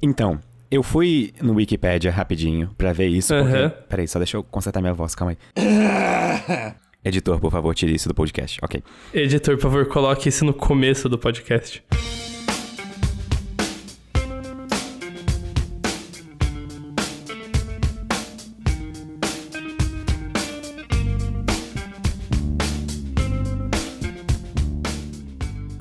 Então, 0.00 0.38
eu 0.70 0.82
fui 0.82 1.32
no 1.42 1.54
Wikipedia 1.54 2.10
rapidinho 2.10 2.70
pra 2.78 2.92
ver 2.92 3.08
isso, 3.08 3.34
porque... 3.34 3.56
Aham. 3.56 3.72
Peraí, 3.88 4.06
só 4.06 4.18
deixa 4.18 4.36
eu 4.36 4.44
consertar 4.44 4.80
minha 4.80 4.94
voz, 4.94 5.14
calma 5.14 5.32
aí. 5.32 6.74
Editor, 7.04 7.40
por 7.40 7.50
favor, 7.50 7.74
tire 7.74 7.94
isso 7.94 8.08
do 8.08 8.14
podcast. 8.14 8.58
Ok. 8.62 8.82
Editor, 9.12 9.56
por 9.56 9.62
favor, 9.62 9.86
coloque 9.86 10.28
isso 10.28 10.44
no 10.44 10.54
começo 10.54 11.08
do 11.08 11.18
podcast. 11.18 11.82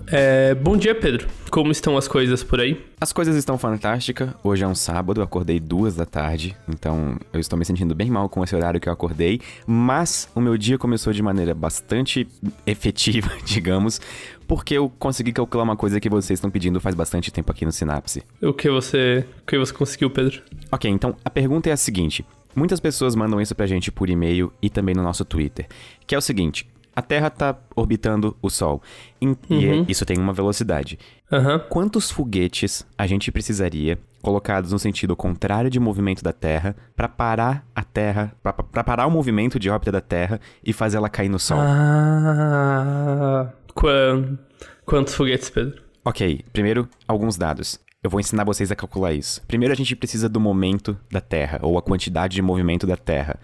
É, 0.10 0.56
bom 0.56 0.78
dia, 0.78 0.96
Pedro. 0.96 1.28
Como 1.50 1.72
estão 1.72 1.98
as 1.98 2.08
coisas 2.08 2.44
por 2.44 2.60
aí? 2.60 2.84
As 3.00 3.14
coisas 3.14 3.36
estão 3.36 3.58
fantásticas. 3.58 4.30
Hoje 4.44 4.64
é 4.64 4.68
um 4.68 4.76
sábado, 4.76 5.22
eu 5.22 5.24
acordei 5.24 5.60
duas 5.60 5.96
da 5.96 6.06
tarde, 6.06 6.56
então 6.68 7.18
eu 7.32 7.40
estou 7.40 7.58
me 7.58 7.64
sentindo 7.64 7.96
bem 7.96 8.10
mal 8.10 8.28
com 8.28 8.44
esse 8.44 8.56
horário 8.56 8.80
que 8.80 8.90
eu 8.90 8.94
acordei, 8.94 9.40
mas 9.66 10.30
o 10.36 10.42
meu 10.42 10.58
dia 10.58 10.78
começou 10.78 11.14
de 11.14 11.24
maneira 11.24 11.54
bastante 11.54 12.28
efetiva, 12.66 13.30
digamos, 13.46 14.02
porque 14.48 14.74
eu 14.74 14.90
consegui 15.00 15.32
calcular 15.32 15.64
uma 15.64 15.76
coisa 15.76 16.00
que 16.00 16.10
vocês 16.10 16.38
estão 16.38 16.52
pedindo 16.52 16.80
faz 16.80 16.96
bastante 16.96 17.32
tempo 17.32 17.52
aqui 17.52 17.66
no 17.66 17.72
Sinapse. 17.72 18.24
O 18.42 18.54
que 18.54 18.70
você, 18.70 19.26
o 19.42 19.46
que 19.46 19.58
você 19.58 19.74
conseguiu, 19.74 20.10
Pedro? 20.10 20.42
Ok, 20.72 20.90
então 20.92 21.16
a 21.24 21.30
pergunta 21.30 21.70
é 21.70 21.74
a 21.74 21.78
seguinte: 21.78 22.26
muitas 22.56 22.80
pessoas 22.80 23.16
mandam 23.16 23.40
isso 23.40 23.56
pra 23.56 23.66
gente 23.66 23.92
por 23.92 24.10
e-mail 24.10 24.52
e 24.62 24.70
também 24.70 24.94
no 24.94 25.04
nosso 25.04 25.24
Twitter, 25.24 25.68
que 26.06 26.14
é 26.14 26.18
o 26.18 26.22
seguinte. 26.22 26.68
A 26.98 27.02
Terra 27.04 27.30
tá 27.30 27.56
orbitando 27.76 28.36
o 28.42 28.50
Sol. 28.50 28.82
E 29.22 29.28
é- 29.66 29.86
isso 29.88 30.04
tem 30.04 30.18
uma 30.18 30.34
velocidade. 30.34 30.98
Aham. 31.32 31.60
Quantos 31.70 32.10
foguetes 32.10 32.84
a 32.98 33.06
gente 33.06 33.32
precisaria, 33.32 34.00
colocados 34.20 34.72
no 34.72 34.80
sentido 34.80 35.16
contrário 35.16 35.70
de 35.70 35.80
movimento 35.80 36.24
da 36.24 36.34
Terra, 36.34 36.76
pra 36.96 37.08
parar 37.08 37.64
a 37.76 37.84
Terra, 37.84 38.34
pra 38.42 38.84
parar 38.84 39.06
o 39.06 39.12
movimento 39.12 39.60
de 39.60 39.70
órbita 39.70 39.92
da 39.92 40.02
Terra 40.02 40.42
e 40.64 40.74
fazer 40.74 40.98
ela 40.98 41.08
cair 41.08 41.30
no 41.30 41.38
Sol? 41.38 41.60
Ah. 41.60 43.50
Quan- 43.76 44.38
Quantos 44.86 45.14
foguetes, 45.14 45.50
Pedro? 45.52 45.82
Ok, 46.04 46.44
primeiro, 46.52 46.88
alguns 47.08 47.38
dados. 47.38 47.80
Eu 48.04 48.10
vou 48.10 48.20
ensinar 48.20 48.46
vocês 48.46 48.72
a 48.72 48.76
calcular 48.76 49.12
isso. 49.14 49.42
Primeiro, 49.48 49.74
a 49.74 49.76
gente 49.76 49.96
precisa 49.96 50.30
do 50.30 50.40
momento 50.40 50.98
da 51.12 51.20
Terra, 51.20 51.60
ou 51.62 51.78
a 51.78 51.82
quantidade 51.82 52.36
de 52.36 52.42
movimento 52.42 52.88
da 52.88 52.96
Terra. 52.96 53.38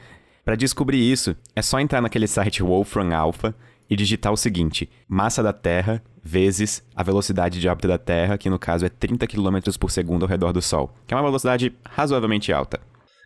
Para 0.46 0.56
descobrir 0.56 1.00
isso, 1.00 1.36
é 1.56 1.62
só 1.62 1.80
entrar 1.80 2.02
naquele 2.02 2.28
site 2.28 2.62
Wolfram 2.62 3.16
Alpha 3.16 3.56
e 3.90 3.96
digitar 3.96 4.32
o 4.32 4.38
seguinte: 4.38 4.90
massa 5.08 5.42
da 5.44 5.54
Terra 5.54 6.02
vezes 6.26 6.82
a 6.96 7.04
velocidade 7.04 7.60
de 7.60 7.68
órbita 7.68 7.88
da 7.88 7.98
Terra, 7.98 8.38
que 8.38 8.50
no 8.50 8.58
caso 8.58 8.86
é 8.86 8.90
30 8.90 9.28
km 9.28 9.58
por 9.80 9.92
segundo 9.92 10.24
ao 10.24 10.30
redor 10.30 10.52
do 10.54 10.62
Sol, 10.62 10.94
que 11.06 11.14
é 11.14 11.18
uma 11.18 11.24
velocidade 11.24 11.74
razoavelmente 11.90 12.52
alta. 12.54 12.80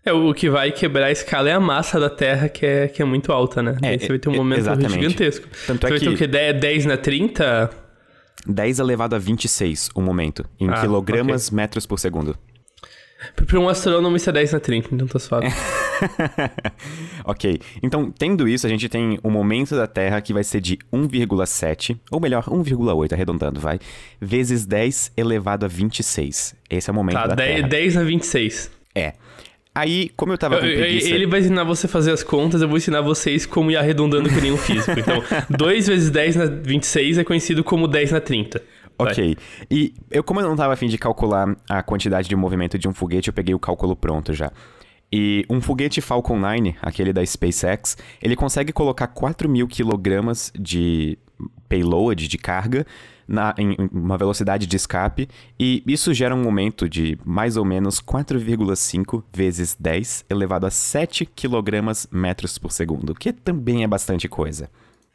É, 0.05 0.13
o 0.13 0.33
que 0.33 0.49
vai 0.49 0.71
quebrar 0.71 1.07
a 1.07 1.11
escala 1.11 1.49
é 1.49 1.53
a 1.53 1.59
massa 1.59 1.99
da 1.99 2.09
Terra, 2.09 2.47
que 2.49 2.65
é, 2.65 2.87
que 2.87 3.01
é 3.01 3.05
muito 3.05 3.31
alta, 3.31 3.61
né? 3.61 3.75
É, 3.81 3.89
Daí 3.89 3.99
você 3.99 4.07
vai 4.07 4.19
ter 4.19 4.29
um 4.29 4.33
é, 4.33 4.37
momento 4.37 4.59
exatamente. 4.59 4.93
gigantesco. 4.93 5.47
Tanto 5.67 5.85
é 5.85 5.89
você 5.89 5.93
vai 5.95 5.99
ter 5.99 6.05
que- 6.07 6.13
o 6.13 6.17
quê? 6.17 6.27
10, 6.27 6.59
10 6.61 6.85
na 6.85 6.97
30? 6.97 7.69
10 8.47 8.79
elevado 8.79 9.15
a 9.15 9.19
26 9.19 9.89
o 9.93 10.02
momento, 10.02 10.45
em 10.59 10.69
Ah, 10.69 10.79
quilogramas 10.79 11.52
metros 11.52 11.85
por 11.85 11.99
segundo. 11.99 12.37
Pra 13.47 13.59
um 13.59 13.67
astrônomo 13.67 14.15
isso 14.15 14.29
é 14.29 14.33
10 14.33 14.53
na 14.53 14.59
30, 14.59 14.89
então 14.93 15.07
tá 15.07 15.17
suave. 15.17 15.47
ok, 17.25 17.59
então 17.81 18.11
tendo 18.11 18.47
isso, 18.47 18.65
a 18.65 18.69
gente 18.69 18.87
tem 18.87 19.19
o 19.23 19.29
momento 19.29 19.75
da 19.75 19.87
Terra 19.87 20.21
que 20.21 20.33
vai 20.33 20.43
ser 20.43 20.61
de 20.61 20.77
1,7, 20.93 21.97
ou 22.11 22.19
melhor, 22.19 22.43
1,8, 22.45 23.13
arredondando, 23.13 23.59
vai, 23.59 23.79
vezes 24.21 24.65
10 24.65 25.11
elevado 25.17 25.65
a 25.65 25.67
26. 25.67 26.55
Esse 26.69 26.89
é 26.89 26.91
o 26.91 26.95
momento 26.95 27.15
Tá, 27.15 27.27
da 27.27 27.35
10, 27.35 27.55
Terra. 27.57 27.67
10 27.67 27.95
na 27.95 28.03
26. 28.03 28.71
É. 28.95 29.13
Aí, 29.73 30.09
como 30.17 30.33
eu 30.33 30.37
tava 30.39 30.55
Eu- 30.55 30.61
com 30.61 30.65
preguiça... 30.67 31.09
Ele 31.09 31.27
vai 31.27 31.39
ensinar 31.39 31.63
você 31.63 31.85
a 31.85 31.89
fazer 31.89 32.11
as 32.11 32.23
contas, 32.23 32.63
eu 32.63 32.67
vou 32.67 32.77
ensinar 32.77 33.02
vocês 33.02 33.45
como 33.45 33.69
ir 33.69 33.77
arredondando 33.77 34.27
que 34.27 34.41
nem 34.41 34.52
um 34.52 34.57
físico. 34.57 34.99
Então, 34.99 35.23
2 35.55 35.87
vezes 35.87 36.09
10 36.09 36.36
na 36.36 36.45
26 36.45 37.19
é 37.19 37.23
conhecido 37.23 37.63
como 37.63 37.87
10 37.87 38.11
na 38.11 38.19
30. 38.19 38.59
Ok. 38.97 39.37
E 39.69 39.93
eu, 40.09 40.23
como 40.23 40.39
eu 40.39 40.47
não 40.47 40.55
tava 40.55 40.73
afim 40.73 40.87
de 40.87 40.97
calcular 40.97 41.55
a 41.69 41.83
quantidade 41.83 42.27
de 42.27 42.35
movimento 42.35 42.77
de 42.77 42.87
um 42.87 42.93
foguete, 42.93 43.30
eu 43.30 43.33
peguei 43.33 43.53
o 43.53 43.59
cálculo 43.59 43.95
pronto 43.95 44.33
já. 44.33 44.52
E 45.11 45.45
um 45.49 45.61
foguete 45.61 46.02
Falcon 46.02 46.37
9, 46.37 46.75
aquele 46.81 47.13
da 47.13 47.25
SpaceX, 47.25 47.97
ele 48.21 48.36
consegue 48.36 48.73
colocar 48.73 49.07
4 49.07 49.47
mil 49.47 49.67
quilogramas 49.67 50.52
de 50.57 51.17
payload, 51.69 52.27
de 52.27 52.37
carga, 52.37 52.86
na, 53.27 53.53
em 53.57 53.73
em 53.73 53.89
uma 53.91 54.17
velocidade 54.17 54.65
de 54.65 54.75
escape, 54.75 55.27
e 55.59 55.83
isso 55.86 56.13
gera 56.13 56.33
um 56.33 56.41
momento 56.41 56.89
de 56.89 57.17
mais 57.25 57.57
ou 57.57 57.65
menos 57.65 58.02
4,5 58.02 59.23
vezes 59.33 59.75
10 59.80 60.25
elevado 60.30 60.65
a 60.65 60.71
7 60.71 61.25
quilogramas 61.25 62.07
metros 62.11 62.57
por 62.57 62.71
segundo, 62.71 63.13
que 63.13 63.33
também 63.33 63.83
é 63.83 63.87
bastante 63.87 64.27
coisa. 64.27 64.69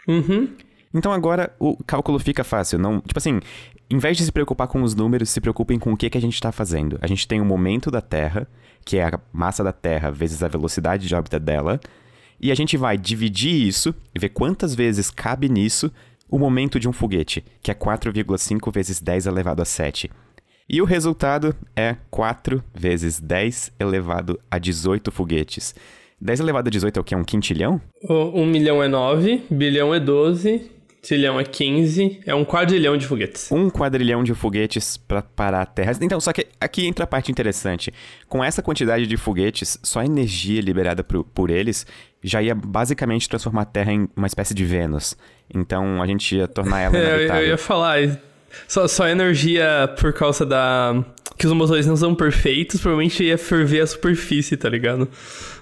Uhum. 0.06 0.48
Então 0.94 1.12
agora 1.12 1.54
o 1.58 1.76
cálculo 1.84 2.18
fica 2.18 2.44
fácil, 2.44 2.78
não, 2.78 3.00
tipo 3.00 3.18
assim, 3.18 3.40
em 3.90 3.98
vez 3.98 4.16
de 4.16 4.24
se 4.24 4.32
preocupar 4.32 4.68
com 4.68 4.82
os 4.82 4.94
números, 4.94 5.30
se 5.30 5.40
preocupem 5.40 5.78
com 5.78 5.92
o 5.92 5.96
que, 5.96 6.10
que 6.10 6.18
a 6.18 6.20
gente 6.20 6.34
está 6.34 6.52
fazendo. 6.52 6.98
A 7.00 7.06
gente 7.06 7.26
tem 7.26 7.40
o 7.40 7.44
momento 7.44 7.90
da 7.90 8.00
Terra, 8.00 8.46
que 8.84 8.98
é 8.98 9.04
a 9.04 9.20
massa 9.32 9.62
da 9.64 9.72
Terra 9.72 10.10
vezes 10.10 10.42
a 10.42 10.48
velocidade 10.48 11.06
de 11.08 11.14
órbita 11.14 11.38
dela, 11.40 11.80
e 12.40 12.50
a 12.50 12.54
gente 12.54 12.76
vai 12.76 12.98
dividir 12.98 13.52
isso 13.54 13.94
e 14.14 14.18
ver 14.18 14.30
quantas 14.30 14.74
vezes 14.74 15.10
cabe 15.10 15.48
nisso 15.48 15.90
o 16.28 16.38
momento 16.38 16.80
de 16.80 16.88
um 16.88 16.92
foguete, 16.92 17.44
que 17.62 17.70
é 17.70 17.74
4,5 17.74 18.72
vezes 18.72 19.00
10 19.00 19.26
elevado 19.26 19.62
a 19.62 19.64
7. 19.64 20.10
E 20.68 20.80
o 20.80 20.84
resultado 20.84 21.54
é 21.76 21.96
4 22.10 22.62
vezes 22.74 23.20
10 23.20 23.72
elevado 23.78 24.40
a 24.50 24.58
18 24.58 25.10
foguetes. 25.12 25.74
10 26.20 26.40
elevado 26.40 26.68
a 26.68 26.70
18 26.70 26.96
é 26.96 27.00
o 27.00 27.04
que? 27.04 27.14
Um 27.14 27.24
quintilhão? 27.24 27.80
O- 28.08 28.40
1 28.42 28.46
milhão 28.46 28.82
é 28.82 28.88
9, 28.88 29.42
bilhão 29.50 29.94
é 29.94 30.00
12, 30.00 30.70
trilhão 31.02 31.38
é 31.38 31.44
15, 31.44 32.20
é 32.24 32.32
um 32.32 32.44
quadrilhão 32.44 32.96
de 32.96 33.06
foguetes. 33.06 33.50
um 33.50 33.68
quadrilhão 33.68 34.22
de 34.22 34.32
foguetes 34.34 34.96
para 34.96 35.20
parar 35.20 35.62
a 35.62 35.66
Terra. 35.66 35.92
Então, 36.00 36.20
só 36.20 36.32
que 36.32 36.46
aqui 36.60 36.86
entra 36.86 37.02
a 37.04 37.06
parte 37.08 37.30
interessante. 37.30 37.92
Com 38.28 38.42
essa 38.42 38.62
quantidade 38.62 39.06
de 39.06 39.16
foguetes, 39.16 39.78
só 39.82 39.98
a 39.98 40.06
energia 40.06 40.60
liberada 40.60 41.02
por, 41.02 41.24
por 41.24 41.50
eles 41.50 41.84
já 42.22 42.40
ia 42.40 42.54
basicamente 42.54 43.28
transformar 43.28 43.62
a 43.62 43.66
Terra 43.66 43.92
em 43.92 44.08
uma 44.16 44.28
espécie 44.28 44.54
de 44.54 44.64
Vênus. 44.64 45.16
Então, 45.52 46.00
a 46.00 46.06
gente 46.06 46.36
ia 46.36 46.46
tornar 46.46 46.80
ela 46.80 46.94
eu, 46.96 47.18
eu 47.26 47.46
ia 47.48 47.58
falar, 47.58 47.98
só, 48.68 48.86
só 48.86 49.08
energia 49.08 49.92
por 49.98 50.12
causa 50.12 50.46
da. 50.46 51.04
que 51.36 51.48
os 51.48 51.52
motores 51.52 51.84
não 51.84 51.96
são 51.96 52.14
perfeitos, 52.14 52.80
provavelmente 52.80 53.24
ia 53.24 53.36
ferver 53.36 53.80
a 53.80 53.86
superfície, 53.88 54.56
tá 54.56 54.68
ligado? 54.68 55.08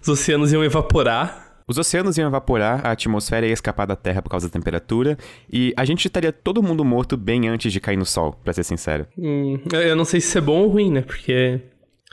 Os 0.02 0.08
oceanos 0.08 0.52
iam 0.52 0.62
evaporar. 0.62 1.49
Os 1.70 1.78
oceanos 1.78 2.18
iam 2.18 2.26
evaporar, 2.26 2.84
a 2.84 2.90
atmosfera 2.90 3.46
ia 3.46 3.52
escapar 3.52 3.86
da 3.86 3.94
Terra 3.94 4.20
por 4.20 4.28
causa 4.28 4.48
da 4.48 4.52
temperatura, 4.52 5.16
e 5.52 5.72
a 5.76 5.84
gente 5.84 6.04
estaria 6.04 6.32
todo 6.32 6.60
mundo 6.60 6.84
morto 6.84 7.16
bem 7.16 7.46
antes 7.48 7.72
de 7.72 7.78
cair 7.78 7.96
no 7.96 8.04
Sol, 8.04 8.36
pra 8.42 8.52
ser 8.52 8.64
sincero. 8.64 9.06
Hum, 9.16 9.56
eu- 9.72 9.94
não 9.94 10.04
sei 10.04 10.20
se 10.20 10.26
isso 10.26 10.38
é 10.38 10.40
bom 10.40 10.62
ou 10.62 10.68
ruim, 10.68 10.90
né? 10.90 11.02
Porque. 11.02 11.60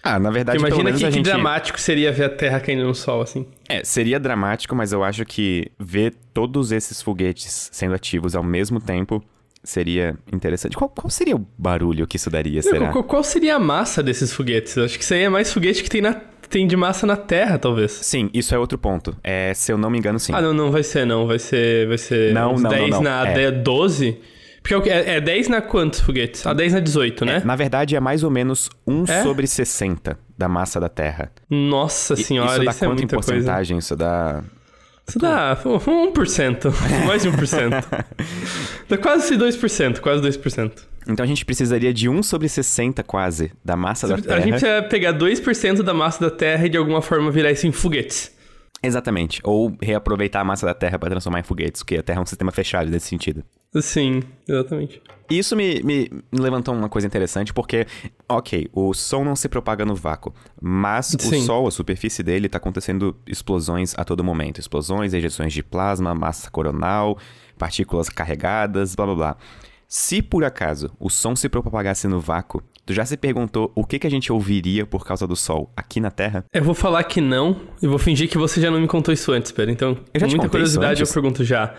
Ah, 0.03 0.19
na 0.19 0.29
verdade, 0.29 0.59
porque 0.59 0.79
imagina 0.79 0.91
que, 0.95 1.03
a 1.05 1.09
que 1.09 1.15
gente... 1.15 1.25
dramático 1.25 1.81
seria 1.81 2.11
ver 2.11 2.25
a 2.25 2.29
Terra 2.29 2.59
caindo 2.59 2.83
no 2.85 2.93
Sol, 2.93 3.19
assim. 3.19 3.47
É, 3.67 3.83
seria 3.83 4.19
dramático, 4.19 4.75
mas 4.75 4.91
eu 4.93 5.03
acho 5.03 5.25
que 5.25 5.71
ver 5.79 6.13
todos 6.35 6.71
esses 6.71 7.01
foguetes 7.01 7.69
sendo 7.73 7.95
ativos 7.95 8.35
ao 8.35 8.43
mesmo 8.43 8.79
tempo 8.79 9.23
seria 9.63 10.15
interessante. 10.31 10.77
Qual, 10.77 10.87
qual 10.87 11.09
seria 11.09 11.35
o 11.35 11.43
barulho 11.57 12.05
que 12.05 12.15
isso 12.17 12.29
daria, 12.29 12.61
será? 12.61 12.91
Qual, 12.91 13.03
qual 13.03 13.23
seria 13.23 13.55
a 13.55 13.59
massa 13.59 14.03
desses 14.03 14.31
foguetes? 14.31 14.77
Eu 14.77 14.85
acho 14.85 14.99
que 14.99 15.03
isso 15.03 15.15
aí 15.15 15.23
é 15.23 15.29
mais 15.29 15.51
foguete 15.51 15.81
que 15.81 15.89
tem, 15.89 15.99
na, 15.99 16.21
tem 16.49 16.67
de 16.67 16.75
massa 16.75 17.05
na 17.05 17.15
Terra, 17.17 17.57
talvez. 17.57 17.91
Sim, 17.91 18.29
isso 18.33 18.53
é 18.53 18.57
outro 18.59 18.77
ponto. 18.77 19.15
É, 19.23 19.53
se 19.53 19.71
eu 19.71 19.77
não 19.77 19.89
me 19.89 19.97
engano, 19.97 20.19
sim. 20.19 20.33
Ah, 20.33 20.41
não, 20.41 20.53
não 20.53 20.71
vai 20.71 20.83
ser, 20.83 21.05
não. 21.05 21.27
Vai 21.27 21.39
ser. 21.39 21.87
Vai 21.87 21.97
ser 21.97 22.33
Não, 22.33 22.53
uns 22.53 22.61
não, 22.61 22.69
não, 22.71 22.77
10 22.77 22.89
não. 22.91 23.01
na 23.01 23.27
É. 23.27 23.33
10, 23.51 23.63
12. 23.63 24.17
Porque 24.61 24.89
é, 24.89 25.11
é, 25.11 25.15
é 25.15 25.21
10 25.21 25.47
na 25.47 25.61
quantos 25.61 26.01
foguetes? 26.01 26.45
Ah, 26.45 26.53
10 26.53 26.73
na 26.73 26.79
18, 26.81 27.23
né? 27.23 27.41
Na 27.45 27.55
verdade, 27.55 27.95
é 27.95 27.99
mais 28.01 28.23
ou 28.23 28.29
menos 28.29 28.69
1 28.85 29.03
É? 29.07 29.23
sobre 29.23 29.47
60 29.47 30.17
da 30.37 30.49
massa 30.49 30.79
da 30.79 30.89
Terra. 30.89 31.31
Nossa 31.49 32.15
senhora, 32.17 32.51
isso 32.51 32.63
isso, 32.63 32.65
dá 32.65 32.71
é 32.71 32.89
quanto 32.89 32.99
em 32.99 33.01
muita 33.03 33.15
coisa. 33.15 33.31
porcentagem? 33.31 33.77
Isso 33.77 33.95
dá... 33.95 34.43
Isso 35.07 35.19
dá 35.19 35.55
1%. 35.55 36.73
mais 37.07 37.23
de 37.23 37.29
1%. 37.29 37.85
dá 38.89 38.97
quase 38.97 39.35
2%, 39.35 39.99
quase 39.99 40.21
2%. 40.21 40.71
Então 41.07 41.23
a 41.23 41.27
gente 41.27 41.45
precisaria 41.45 41.93
de 41.93 42.09
1 42.09 42.23
sobre 42.23 42.49
60 42.49 43.01
quase 43.03 43.51
da 43.63 43.77
massa 43.77 44.07
da 44.07 44.17
Terra. 44.17 44.35
A 44.35 44.41
gente 44.41 44.61
ia 44.65 44.83
pegar 44.83 45.13
2% 45.13 45.81
da 45.81 45.93
massa 45.93 46.29
da 46.29 46.29
Terra 46.29 46.65
e 46.65 46.69
de 46.69 46.77
alguma 46.77 47.01
forma 47.01 47.31
virar 47.31 47.51
isso 47.51 47.65
em 47.65 47.71
foguetes. 47.71 48.35
Exatamente. 48.81 49.41
Ou 49.43 49.75
reaproveitar 49.81 50.41
a 50.41 50.43
massa 50.43 50.65
da 50.65 50.73
Terra 50.73 50.99
para 50.99 51.09
transformar 51.09 51.39
em 51.39 51.43
foguetes, 51.43 51.81
porque 51.81 51.97
a 51.97 52.03
Terra 52.03 52.19
é 52.19 52.21
um 52.23 52.25
sistema 52.25 52.51
fechado 52.51 52.89
nesse 52.89 53.07
sentido. 53.07 53.43
Sim, 53.81 54.23
exatamente. 54.47 55.01
Isso 55.29 55.55
me, 55.55 55.81
me 55.83 56.09
me 56.31 56.39
levantou 56.39 56.73
uma 56.73 56.87
coisa 56.87 57.05
interessante, 57.05 57.53
porque, 57.53 57.85
ok, 58.29 58.69
o 58.71 58.93
Sol 58.93 59.25
não 59.25 59.35
se 59.35 59.49
propaga 59.49 59.85
no 59.85 59.93
vácuo, 59.93 60.33
mas 60.61 61.15
Sim. 61.19 61.39
o 61.39 61.41
Sol, 61.41 61.67
a 61.67 61.71
superfície 61.71 62.23
dele, 62.23 62.45
está 62.45 62.57
acontecendo 62.57 63.15
explosões 63.27 63.93
a 63.97 64.05
todo 64.05 64.23
momento. 64.23 64.59
Explosões, 64.59 65.13
ejeções 65.13 65.51
de 65.51 65.61
plasma, 65.61 66.15
massa 66.15 66.49
coronal, 66.49 67.17
partículas 67.57 68.09
carregadas, 68.09 68.95
blá 68.95 69.05
blá 69.05 69.15
blá. 69.15 69.37
Se 69.87 70.21
por 70.21 70.43
acaso 70.43 70.91
o 70.99 71.09
som 71.09 71.33
se 71.33 71.47
propagasse 71.47 72.09
no 72.09 72.19
vácuo, 72.19 72.61
tu 72.85 72.93
já 72.93 73.05
se 73.05 73.15
perguntou 73.15 73.71
o 73.73 73.85
que, 73.85 73.97
que 73.97 74.05
a 74.05 74.09
gente 74.09 74.33
ouviria 74.33 74.85
por 74.85 75.05
causa 75.05 75.25
do 75.25 75.33
Sol 75.35 75.71
aqui 75.77 76.01
na 76.01 76.11
Terra? 76.11 76.43
Eu 76.51 76.61
vou 76.61 76.75
falar 76.75 77.05
que 77.05 77.21
não 77.21 77.61
e 77.81 77.87
vou 77.87 77.97
fingir 77.97 78.29
que 78.29 78.37
você 78.37 78.59
já 78.59 78.69
não 78.69 78.81
me 78.81 78.87
contou 78.87 79.13
isso 79.13 79.31
antes, 79.31 79.49
Pedro. 79.53 79.71
Então, 79.71 79.97
Eu 80.13 80.19
já 80.19 80.27
muita 80.27 80.49
curiosidade, 80.49 81.01
eu 81.01 81.07
pergunto 81.07 81.41
já. 81.45 81.73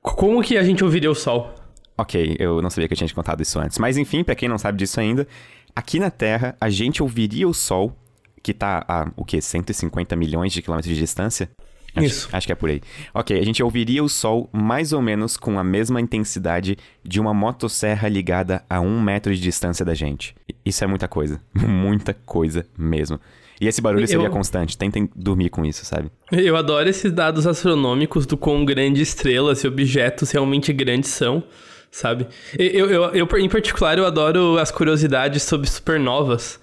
Como 0.00 0.40
que 0.44 0.56
a 0.56 0.62
gente 0.62 0.84
ouviria 0.84 1.10
o 1.10 1.14
Sol? 1.14 1.52
Ok, 1.98 2.36
eu 2.38 2.62
não 2.62 2.70
sabia 2.70 2.86
que 2.86 2.94
eu 2.94 2.96
tinha 2.96 3.08
te 3.08 3.14
contado 3.14 3.42
isso 3.42 3.58
antes. 3.58 3.78
Mas 3.78 3.96
enfim, 3.96 4.22
pra 4.22 4.36
quem 4.36 4.48
não 4.48 4.56
sabe 4.56 4.78
disso 4.78 5.00
ainda, 5.00 5.26
aqui 5.74 5.98
na 5.98 6.10
Terra 6.10 6.56
a 6.60 6.70
gente 6.70 7.02
ouviria 7.02 7.48
o 7.48 7.52
Sol, 7.52 7.96
que 8.44 8.54
tá 8.54 8.84
a, 8.86 9.10
o 9.16 9.24
quê? 9.24 9.40
150 9.40 10.14
milhões 10.14 10.52
de 10.52 10.62
quilômetros 10.62 10.94
de 10.94 11.00
distância? 11.00 11.50
Acho, 11.94 12.06
Isso. 12.06 12.28
Acho 12.32 12.46
que 12.46 12.52
é 12.52 12.56
por 12.56 12.70
aí. 12.70 12.80
Ok, 13.12 13.38
a 13.38 13.44
gente 13.44 13.62
ouviria 13.62 14.02
o 14.02 14.08
Sol 14.08 14.48
mais 14.52 14.92
ou 14.92 15.02
menos 15.02 15.36
com 15.36 15.58
a 15.58 15.64
mesma 15.64 16.00
intensidade 16.00 16.76
de 17.04 17.20
uma 17.20 17.34
motosserra 17.34 18.08
ligada 18.08 18.62
a 18.68 18.80
um 18.80 19.00
metro 19.00 19.34
de 19.34 19.40
distância 19.40 19.84
da 19.84 19.94
gente. 19.94 20.34
Isso 20.64 20.84
é 20.84 20.86
muita 20.86 21.08
coisa. 21.08 21.40
muita 21.54 22.14
coisa 22.14 22.66
mesmo. 22.78 23.18
E 23.60 23.66
esse 23.68 23.80
barulho 23.82 24.04
Eu- 24.04 24.08
seria 24.08 24.30
constante. 24.30 24.78
Tentem 24.78 25.08
dormir 25.14 25.50
com 25.50 25.64
isso, 25.66 25.84
sabe? 25.84 26.10
Eu 26.32 26.56
adoro 26.56 26.88
esses 26.88 27.12
dados 27.12 27.46
astronômicos 27.46 28.24
do 28.24 28.36
quão 28.36 28.64
grandes 28.64 29.08
estrelas 29.08 29.62
e 29.64 29.68
objetos 29.68 30.30
realmente 30.30 30.72
grandes 30.72 31.10
são, 31.10 31.42
sabe? 31.90 32.26
Eu, 32.58 32.88
eu, 32.88 33.04
eu, 33.10 33.28
em 33.38 33.48
particular, 33.50 33.98
eu 33.98 34.06
adoro 34.06 34.56
as 34.58 34.70
curiosidades 34.70 35.42
sobre 35.42 35.68
supernovas, 35.68 36.58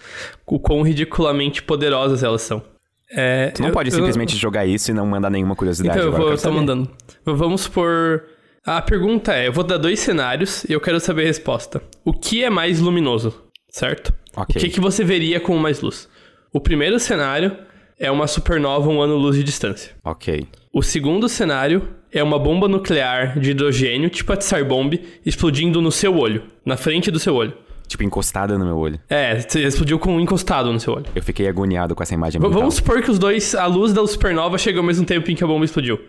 o 0.45 0.57
quão 0.59 0.81
ridiculamente 0.81 1.61
poderosas 1.61 2.23
elas 2.23 2.41
são. 2.41 2.63
É, 3.11 3.51
Tu 3.51 3.61
não 3.61 3.69
eu- 3.69 3.73
pode 3.73 3.89
eu- 3.89 3.95
simplesmente 3.95 4.35
jogar 4.35 4.65
isso 4.65 4.91
e 4.91 4.93
não 4.93 5.05
mandar 5.05 5.29
nenhuma 5.29 5.55
curiosidade. 5.55 5.97
Então, 5.97 6.11
eu 6.11 6.15
vou, 6.17 6.27
eu 6.27 6.33
eu 6.33 6.37
tô 6.41 6.51
mandando. 6.51 6.89
Vamos 7.25 7.61
supor. 7.61 8.23
A 8.65 8.81
pergunta 8.81 9.33
é: 9.33 9.47
eu 9.47 9.53
vou 9.53 9.63
dar 9.63 9.77
dois 9.77 9.99
cenários 9.99 10.63
e 10.65 10.73
eu 10.73 10.81
quero 10.81 10.99
saber 10.99 11.23
a 11.23 11.25
resposta. 11.27 11.81
O 12.03 12.11
que 12.13 12.43
é 12.43 12.49
mais 12.49 12.79
luminoso? 12.79 13.43
Certo? 13.69 14.13
Ok. 14.35 14.55
O 14.57 14.59
que, 14.59 14.69
que 14.71 14.79
você 14.81 15.03
veria 15.03 15.39
com 15.39 15.57
mais 15.57 15.79
luz? 15.81 16.09
O 16.51 16.59
primeiro 16.59 16.99
cenário 16.99 17.55
é 17.99 18.09
uma 18.11 18.27
supernova 18.27 18.89
um 18.89 19.01
ano-luz 19.01 19.35
de 19.37 19.43
distância. 19.43 19.91
Ok. 20.03 20.45
O 20.73 20.83
segundo 20.83 21.27
cenário 21.29 21.87
é 22.11 22.21
uma 22.21 22.37
bomba 22.37 22.67
nuclear 22.67 23.39
de 23.39 23.51
hidrogênio, 23.51 24.09
tipo 24.09 24.31
a 24.33 24.37
Tsar 24.37 24.63
Bomb, 24.65 24.93
explodindo 25.25 25.81
no 25.81 25.91
seu 25.91 26.15
olho, 26.17 26.43
na 26.65 26.77
frente 26.77 27.09
do 27.09 27.19
seu 27.19 27.35
olho. 27.35 27.53
Tipo, 27.87 28.03
encostada 28.03 28.57
no 28.57 28.65
meu 28.65 28.77
olho. 28.77 28.99
É, 29.09 29.39
você 29.39 29.63
explodiu 29.63 29.97
com 29.97 30.15
um 30.15 30.19
encostado 30.19 30.71
no 30.73 30.79
seu 30.79 30.93
olho. 30.93 31.05
Eu 31.15 31.23
fiquei 31.23 31.47
agoniado 31.47 31.95
com 31.95 32.03
essa 32.03 32.13
imagem 32.13 32.41
V-. 32.41 32.49
Vamos 32.49 32.75
supor 32.75 33.01
que 33.01 33.09
os 33.09 33.17
dois, 33.17 33.55
a 33.55 33.65
luz 33.65 33.93
da 33.93 34.05
supernova 34.05 34.57
chega 34.57 34.77
ao 34.79 34.83
mesmo 34.83 35.05
tempo 35.05 35.31
em 35.31 35.35
que 35.35 35.43
a 35.43 35.47
bomba 35.47 35.63
explodiu. 35.63 35.99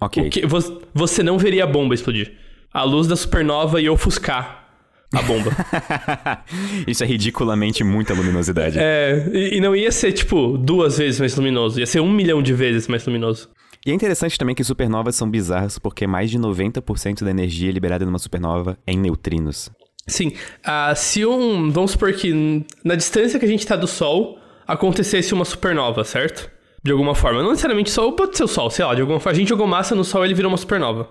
Ok. 0.00 0.28
Que- 0.30 0.46
vo- 0.46 0.82
você 0.92 1.22
não 1.22 1.38
veria 1.38 1.64
a 1.64 1.66
bomba 1.66 1.94
explodir. 1.94 2.32
A 2.72 2.82
luz 2.82 3.06
da 3.06 3.14
supernova 3.16 3.80
ia 3.80 3.92
ofuscar 3.92 4.68
a 5.14 5.22
bomba. 5.22 5.50
Isso 6.86 7.02
é 7.04 7.06
ridiculamente 7.06 7.82
muita 7.84 8.14
luminosidade. 8.14 8.78
é, 8.78 9.28
e, 9.32 9.56
e 9.56 9.60
não 9.60 9.74
ia 9.74 9.90
ser, 9.92 10.12
tipo, 10.12 10.56
duas 10.58 10.98
vezes 10.98 11.20
mais 11.20 11.34
luminoso. 11.36 11.78
Ia 11.80 11.86
ser 11.86 12.00
um 12.00 12.10
milhão 12.10 12.42
de 12.42 12.52
vezes 12.52 12.88
mais 12.88 13.04
luminoso. 13.06 13.48
E 13.86 13.90
é 13.90 13.94
interessante 13.94 14.38
também 14.38 14.54
que 14.54 14.62
supernovas 14.62 15.16
são 15.16 15.30
bizarras 15.30 15.78
porque 15.78 16.06
mais 16.06 16.30
de 16.30 16.38
90% 16.38 17.24
da 17.24 17.30
energia 17.30 17.70
liberada 17.72 18.04
numa 18.04 18.18
supernova 18.18 18.76
é 18.86 18.92
em 18.92 18.98
neutrinos. 18.98 19.70
Sim, 20.10 20.32
ah, 20.64 20.94
se 20.94 21.24
um. 21.24 21.70
Vamos 21.70 21.92
supor 21.92 22.12
que 22.12 22.64
na 22.84 22.94
distância 22.94 23.38
que 23.38 23.44
a 23.44 23.48
gente 23.48 23.66
tá 23.66 23.76
do 23.76 23.86
Sol 23.86 24.38
acontecesse 24.66 25.32
uma 25.34 25.44
supernova, 25.44 26.04
certo? 26.04 26.50
De 26.82 26.92
alguma 26.92 27.14
forma. 27.14 27.42
Não 27.42 27.50
necessariamente 27.50 27.90
o 27.90 27.94
Sol, 27.94 28.12
pode 28.12 28.36
ser 28.36 28.44
o 28.44 28.48
Sol, 28.48 28.70
sei 28.70 28.84
lá, 28.84 28.94
de 28.94 29.00
alguma 29.00 29.20
forma. 29.20 29.36
A 29.36 29.38
gente 29.38 29.48
jogou 29.48 29.66
massa 29.66 29.94
no 29.94 30.04
Sol 30.04 30.24
e 30.24 30.28
ele 30.28 30.34
virou 30.34 30.50
uma 30.50 30.58
supernova. 30.58 31.08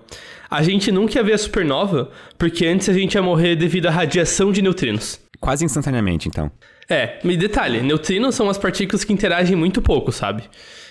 A 0.50 0.62
gente 0.62 0.90
nunca 0.90 1.18
ia 1.18 1.22
ver 1.22 1.34
a 1.34 1.38
supernova 1.38 2.10
porque 2.36 2.66
antes 2.66 2.88
a 2.88 2.92
gente 2.92 3.14
ia 3.14 3.22
morrer 3.22 3.56
devido 3.56 3.86
à 3.86 3.90
radiação 3.90 4.50
de 4.50 4.62
neutrinos. 4.62 5.20
Quase 5.38 5.64
instantaneamente, 5.64 6.28
então. 6.28 6.50
É, 6.88 7.18
e 7.22 7.36
detalhe, 7.36 7.80
neutrinos 7.80 8.34
são 8.34 8.50
as 8.50 8.58
partículas 8.58 9.04
que 9.04 9.12
interagem 9.12 9.56
muito 9.56 9.80
pouco, 9.80 10.10
sabe? 10.10 10.42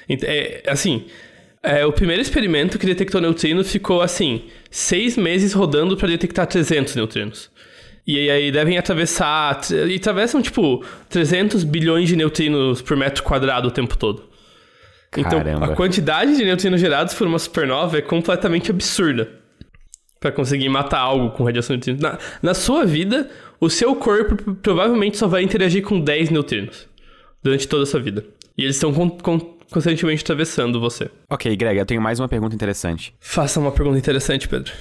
É, 0.10 0.64
assim, 0.66 1.06
é, 1.62 1.86
o 1.86 1.92
primeiro 1.92 2.22
experimento 2.22 2.80
que 2.80 2.86
detectou 2.86 3.20
neutrinos 3.20 3.70
ficou, 3.70 4.02
assim, 4.02 4.44
seis 4.72 5.18
meses 5.18 5.52
rodando 5.52 5.98
para 5.98 6.08
detectar 6.08 6.48
300 6.48 6.96
neutrinos. 6.96 7.52
E 8.12 8.28
aí 8.28 8.52
devem 8.52 8.76
atravessar, 8.76 9.62
e 9.88 9.94
atravessam, 9.94 10.42
tipo, 10.42 10.84
300 11.10 11.64
bilhões 11.64 12.10
de 12.10 12.16
neutrinos 12.16 12.82
por 12.82 12.98
metro 12.98 13.22
quadrado 13.22 13.68
o 13.68 13.72
tempo 13.72 13.96
todo. 13.96 14.24
Então, 15.16 15.38
Caramba. 15.38 15.66
a 15.68 15.76
quantidade 15.76 16.36
de 16.36 16.44
neutrinos 16.44 16.82
gerados 16.82 17.14
por 17.14 17.28
uma 17.28 17.38
supernova 17.38 18.00
é 18.00 18.02
completamente 18.02 18.72
absurda. 18.72 19.30
Pra 20.20 20.32
conseguir 20.32 20.70
matar 20.70 20.98
algo 20.98 21.30
com 21.38 21.44
radiação 21.44 21.78
de 21.78 21.92
neutrinos. 21.92 22.02
Na, 22.02 22.18
na 22.42 22.56
sua 22.56 22.84
vida, 22.84 23.30
o 23.60 23.70
seu 23.70 23.96
corpo 23.96 24.56
provavelmente 24.56 25.16
só 25.16 25.28
vai 25.28 25.44
interagir 25.44 25.84
com 25.84 26.00
10 26.00 26.32
neutrinos 26.32 26.88
durante 27.44 27.68
toda 27.68 27.84
a 27.84 27.86
sua 27.86 28.00
vida. 28.00 28.26
E 28.58 28.64
eles 28.64 28.76
estão 28.76 28.92
constantemente 29.72 30.24
atravessando 30.24 30.80
você. 30.80 31.10
Ok, 31.30 31.56
Greg, 31.56 31.78
eu 31.80 31.86
tenho 31.86 32.02
mais 32.02 32.20
uma 32.20 32.28
pergunta 32.28 32.56
interessante. 32.56 33.14
Faça 33.20 33.60
uma 33.60 33.72
pergunta 33.72 33.98
interessante, 33.98 34.48
Pedro. 34.48 34.72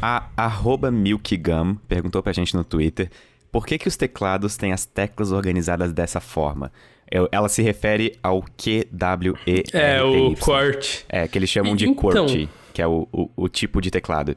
A 0.00 0.28
arroba 0.36 0.90
milkgum 0.90 1.74
perguntou 1.88 2.22
pra 2.22 2.32
gente 2.32 2.54
no 2.54 2.62
Twitter 2.64 3.10
por 3.50 3.66
que, 3.66 3.78
que 3.78 3.88
os 3.88 3.96
teclados 3.96 4.56
têm 4.56 4.72
as 4.72 4.84
teclas 4.84 5.32
organizadas 5.32 5.92
dessa 5.92 6.20
forma. 6.20 6.70
Eu- 7.10 7.28
ela 7.32 7.48
se 7.48 7.62
refere 7.62 8.16
ao 8.22 8.42
QWE. 8.56 9.64
É, 9.72 10.02
o 10.02 10.34
QWERTY. 10.36 11.04
É, 11.08 11.26
que 11.26 11.38
eles 11.38 11.48
chamam 11.48 11.74
de 11.74 11.88
Então- 11.88 12.10
QWERTY, 12.26 12.48
que 12.74 12.82
é 12.82 12.86
o, 12.86 13.08
o, 13.10 13.30
o 13.34 13.48
tipo 13.48 13.80
de 13.80 13.90
teclado. 13.90 14.36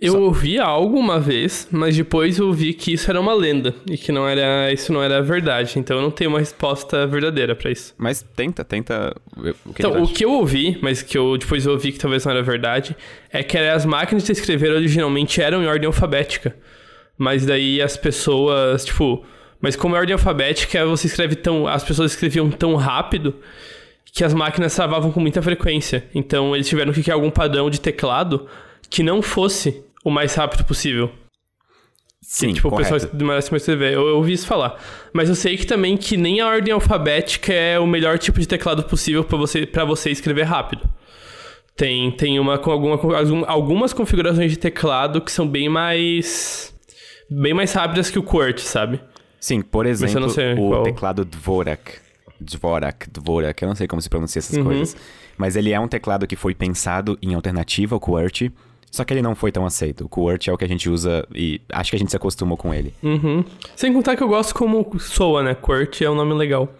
Eu 0.00 0.20
ouvi 0.20 0.58
algo 0.58 0.98
uma 0.98 1.20
vez, 1.20 1.68
mas 1.70 1.96
depois 1.96 2.38
eu 2.38 2.52
vi 2.52 2.74
que 2.74 2.92
isso 2.92 3.08
era 3.08 3.20
uma 3.20 3.32
lenda 3.32 3.74
e 3.88 3.96
que 3.96 4.10
não 4.10 4.28
era, 4.28 4.72
isso 4.72 4.92
não 4.92 5.02
era 5.02 5.22
verdade. 5.22 5.78
Então 5.78 5.96
eu 5.96 6.02
não 6.02 6.10
tenho 6.10 6.30
uma 6.30 6.40
resposta 6.40 7.06
verdadeira 7.06 7.54
pra 7.54 7.70
isso. 7.70 7.94
Mas 7.96 8.20
tenta, 8.34 8.64
tenta. 8.64 9.14
O 9.64 9.72
que 9.72 9.82
Então, 9.82 10.02
o 10.02 10.08
que 10.08 10.24
eu 10.24 10.32
ouvi, 10.32 10.78
mas 10.82 11.00
que 11.00 11.16
eu 11.16 11.38
depois 11.38 11.64
eu 11.64 11.72
ouvi 11.72 11.92
que 11.92 11.98
talvez 11.98 12.24
não 12.24 12.32
era 12.32 12.42
verdade, 12.42 12.96
é 13.30 13.42
que 13.42 13.56
as 13.56 13.86
máquinas 13.86 14.24
de 14.24 14.32
escrever 14.32 14.72
originalmente 14.72 15.40
eram 15.40 15.62
em 15.62 15.66
ordem 15.66 15.86
alfabética. 15.86 16.56
Mas 17.16 17.46
daí 17.46 17.80
as 17.80 17.96
pessoas, 17.96 18.84
tipo, 18.84 19.24
mas 19.60 19.76
como 19.76 19.94
é 19.94 20.00
ordem 20.00 20.14
alfabética, 20.14 20.84
você 20.84 21.06
escreve 21.06 21.36
tão, 21.36 21.68
as 21.68 21.84
pessoas 21.84 22.10
escreviam 22.10 22.50
tão 22.50 22.74
rápido 22.74 23.36
que 24.12 24.24
as 24.24 24.34
máquinas 24.34 24.74
travavam 24.74 25.12
com 25.12 25.20
muita 25.20 25.40
frequência. 25.40 26.04
Então 26.12 26.54
eles 26.54 26.68
tiveram 26.68 26.92
que 26.92 27.02
criar 27.02 27.14
algum 27.14 27.30
padrão 27.30 27.70
de 27.70 27.80
teclado 27.80 28.48
que 28.94 29.02
não 29.02 29.20
fosse 29.20 29.82
o 30.04 30.10
mais 30.10 30.34
rápido 30.36 30.64
possível. 30.64 31.10
Sim, 32.22 32.52
tipo, 32.54 32.68
o 32.68 32.70
correto. 32.70 32.92
pessoal 32.94 33.12
demorasse 33.12 33.48
pra 33.48 33.56
escrever. 33.58 33.92
Eu, 33.92 34.06
eu 34.08 34.16
ouvi 34.16 34.32
isso 34.32 34.46
falar. 34.46 34.80
Mas 35.12 35.28
eu 35.28 35.34
sei 35.34 35.56
que 35.56 35.66
também 35.66 35.96
que 35.96 36.16
nem 36.16 36.40
a 36.40 36.46
ordem 36.46 36.72
alfabética 36.72 37.52
é 37.52 37.78
o 37.78 37.86
melhor 37.86 38.18
tipo 38.18 38.38
de 38.40 38.46
teclado 38.46 38.84
possível 38.84 39.24
pra 39.24 39.36
você, 39.36 39.66
pra 39.66 39.84
você 39.84 40.10
escrever 40.10 40.44
rápido. 40.44 40.88
Tem, 41.76 42.10
tem 42.12 42.38
uma 42.38 42.56
com 42.56 42.70
alguma, 42.70 42.96
algumas 43.48 43.92
configurações 43.92 44.50
de 44.52 44.56
teclado 44.56 45.20
que 45.20 45.32
são 45.32 45.46
bem 45.46 45.68
mais. 45.68 46.72
bem 47.28 47.52
mais 47.52 47.72
rápidas 47.72 48.10
que 48.10 48.18
o 48.18 48.22
QWERTY, 48.22 48.62
sabe? 48.62 49.00
Sim, 49.40 49.60
por 49.60 49.84
exemplo, 49.84 50.30
o 50.56 50.68
qual. 50.70 50.82
teclado 50.84 51.24
Dvorak. 51.24 51.98
Dvorak, 52.40 53.10
Dvorak, 53.10 53.60
eu 53.62 53.68
não 53.68 53.74
sei 53.76 53.86
como 53.88 54.00
se 54.00 54.08
pronuncia 54.08 54.38
essas 54.38 54.56
Uhum. 54.56 54.64
coisas. 54.64 54.96
Mas 55.36 55.56
ele 55.56 55.72
é 55.72 55.80
um 55.80 55.88
teclado 55.88 56.26
que 56.26 56.36
foi 56.36 56.54
pensado 56.54 57.18
em 57.20 57.34
alternativa 57.34 57.96
ao 57.96 58.00
QWERTY, 58.00 58.52
só 58.94 59.02
que 59.02 59.12
ele 59.12 59.22
não 59.22 59.34
foi 59.34 59.50
tão 59.50 59.66
aceito. 59.66 60.04
O 60.04 60.08
QWERTY 60.08 60.50
é 60.50 60.52
o 60.52 60.56
que 60.56 60.64
a 60.64 60.68
gente 60.68 60.88
usa 60.88 61.26
e 61.34 61.60
acho 61.72 61.90
que 61.90 61.96
a 61.96 61.98
gente 61.98 62.12
se 62.12 62.16
acostumou 62.16 62.56
com 62.56 62.72
ele. 62.72 62.94
Uhum. 63.02 63.44
Sem 63.74 63.92
contar 63.92 64.14
que 64.14 64.22
eu 64.22 64.28
gosto 64.28 64.54
como 64.54 64.88
soa, 65.00 65.42
né? 65.42 65.52
QWERTY 65.54 66.04
é 66.04 66.10
um 66.10 66.14
nome 66.14 66.32
legal. 66.34 66.72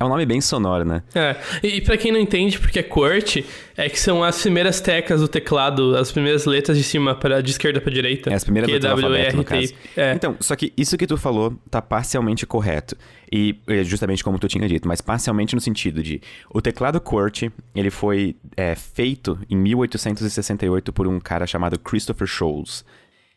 É 0.00 0.04
um 0.04 0.08
nome 0.08 0.24
bem 0.24 0.40
sonoro, 0.40 0.84
né? 0.84 1.02
É, 1.12 1.36
e, 1.60 1.76
e 1.76 1.80
pra 1.80 1.96
quem 1.96 2.12
não 2.12 2.20
entende 2.20 2.56
porque 2.58 2.78
é 2.78 2.82
QWERTY, 2.84 3.44
é 3.76 3.88
que 3.88 3.98
são 3.98 4.22
as 4.22 4.40
primeiras 4.40 4.80
teclas 4.80 5.20
do 5.20 5.26
teclado, 5.26 5.96
as 5.96 6.12
primeiras 6.12 6.44
letras 6.46 6.78
de 6.78 6.84
cima 6.84 7.16
para 7.16 7.42
de 7.42 7.50
esquerda 7.50 7.80
pra 7.80 7.92
direita. 7.92 8.30
É 8.30 8.34
as 8.34 8.44
primeiras 8.44 8.70
letras 8.70 8.92
do 8.92 9.04
alfabeto, 9.04 9.36
no 9.36 9.44
caso. 9.44 9.74
É. 9.96 10.12
Então, 10.12 10.36
só 10.38 10.54
que 10.54 10.72
isso 10.76 10.96
que 10.96 11.06
tu 11.06 11.16
falou 11.16 11.58
tá 11.68 11.82
parcialmente 11.82 12.46
correto. 12.46 12.96
E 13.30 13.56
é 13.66 13.82
justamente 13.82 14.22
como 14.22 14.38
tu 14.38 14.46
tinha 14.46 14.66
dito, 14.68 14.86
mas 14.86 15.00
parcialmente 15.00 15.54
no 15.54 15.60
sentido 15.60 16.02
de... 16.02 16.20
O 16.48 16.62
teclado 16.62 17.00
QWERTY, 17.00 17.50
ele 17.74 17.90
foi 17.90 18.36
é, 18.56 18.74
feito 18.76 19.38
em 19.50 19.56
1868 19.56 20.92
por 20.92 21.08
um 21.08 21.18
cara 21.18 21.46
chamado 21.46 21.78
Christopher 21.78 22.26
Scholes. 22.26 22.84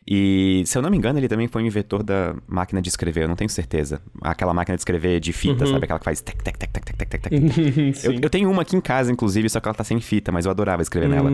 E, 0.06 0.64
se 0.66 0.76
eu 0.76 0.82
não 0.82 0.90
me 0.90 0.96
engano, 0.96 1.18
ele 1.18 1.28
também 1.28 1.46
foi 1.46 1.62
o 1.62 1.66
inventor 1.66 2.02
da 2.02 2.34
máquina 2.46 2.82
de 2.82 2.88
escrever, 2.88 3.22
eu 3.22 3.28
não 3.28 3.36
tenho 3.36 3.48
certeza. 3.48 4.00
Aquela 4.20 4.52
máquina 4.52 4.76
de 4.76 4.80
escrever 4.80 5.20
de 5.20 5.32
fita, 5.32 5.64
sabe? 5.64 5.84
Aquela 5.84 5.98
que 5.98 6.04
faz 6.04 6.20
tec, 6.20 6.42
tec, 6.42 6.58
tec, 6.58 6.70
tec, 6.72 6.84
tec, 6.84 7.08
tec, 7.08 7.22
tec, 7.22 7.32
eu, 8.04 8.12
eu 8.20 8.30
tenho 8.30 8.50
uma 8.50 8.62
aqui 8.62 8.76
em 8.76 8.80
casa, 8.80 9.12
inclusive, 9.12 9.48
só 9.48 9.60
que 9.60 9.68
ela 9.68 9.74
tá 9.74 9.84
sem 9.84 10.00
fita, 10.00 10.32
mas 10.32 10.44
eu 10.44 10.50
adorava 10.50 10.82
escrever 10.82 11.08
nela. 11.08 11.30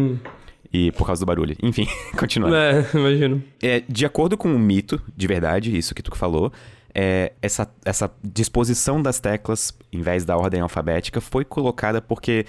E 0.70 0.92
por 0.92 1.06
causa 1.06 1.20
do 1.20 1.26
barulho. 1.26 1.56
Enfim, 1.62 1.86
continuando. 2.18 2.54
É, 2.54 2.86
imagino. 2.92 3.42
É, 3.62 3.82
de 3.88 4.04
acordo 4.04 4.36
com 4.36 4.54
o 4.54 4.58
mito, 4.58 5.00
de 5.16 5.26
verdade, 5.26 5.74
isso 5.74 5.94
que 5.94 6.02
tu 6.02 6.14
falou, 6.14 6.52
é, 6.94 7.32
essa, 7.40 7.70
essa 7.84 8.10
disposição 8.22 9.00
das 9.00 9.18
teclas, 9.18 9.72
em 9.90 10.02
vez 10.02 10.24
da 10.24 10.36
ordem 10.36 10.60
alfabética, 10.60 11.20
foi 11.20 11.44
colocada 11.44 12.02
porque 12.02 12.44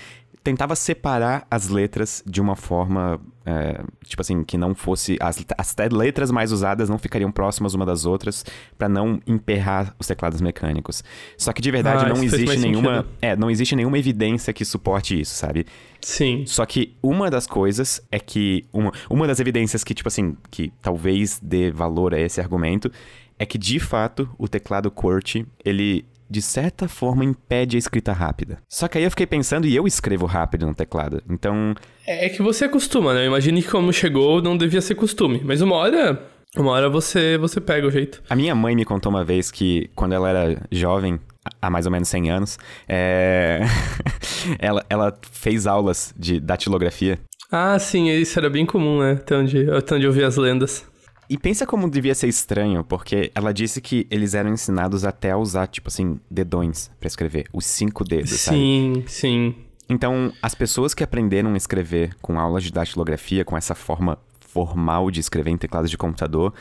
tentava 0.49 0.75
separar 0.75 1.45
as 1.49 1.67
letras 1.69 2.23
de 2.25 2.41
uma 2.41 2.55
forma 2.55 3.19
é, 3.45 3.81
tipo 4.03 4.21
assim, 4.21 4.43
que 4.43 4.57
não 4.57 4.73
fosse. 4.73 5.17
As, 5.19 5.43
as 5.57 5.75
letras 5.91 6.31
mais 6.31 6.51
usadas 6.51 6.89
não 6.89 6.97
ficariam 6.97 7.31
próximas 7.31 7.73
uma 7.73 7.85
das 7.85 8.05
outras 8.05 8.43
para 8.77 8.89
não 8.89 9.19
emperrar 9.27 9.95
os 9.99 10.07
teclados 10.07 10.41
mecânicos. 10.41 11.03
Só 11.37 11.53
que 11.53 11.61
de 11.61 11.69
verdade 11.71 12.05
Ah, 12.05 12.09
não 12.09 12.23
existe 12.23 12.57
nenhuma. 12.57 12.97
sentido. 12.97 13.09
É, 13.21 13.35
não 13.35 13.49
existe 13.49 13.75
nenhuma 13.75 13.97
evidência 13.97 14.51
que 14.51 14.65
suporte 14.65 15.19
isso, 15.19 15.35
sabe? 15.35 15.65
Sim. 16.01 16.43
Só 16.47 16.65
que 16.65 16.95
uma 17.01 17.29
das 17.29 17.45
coisas 17.45 18.01
é 18.11 18.19
que. 18.19 18.65
Uma, 18.73 18.91
uma 19.09 19.27
das 19.27 19.39
evidências 19.39 19.83
que, 19.83 19.93
tipo 19.93 20.07
assim, 20.07 20.35
que 20.49 20.71
talvez 20.81 21.39
dê 21.41 21.69
valor 21.71 22.13
a 22.13 22.19
esse 22.19 22.41
argumento 22.41 22.91
é 23.37 23.45
que, 23.45 23.57
de 23.57 23.79
fato, 23.79 24.27
o 24.37 24.47
teclado 24.47 24.89
QWERTY, 24.89 25.45
ele. 25.63 26.05
De 26.29 26.41
certa 26.41 26.87
forma, 26.87 27.25
impede 27.25 27.75
a 27.75 27.79
escrita 27.79 28.13
rápida. 28.13 28.59
Só 28.69 28.87
que 28.87 28.97
aí 28.97 29.03
eu 29.03 29.09
fiquei 29.09 29.25
pensando, 29.25 29.65
e 29.65 29.75
eu 29.75 29.87
escrevo 29.87 30.25
rápido 30.25 30.67
no 30.67 30.75
teclado. 30.75 31.23
Então, 31.29 31.73
É 32.05 32.25
é 32.25 32.29
que 32.29 32.41
você 32.41 32.65
acostuma, 32.65 33.13
né? 33.13 33.23
Eu 33.23 33.27
imagino 33.27 33.59
que 33.61 33.67
como 33.67 33.91
chegou 33.91 34.41
não 34.41 34.55
devia 34.55 34.81
ser 34.81 34.95
costume. 34.95 35.41
Mas 35.43 35.61
uma 35.61 35.75
hora. 35.75 36.21
Uma 36.57 36.71
hora 36.71 36.89
você, 36.89 37.37
você 37.37 37.61
pega 37.61 37.85
o 37.87 37.91
jeito. 37.91 38.23
A 38.29 38.35
minha 38.35 38.55
mãe 38.55 38.75
me 38.75 38.83
contou 38.83 39.11
uma 39.11 39.23
vez 39.23 39.51
que, 39.51 39.89
quando 39.95 40.13
ela 40.13 40.29
era 40.29 40.61
jovem, 40.71 41.19
há 41.61 41.69
mais 41.69 41.85
ou 41.85 41.91
menos 41.91 42.07
100 42.09 42.31
anos, 42.31 42.57
é, 42.87 43.61
ela, 44.57 44.83
ela 44.89 45.17
fez 45.31 45.67
aulas 45.67 46.13
de 46.17 46.39
datilografia. 46.39 47.19
Ah, 47.51 47.77
sim, 47.79 48.09
isso 48.09 48.37
era 48.37 48.49
bem 48.49 48.65
comum, 48.65 48.99
né? 48.99 49.13
Até 49.13 49.35
onde, 49.35 49.71
até 49.71 49.95
onde 49.95 50.05
eu 50.05 50.11
vi 50.11 50.23
as 50.23 50.37
lendas. 50.37 50.85
E 51.29 51.37
pensa 51.37 51.65
como 51.65 51.87
devia 51.89 52.15
ser 52.15 52.27
estranho, 52.27 52.83
porque 52.83 53.31
ela 53.35 53.53
disse 53.53 53.79
que 53.79 54.07
eles 54.09 54.33
eram 54.33 54.51
ensinados 54.51 55.05
até 55.05 55.29
a 55.29 55.37
usar, 55.37 55.67
tipo 55.67 55.87
assim, 55.87 56.19
dedões 56.29 56.89
pra 56.99 57.05
escrever. 57.05 57.45
Os 57.53 57.65
cinco 57.65 58.03
dedos, 58.03 58.31
sabe? 58.31 58.57
Sim, 58.57 59.03
sim. 59.05 59.55
Então, 59.87 60.33
as 60.41 60.55
pessoas 60.55 60.95
que 60.95 61.03
aprenderam 61.03 61.53
a 61.53 61.57
escrever 61.57 62.15
com 62.19 62.39
aulas 62.39 62.63
de 62.63 62.71
datilografia, 62.71 63.45
com 63.45 63.55
essa 63.55 63.75
forma 63.75 64.17
formal 64.39 65.11
de 65.11 65.19
escrever 65.19 65.51
em 65.51 65.57
teclados 65.57 65.91
de 65.91 65.97
computador, 65.97 66.51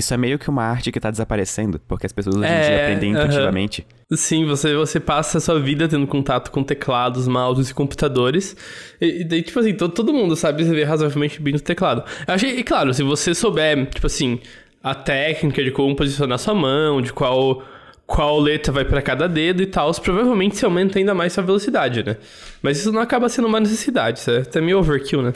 isso 0.00 0.12
é 0.14 0.16
meio 0.16 0.38
que 0.38 0.48
uma 0.50 0.62
arte 0.64 0.90
que 0.92 0.98
tá 1.00 1.10
desaparecendo, 1.10 1.80
porque 1.86 2.06
as 2.06 2.12
pessoas 2.12 2.36
hoje 2.36 2.46
em 2.46 2.50
É, 2.56 2.60
dia 2.60 2.76
aprendem 2.82 3.14
aham. 3.14 3.24
intuitivamente. 3.24 3.86
Sim, 4.14 4.44
você, 4.46 4.74
você 4.74 4.98
passa 4.98 5.38
a 5.38 5.40
sua 5.40 5.60
vida 5.60 5.86
tendo 5.88 6.06
contato 6.06 6.50
com 6.50 6.62
teclados, 6.62 7.28
mouses 7.28 7.70
e 7.70 7.74
computadores. 7.74 8.56
E, 9.00 9.20
e 9.20 9.24
daí, 9.24 9.42
tipo 9.42 9.58
assim, 9.60 9.74
todo, 9.74 9.92
todo 9.92 10.12
mundo 10.12 10.34
sabe 10.36 10.62
escrever 10.62 10.84
razoavelmente 10.84 11.40
bem 11.40 11.52
no 11.54 11.60
teclado. 11.60 12.02
Eu 12.26 12.34
achei, 12.34 12.58
e 12.58 12.62
claro, 12.64 12.92
se 12.94 13.02
você 13.02 13.34
souber, 13.34 13.86
tipo 13.90 14.06
assim, 14.06 14.38
a 14.82 14.94
técnica 14.94 15.62
de 15.62 15.70
como 15.70 15.94
posicionar 15.94 16.38
sua 16.38 16.54
mão, 16.54 17.02
de 17.02 17.12
qual, 17.12 17.62
qual 18.06 18.38
letra 18.40 18.72
vai 18.72 18.84
pra 18.84 19.02
cada 19.02 19.28
dedo 19.28 19.62
e 19.62 19.66
tal, 19.66 19.92
provavelmente 19.94 20.56
você 20.56 20.64
aumenta 20.64 20.98
ainda 20.98 21.14
mais 21.14 21.32
sua 21.32 21.42
velocidade, 21.42 22.02
né? 22.04 22.16
Mas 22.62 22.78
isso 22.78 22.90
não 22.92 23.00
acaba 23.00 23.28
sendo 23.28 23.48
uma 23.48 23.60
necessidade, 23.60 24.20
isso 24.20 24.30
é 24.30 24.38
até 24.38 24.60
meio 24.60 24.78
overkill, 24.78 25.20
né? 25.22 25.32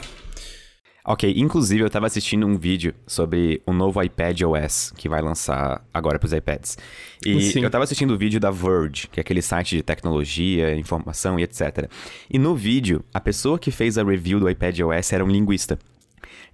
Ok, 1.05 1.33
inclusive 1.35 1.83
eu 1.83 1.89
tava 1.89 2.07
assistindo 2.07 2.47
um 2.47 2.57
vídeo 2.57 2.95
sobre 3.05 3.61
o 3.65 3.73
novo 3.73 4.01
iPad 4.01 4.39
OS 4.43 4.93
que 4.95 5.09
vai 5.09 5.21
lançar 5.21 5.85
agora 5.93 6.17
pros 6.17 6.31
iPads. 6.31 6.77
E 7.25 7.41
Sim. 7.41 7.61
eu 7.61 7.69
tava 7.69 7.83
assistindo 7.83 8.13
o 8.13 8.17
vídeo 8.17 8.39
da 8.39 8.49
Verge, 8.49 9.09
que 9.09 9.19
é 9.19 9.21
aquele 9.21 9.41
site 9.41 9.75
de 9.75 9.83
tecnologia, 9.83 10.73
informação 10.75 11.37
e 11.37 11.43
etc. 11.43 11.89
E 12.29 12.39
no 12.39 12.55
vídeo, 12.55 13.03
a 13.13 13.19
pessoa 13.19 13.59
que 13.59 13.69
fez 13.69 13.97
a 13.97 14.03
review 14.03 14.39
do 14.39 14.49
iPad 14.49 14.79
OS 14.79 15.11
era 15.11 15.25
um 15.25 15.27
linguista. 15.27 15.77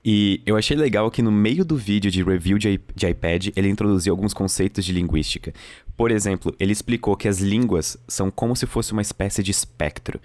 E 0.04 0.42
eu 0.46 0.56
achei 0.56 0.78
legal 0.78 1.12
que 1.12 1.22
no 1.22 1.32
meio 1.32 1.64
do 1.64 1.76
vídeo 1.76 2.10
de 2.10 2.24
review 2.24 2.58
de, 2.58 2.80
de 2.96 3.08
iPad, 3.08 3.50
ele 3.56 3.68
introduziu 3.68 4.14
alguns 4.14 4.34
conceitos 4.34 4.84
de 4.84 4.94
linguística. 4.94 5.54
Por 5.98 6.10
exemplo, 6.10 6.56
ele 6.60 6.72
explicou 6.72 7.16
que 7.18 7.28
as 7.28 7.40
línguas 7.40 7.98
são 8.08 8.32
como 8.32 8.56
se 8.56 8.66
fosse 8.66 8.94
uma 8.94 9.02
espécie 9.02 9.44
de 9.44 9.52
espectro. 9.52 10.20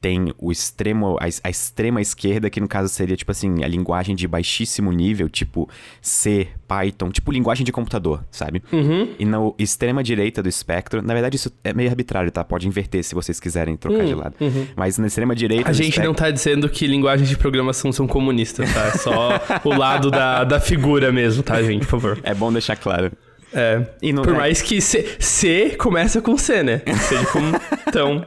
Tem 0.00 0.32
o 0.38 0.52
extremo, 0.52 1.16
a, 1.20 1.24
a 1.42 1.50
extrema 1.50 2.00
esquerda, 2.00 2.48
que 2.48 2.60
no 2.60 2.68
caso 2.68 2.88
seria, 2.88 3.16
tipo 3.16 3.32
assim, 3.32 3.64
a 3.64 3.68
linguagem 3.68 4.14
de 4.14 4.28
baixíssimo 4.28 4.92
nível, 4.92 5.28
tipo 5.28 5.68
C, 6.00 6.46
Python, 6.68 7.10
tipo 7.10 7.32
linguagem 7.32 7.64
de 7.66 7.72
computador, 7.72 8.22
sabe? 8.30 8.62
Uhum. 8.72 9.08
E 9.18 9.24
na 9.24 9.38
extrema 9.58 10.02
direita 10.02 10.40
do 10.40 10.48
espectro, 10.48 11.02
na 11.02 11.12
verdade 11.14 11.34
isso 11.34 11.50
é 11.64 11.72
meio 11.72 11.90
arbitrário, 11.90 12.30
tá? 12.30 12.44
Pode 12.44 12.68
inverter 12.68 13.02
se 13.02 13.12
vocês 13.14 13.40
quiserem 13.40 13.76
trocar 13.76 14.04
de 14.06 14.14
lado. 14.14 14.34
Mas 14.76 14.98
na 14.98 15.08
extrema 15.08 15.34
direita 15.34 15.68
A 15.68 15.72
gente 15.72 15.98
não 15.98 16.12
espectro- 16.12 16.14
tá 16.14 16.30
dizendo 16.30 16.68
que 16.68 16.86
linguagens 16.86 17.28
de 17.28 17.36
programação 17.36 17.90
são 17.90 18.06
comunistas, 18.06 18.72
tá? 18.72 18.86
É 18.86 18.90
só 18.98 19.40
o 19.64 19.74
lado 19.74 20.10
da, 20.12 20.44
da 20.44 20.60
figura 20.60 21.10
mesmo, 21.10 21.42
tá, 21.42 21.60
gente? 21.62 21.80
Por 21.80 22.00
favor. 22.00 22.20
É 22.22 22.32
bom 22.34 22.52
deixar 22.52 22.76
claro. 22.76 23.10
É. 23.52 23.82
E 24.02 24.12
não 24.12 24.22
Por 24.22 24.34
é- 24.34 24.36
mais 24.36 24.60
que 24.60 24.80
C, 24.80 25.16
C 25.18 25.76
começa 25.76 26.20
com 26.20 26.36
C, 26.36 26.62
né? 26.62 26.82
De 26.86 27.26
como. 27.32 27.52
Então. 27.86 28.26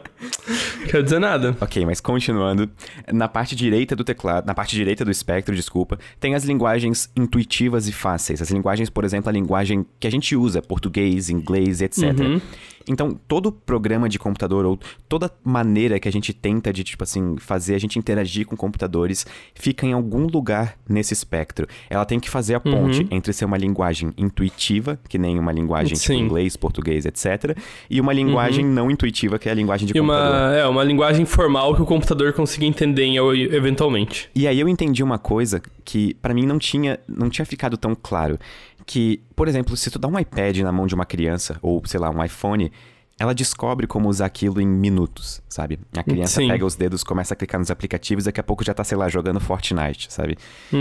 Quero 0.88 1.04
dizer 1.04 1.20
nada. 1.20 1.56
Ok, 1.62 1.86
mas 1.86 2.00
continuando. 2.02 2.70
Na 3.12 3.28
parte 3.28 3.56
direita 3.56 3.96
do 3.96 4.04
teclado, 4.04 4.46
na 4.46 4.54
parte 4.54 4.76
direita 4.76 5.06
do 5.06 5.12
espectro, 5.12 5.56
desculpa, 5.56 5.98
tem 6.20 6.36
as 6.36 6.44
linguagens 6.44 7.10
intuitivas 7.16 7.88
e 7.88 7.92
fáceis. 7.92 8.42
As 8.42 8.50
linguagens, 8.50 8.90
por 8.90 9.04
exemplo, 9.04 9.30
a 9.30 9.32
linguagem 9.32 9.86
que 10.00 10.08
a 10.08 10.12
gente 10.12 10.36
usa, 10.36 10.62
português, 10.62 11.30
inglês, 11.30 11.82
etc. 11.82 12.04
Então, 12.88 13.18
todo 13.28 13.52
programa 13.52 14.08
de 14.10 14.18
computador 14.20 14.66
ou 14.66 14.80
toda 15.08 15.32
maneira 15.44 16.00
que 16.00 16.08
a 16.08 16.12
gente 16.12 16.34
tenta 16.34 16.72
de, 16.74 16.84
tipo 16.84 17.04
assim, 17.04 17.36
fazer 17.38 17.76
a 17.76 17.80
gente 17.80 17.98
interagir 18.00 18.46
com 18.46 18.56
computadores 18.56 19.26
fica 19.56 19.86
em 19.86 19.94
algum 19.94 20.26
lugar 20.28 20.78
nesse 20.88 21.14
espectro. 21.14 21.68
Ela 21.90 22.06
tem 22.06 22.20
que 22.20 22.30
fazer 22.30 22.56
a 22.56 22.60
ponte 22.60 23.08
entre 23.12 23.34
ser 23.34 23.46
uma 23.46 23.58
linguagem 23.58 24.12
intuitiva, 24.18 25.00
que 25.10 25.18
nem 25.18 25.38
uma 25.40 25.52
linguagem 25.52 25.94
tipo 25.98 26.14
inglês, 26.14 26.56
português, 26.56 27.06
etc., 27.06 27.58
e 27.90 28.00
uma 28.00 28.14
linguagem 28.14 28.66
não 28.66 28.90
intuitiva, 28.90 29.38
que 29.40 29.48
é 29.50 29.52
a 29.52 29.56
linguagem 29.56 29.88
de 29.88 29.94
E 29.96 30.00
computador. 30.00 30.30
uma, 30.36 30.56
é, 30.56 30.66
uma 30.68 30.84
linguagem 30.84 31.26
formal 31.26 31.76
que 31.76 31.82
o 31.82 31.86
computador 31.86 32.34
consiga 32.34 32.66
entender 32.66 33.04
em- 33.06 33.18
eventualmente. 33.54 34.30
E 34.36 34.48
aí 34.48 34.60
eu 34.60 34.68
entendi 34.68 35.04
uma 35.04 35.18
coisa 35.18 35.62
que 35.84 36.14
pra 36.16 36.34
mim 36.34 36.46
não 36.46 36.58
tinha, 36.60 37.00
não 37.08 37.30
tinha 37.30 37.46
ficado 37.46 37.78
tão 37.78 37.96
claro, 37.96 38.38
que, 38.92 39.22
por 39.38 39.48
exemplo, 39.48 39.78
se 39.78 39.90
tu 39.90 39.98
dá 39.98 40.10
um 40.10 40.20
iPad 40.20 40.58
na 40.58 40.72
mão 40.72 40.86
de 40.86 40.94
uma 40.94 41.06
criança 41.06 41.58
ou, 41.62 41.82
sei 41.86 41.98
lá, 41.98 42.10
um 42.10 42.22
iPhone, 42.22 42.70
ela 43.18 43.34
descobre 43.34 43.88
como 43.88 44.10
usar 44.10 44.26
aquilo 44.26 44.60
em 44.60 44.68
minutos, 44.68 45.42
sabe? 45.48 45.80
A 45.96 46.04
criança 46.04 46.42
Sim. 46.42 46.50
pega 46.50 46.66
os 46.66 46.76
dedos, 46.76 47.02
começa 47.02 47.34
a 47.34 47.38
clicar 47.38 47.58
nos 47.58 47.72
aplicativos, 47.72 48.26
daqui 48.26 48.42
a 48.42 48.44
pouco 48.44 48.66
já 48.66 48.74
tá, 48.74 48.84
sei 48.84 48.98
lá, 48.98 49.08
jogando 49.08 49.40
Fortnite, 49.40 50.12
sabe? 50.12 50.38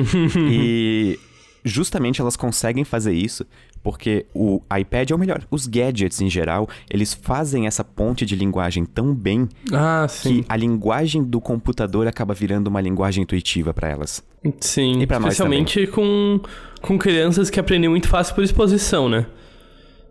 e 0.51 1.21
justamente 1.65 2.21
elas 2.21 2.35
conseguem 2.35 2.83
fazer 2.83 3.13
isso 3.13 3.47
porque 3.83 4.27
o 4.35 4.61
iPad, 4.79 5.11
ou 5.13 5.19
melhor, 5.19 5.43
os 5.51 5.67
gadgets 5.67 6.21
em 6.21 6.29
geral, 6.29 6.69
eles 6.91 7.15
fazem 7.15 7.67
essa 7.67 7.83
ponte 7.83 8.27
de 8.27 8.37
linguagem 8.37 8.85
tão 8.85 9.15
bem 9.15 9.49
Ah, 9.73 10.07
que 10.23 10.45
a 10.49 10.57
linguagem 10.57 11.23
do 11.25 11.41
computador 11.41 12.07
acaba 12.07 12.35
virando 12.35 12.69
uma 12.69 12.81
linguagem 12.81 13.23
intuitiva 13.23 13.73
pra 13.73 13.89
elas. 13.89 14.23
Sim. 14.61 15.01
E 15.01 15.05
Especialmente 15.05 15.87
com, 15.87 16.41
com 16.83 16.99
crianças 16.99 17.49
que 17.51 17.59
aprendem 17.59 17.89
muito 17.89 18.09
fácil 18.09 18.35
por 18.35 18.45
exposição, 18.45 19.09
né? 19.09 19.27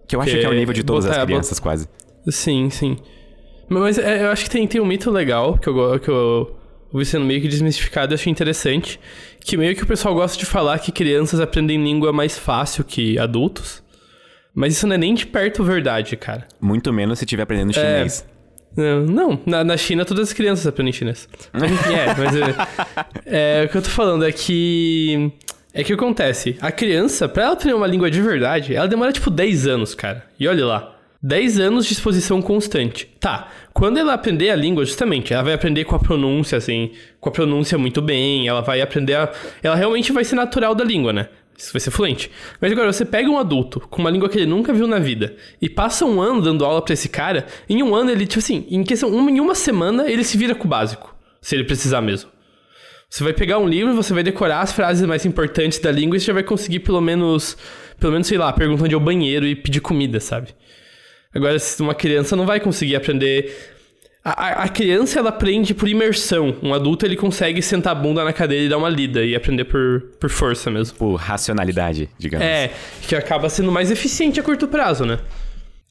Que 0.08 0.16
eu 0.16 0.22
acho 0.22 0.32
Que 0.32 0.40
que 0.40 0.46
é 0.46 0.50
o 0.50 0.54
nível 0.54 0.74
de 0.74 0.84
todas 0.84 1.06
botar- 1.06 1.20
as 1.20 1.26
crianças, 1.26 1.60
quase. 1.60 1.88
Sim, 2.30 2.70
sim. 2.70 2.98
Mas 3.68 4.00
é, 4.00 4.24
eu 4.26 4.30
acho 4.32 4.46
que 4.46 4.50
tem, 4.50 4.66
tem 4.68 4.82
um 4.82 4.86
mito 4.86 5.12
legal 5.12 5.56
que 5.58 5.70
eu, 5.70 6.00
que 6.00 6.10
eu 6.10 6.56
sendo 7.06 7.26
meio 7.26 7.42
que 7.42 7.48
desmistificado 7.48 8.14
e 8.14 8.16
achei 8.16 8.32
interessante. 8.32 9.00
Que 9.40 9.56
meio 9.56 9.76
que 9.76 9.84
o 9.84 9.88
pessoal 9.88 10.14
gosta 10.14 10.38
de 10.38 10.46
falar 10.46 10.80
que 10.80 10.92
crianças 10.92 11.40
aprendem 11.40 11.84
língua 11.84 12.12
mais 12.12 12.38
fácil 12.38 12.84
que 12.84 13.18
adultos. 13.18 13.84
Mas 14.54 14.74
isso 14.74 14.88
não 14.88 14.96
é 14.96 14.98
nem 14.98 15.14
de 15.14 15.26
perto 15.26 15.64
verdade, 15.64 16.16
cara. 16.18 16.48
Muito 16.60 16.92
menos 16.92 17.20
se 17.20 17.26
estiver 17.26 17.44
aprendendo 17.44 17.74
chinês. 17.74 18.26
Não, 18.76 19.06
não, 19.06 19.42
na, 19.46 19.64
na 19.64 19.78
China 19.78 20.06
todas 20.06 20.30
as 20.30 20.34
crianças 20.34 20.66
aprendem 20.68 20.94
chinês. 20.94 21.28
É, 21.54 22.16
mas 22.18 22.36
é, 23.26 23.62
é, 23.62 23.66
o 23.66 23.70
que 23.70 23.78
eu 23.78 23.82
tô 23.82 23.90
falando 23.90 24.26
é 24.26 24.32
que. 24.32 25.32
É 25.72 25.84
que 25.84 25.94
acontece, 25.94 26.58
a 26.60 26.72
criança, 26.72 27.30
pra 27.30 27.44
ela 27.44 27.54
aprender 27.54 27.76
uma 27.76 27.86
língua 27.86 28.10
de 28.10 28.20
verdade, 28.20 28.76
ela 28.76 28.88
demora 28.88 29.12
tipo 29.12 29.30
10 29.30 29.68
anos, 29.68 29.94
cara. 29.94 30.26
E 30.40 30.48
olha 30.48 30.66
lá. 30.66 30.99
10 31.22 31.60
anos 31.60 31.86
de 31.86 31.94
exposição 31.94 32.42
constante. 32.42 33.06
Tá, 33.20 33.50
quando 33.74 33.98
ela 33.98 34.14
aprender 34.14 34.50
a 34.50 34.56
língua, 34.56 34.86
justamente, 34.86 35.34
ela 35.34 35.44
vai 35.44 35.54
aprender 35.54 35.84
com 35.84 35.96
a 35.96 36.00
pronúncia, 36.00 36.58
assim, 36.58 36.92
com 37.20 37.30
a 37.30 37.32
pronúncia 37.32 37.78
muito 37.78 38.02
bem, 38.02 38.48
ela 38.48 38.62
vai 38.62 38.82
aprender 38.82 39.16
a. 39.16 39.32
Ela 39.62 39.76
realmente 39.76 40.12
vai 40.12 40.24
ser 40.24 40.36
natural 40.36 40.74
da 40.74 40.84
língua, 40.84 41.12
né? 41.12 41.28
Isso 41.58 41.74
vai 41.74 41.82
ser 41.82 41.92
fluente. 41.92 42.32
Mas 42.62 42.72
agora, 42.72 42.94
você 42.94 43.04
pega 43.04 43.30
um 43.30 43.38
adulto 43.38 43.82
com 43.82 44.00
uma 44.00 44.10
língua 44.10 44.30
que 44.30 44.38
ele 44.38 44.46
nunca 44.46 44.72
viu 44.72 44.88
na 44.88 44.98
vida 44.98 45.36
e 45.62 45.70
passa 45.70 46.06
um 46.06 46.22
ano 46.22 46.42
dando 46.42 46.64
aula 46.64 46.82
pra 46.82 46.94
esse 46.94 47.10
cara, 47.10 47.46
em 47.68 47.84
um 47.84 47.94
ano 47.94 48.10
ele, 48.12 48.26
tipo 48.26 48.40
assim, 48.40 48.66
em 48.70 48.82
questão, 48.82 49.10
uma, 49.10 49.30
em 49.30 49.42
uma 49.42 49.54
semana 49.54 50.10
ele 50.10 50.24
se 50.24 50.38
vira 50.38 50.56
com 50.56 50.64
o 50.64 50.70
básico. 50.70 51.14
Se 51.42 51.56
ele 51.56 51.66
precisar 51.66 52.02
mesmo. 52.02 52.30
Você 53.10 53.24
vai 53.24 53.34
pegar 53.34 53.58
um 53.58 53.68
livro, 53.68 53.94
você 53.94 54.14
vai 54.14 54.24
decorar 54.24 54.62
as 54.62 54.72
frases 54.72 55.06
mais 55.06 55.26
importantes 55.26 55.80
da 55.80 55.92
língua 55.92 56.16
e 56.16 56.20
você 56.20 56.28
já 56.28 56.34
vai 56.34 56.44
conseguir 56.44 56.80
pelo 56.80 57.02
menos, 57.02 57.58
pelo 58.00 58.14
menos, 58.14 58.28
sei 58.28 58.38
lá, 58.38 58.54
perguntar 58.54 58.86
onde 58.86 58.94
é 58.94 58.98
o 58.98 59.02
banheiro 59.02 59.46
e 59.46 59.56
pedir 59.56 59.82
comida, 59.82 60.20
sabe? 60.20 60.56
Agora, 61.34 61.60
se 61.60 61.82
uma 61.82 61.94
criança 61.94 62.36
não 62.36 62.46
vai 62.46 62.60
conseguir 62.60 62.96
aprender. 62.96 63.76
A, 64.24 64.32
a- 64.48 64.64
a 64.64 64.70
criança, 64.70 65.20
ela 65.20 65.30
aprende 65.30 65.74
por 65.74 65.88
imersão. 65.88 66.56
Um 66.62 66.74
adulto, 66.74 67.06
ele 67.06 67.16
consegue 67.16 67.62
sentar 67.62 67.92
a 67.92 67.96
bunda 67.96 68.24
na 68.24 68.34
cadeira 68.34 68.66
e 68.66 68.70
dar 68.70 68.78
uma 68.78 68.90
lida 68.90 69.24
e 69.24 69.36
aprender 69.36 69.66
por, 69.66 70.02
por 70.20 70.30
força 70.30 70.70
mesmo. 70.70 70.98
Por 70.98 71.16
racionalidade, 71.16 72.10
digamos. 72.18 72.46
É, 72.46 72.72
que 73.08 73.16
acaba 73.16 73.48
sendo 73.50 73.72
mais 73.72 73.92
eficiente 73.92 74.40
a 74.40 74.44
curto 74.44 74.68
prazo, 74.68 75.06
né? 75.06 75.20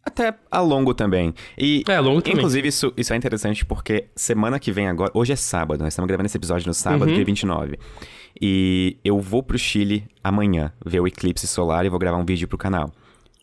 Até 0.05 0.35
a 0.51 0.61
longo 0.61 0.93
também. 0.93 1.35
E, 1.57 1.85
É, 1.89 1.95
a 1.97 2.01
longo 2.01 2.21
também. 2.21 2.37
Inclusive, 2.39 2.69
isso, 2.69 2.93
isso 2.97 3.13
é 3.13 3.17
interessante 3.17 3.65
porque 3.65 4.07
semana 4.17 4.59
que 4.59 4.73
vem 4.73 4.89
agora. 4.89 5.11
Hoje 5.15 5.33
é 5.33 5.37
sábado, 5.37 5.83
nós 5.83 5.93
estamos 5.93 6.09
gravando 6.09 6.27
esse 6.27 6.37
episódio 6.37 6.67
no 6.67 6.75
sábado, 6.75 7.09
Uhum. 7.09 7.15
dia 7.15 7.25
29. 7.25 7.79
E 8.41 8.97
eu 9.05 9.19
vou 9.21 9.43
pro 9.43 9.59
Chile 9.59 10.05
amanhã 10.23 10.73
ver 10.85 11.01
o 11.01 11.07
eclipse 11.07 11.47
solar 11.47 11.85
e 11.87 11.89
vou 11.89 11.99
gravar 11.99 12.17
um 12.19 12.25
vídeo 12.27 12.47
pro 12.49 12.59
canal. 12.59 12.93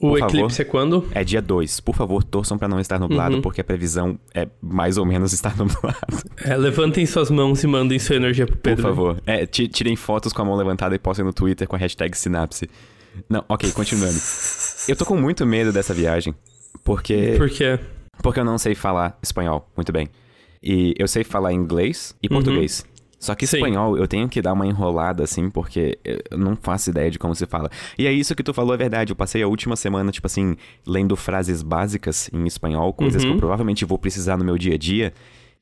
O 0.01 0.09
Por 0.09 0.19
favor. 0.19 0.35
eclipse 0.35 0.61
é 0.61 0.65
quando? 0.65 1.07
É 1.11 1.23
dia 1.23 1.41
2. 1.41 1.79
Por 1.79 1.95
favor, 1.95 2.21
torçam 2.23 2.57
pra 2.57 2.67
não 2.67 2.79
estar 2.81 2.99
nublado, 2.99 3.35
Uhum. 3.35 3.41
porque 3.41 3.61
a 3.61 3.63
previsão 3.63 4.19
é 4.33 4.47
mais 4.61 4.97
ou 4.97 5.05
menos 5.05 5.31
estar 5.33 5.55
nublado. 5.57 5.97
É, 6.43 6.55
levantem 6.57 7.05
suas 7.05 7.29
mãos 7.31 7.63
e 7.63 7.67
mandem 7.67 7.97
sua 7.97 8.17
energia 8.17 8.45
pro 8.45 8.55
Por 8.57 8.61
Pedro. 8.61 8.83
favor. 8.83 9.21
É, 9.25 9.45
ti- 9.45 9.67
tirem 9.69 9.95
fotos 9.95 10.33
com 10.33 10.41
a 10.41 10.45
mão 10.45 10.55
levantada 10.55 10.93
e 10.93 10.99
postem 10.99 11.23
no 11.25 11.31
Twitter 11.33 11.67
com 11.67 11.75
a 11.75 11.79
hashtag 11.79 12.17
Sinapse. 12.17 12.69
Não, 13.29 13.43
ok, 13.47 13.71
continuando. 13.71 14.17
Eu 14.89 14.95
tô 14.97 15.05
com 15.05 15.15
muito 15.15 15.45
medo 15.45 15.71
dessa 15.71 15.93
viagem, 15.93 16.35
porque 16.83 17.35
Por 17.37 17.49
quê? 17.49 17.79
Porque 18.21 18.39
eu 18.39 18.45
não 18.45 18.57
sei 18.57 18.75
falar 18.75 19.17
espanhol 19.23 19.69
muito 19.75 19.91
bem. 19.91 20.07
E 20.61 20.93
eu 20.97 21.07
sei 21.07 21.23
falar 21.23 21.53
inglês 21.53 22.15
e 22.23 22.27
português. 22.29 22.85
Só 23.25 23.35
que 23.35 23.45
Uhum. 23.45 23.47
Sim. 23.49 23.57
espanhol 23.57 23.97
eu 23.97 24.07
tenho 24.07 24.29
que 24.29 24.41
dar 24.41 24.53
uma 24.53 24.65
enrolada 24.67 25.23
assim, 25.23 25.49
porque 25.49 25.97
eu 26.31 26.37
não 26.37 26.55
faço 26.55 26.89
ideia 26.89 27.09
de 27.11 27.17
como 27.19 27.33
se 27.35 27.45
fala. 27.45 27.69
E 27.97 28.05
é 28.07 28.11
isso 28.11 28.35
que 28.35 28.43
tu 28.43 28.53
falou 28.53 28.73
é 28.73 28.77
verdade. 28.77 29.11
Eu 29.11 29.15
passei 29.15 29.41
a 29.41 29.47
última 29.47 29.75
semana, 29.75 30.11
tipo 30.11 30.27
assim, 30.27 30.55
lendo 30.85 31.15
frases 31.15 31.61
básicas 31.63 32.29
em 32.33 32.45
espanhol, 32.45 32.93
coisas 32.93 33.21
que 33.23 33.27
eu 33.27 33.33
Uhum. 33.33 33.39
provavelmente 33.39 33.83
vou 33.85 33.97
precisar 33.97 34.37
no 34.37 34.45
meu 34.45 34.57
dia 34.57 34.75
a 34.75 34.77
dia. 34.77 35.13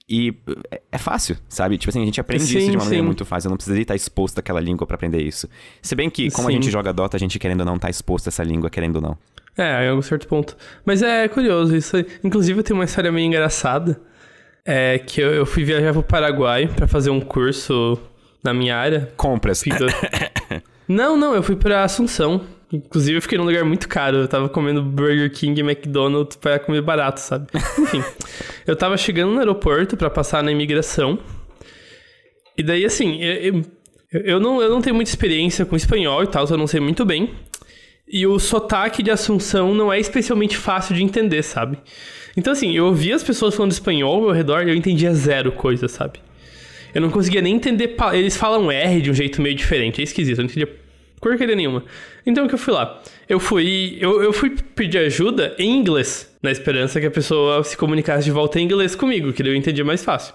E 0.09 0.33
é- 0.69 0.81
é 0.91 0.97
fácil, 0.97 1.37
sabe? 1.47 1.77
Tipo 1.77 1.89
assim, 1.89 2.01
a 2.01 2.05
gente 2.05 2.19
aprende 2.19 2.43
isso 2.43 2.51
Sim, 2.59 2.71
de 2.71 2.75
uma 2.77 2.83
maneira 2.83 3.01
sim. 3.01 3.05
muito 3.07 3.23
fácil. 3.23 3.47
Eu 3.47 3.51
não 3.51 3.55
precisaria 3.57 3.83
estar 3.83 3.95
exposto 3.95 4.37
àquela 4.37 4.59
língua 4.59 4.85
pra 4.85 4.95
aprender 4.95 5.21
isso. 5.21 5.47
Se 5.81 5.95
bem 5.95 6.09
que, 6.09 6.29
como 6.29 6.49
a 6.49 6.51
Sim. 6.51 6.57
gente 6.57 6.69
joga 6.69 6.91
Dota, 6.91 7.15
a 7.15 7.19
gente 7.19 7.39
querendo 7.39 7.61
ou 7.61 7.65
não 7.65 7.79
tá 7.79 7.89
exposto 7.89 8.27
a 8.27 8.29
essa 8.29 8.43
língua, 8.43 8.69
querendo 8.69 8.97
ou 8.97 9.01
não. 9.01 9.17
É, 9.57 9.87
a 9.87 9.95
um 9.95 10.01
certo 10.01 10.27
ponto. 10.27 10.57
Mas 10.85 11.01
é 11.01 11.27
curioso 11.29 11.73
isso. 11.75 11.95
aí. 11.95 12.05
Inclusive, 12.23 12.59
eu 12.59 12.63
tenho 12.63 12.77
uma 12.77 12.83
história 12.85 13.11
meio 13.13 13.25
engraçada. 13.27 14.01
É 14.65 14.97
que 14.99 15.19
eu, 15.21 15.33
eu 15.33 15.45
fui 15.45 15.63
viajar 15.63 15.91
pro 15.93 16.03
Paraguai 16.03 16.67
pra 16.67 16.87
fazer 16.87 17.09
um 17.09 17.19
curso 17.19 17.99
na 18.43 18.53
minha 18.53 18.77
área. 18.77 19.11
Compras. 19.17 19.61
Fica- 19.61 19.85
não, 20.87 21.17
não, 21.17 21.33
eu 21.35 21.43
fui 21.43 21.55
pra 21.55 21.83
Assunção. 21.83 22.41
Inclusive, 22.71 23.17
eu 23.17 23.21
fiquei 23.21 23.37
num 23.37 23.43
lugar 23.43 23.63
muito 23.65 23.87
caro. 23.87 24.17
Eu 24.17 24.27
tava 24.27 24.49
comendo 24.49 24.81
Burger 24.81 25.31
King 25.31 25.59
e 25.59 25.63
McDonald's 25.63 26.35
pra 26.37 26.57
comer 26.57 26.81
barato, 26.81 27.19
sabe? 27.19 27.47
Enfim, 27.79 28.03
eu 28.65 28.75
tava 28.75 28.97
chegando 28.97 29.31
no 29.33 29.39
aeroporto 29.39 29.95
pra 29.95 30.09
passar 30.09 30.41
na 30.43 30.51
imigração. 30.51 31.19
E 32.57 32.63
daí, 32.63 32.85
assim, 32.85 33.21
eu, 33.21 33.63
eu, 34.11 34.21
eu 34.21 34.39
não, 34.39 34.61
eu 34.61 34.69
não 34.69 34.81
tenho 34.81 34.95
muita 34.95 35.11
experiência 35.11 35.65
com 35.65 35.75
espanhol 35.75 36.23
e 36.23 36.27
tal, 36.27 36.47
eu 36.47 36.57
não 36.57 36.65
sei 36.67 36.79
muito 36.79 37.05
bem. 37.05 37.31
E 38.07 38.25
o 38.27 38.39
sotaque 38.39 39.01
de 39.03 39.11
Assunção 39.11 39.73
não 39.73 39.91
é 39.91 39.99
especialmente 39.99 40.57
fácil 40.57 40.95
de 40.95 41.03
entender, 41.03 41.41
sabe? 41.43 41.77
Então, 42.35 42.53
assim, 42.53 42.75
eu 42.75 42.85
ouvia 42.85 43.15
as 43.15 43.23
pessoas 43.23 43.55
falando 43.55 43.71
espanhol 43.71 44.27
ao 44.27 44.33
redor 44.33 44.65
e 44.65 44.69
eu 44.69 44.75
entendia 44.75 45.13
zero 45.13 45.51
coisa, 45.51 45.87
sabe? 45.87 46.19
Eu 46.93 47.01
não 47.01 47.09
conseguia 47.09 47.41
nem 47.41 47.55
entender. 47.55 47.95
Eles 48.13 48.37
falam 48.37 48.71
R 48.71 49.01
de 49.01 49.11
um 49.11 49.13
jeito 49.13 49.41
meio 49.41 49.55
diferente, 49.55 50.01
é 50.01 50.03
esquisito, 50.03 50.39
eu 50.39 50.43
não 50.43 50.49
entendia 50.49 50.69
porcaria 51.23 51.55
nenhuma. 51.55 51.83
Então, 52.25 52.45
o 52.45 52.47
que 52.49 52.53
eu 52.53 52.59
fui 52.59 52.73
lá? 52.73 53.01
Eu 53.29 53.39
fui. 53.39 53.97
Eu, 53.99 54.21
eu 54.21 54.33
fui 54.33 54.49
pedir 54.75 54.99
ajuda 54.99 55.55
em 55.57 55.77
inglês, 55.77 56.29
na 56.41 56.51
esperança 56.51 56.99
que 56.99 57.05
a 57.05 57.11
pessoa 57.11 57.63
se 57.63 57.77
comunicasse 57.77 58.25
de 58.25 58.31
volta 58.31 58.59
em 58.59 58.65
inglês 58.65 58.93
comigo, 58.93 59.31
que 59.31 59.41
daí 59.41 59.53
eu 59.53 59.55
entendia 59.55 59.85
mais 59.85 60.03
fácil. 60.03 60.33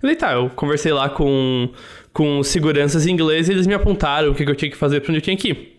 Falei, 0.00 0.16
tá, 0.16 0.32
eu 0.32 0.50
conversei 0.50 0.92
lá 0.92 1.08
com, 1.08 1.70
com 2.12 2.42
seguranças 2.42 3.06
em 3.06 3.12
inglês 3.12 3.48
e 3.48 3.52
eles 3.52 3.66
me 3.66 3.72
apontaram 3.72 4.32
o 4.32 4.34
que 4.34 4.42
eu 4.42 4.54
tinha 4.54 4.70
que 4.70 4.76
fazer 4.76 5.00
pra 5.00 5.10
onde 5.10 5.18
eu 5.18 5.22
tinha 5.22 5.36
que 5.36 5.50
ir. 5.50 5.78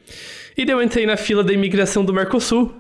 E 0.58 0.66
daí 0.66 0.74
eu 0.74 0.82
entrei 0.82 1.06
na 1.06 1.18
fila 1.18 1.44
da 1.44 1.52
imigração 1.52 2.04
do 2.04 2.14
Mercosul. 2.14 2.74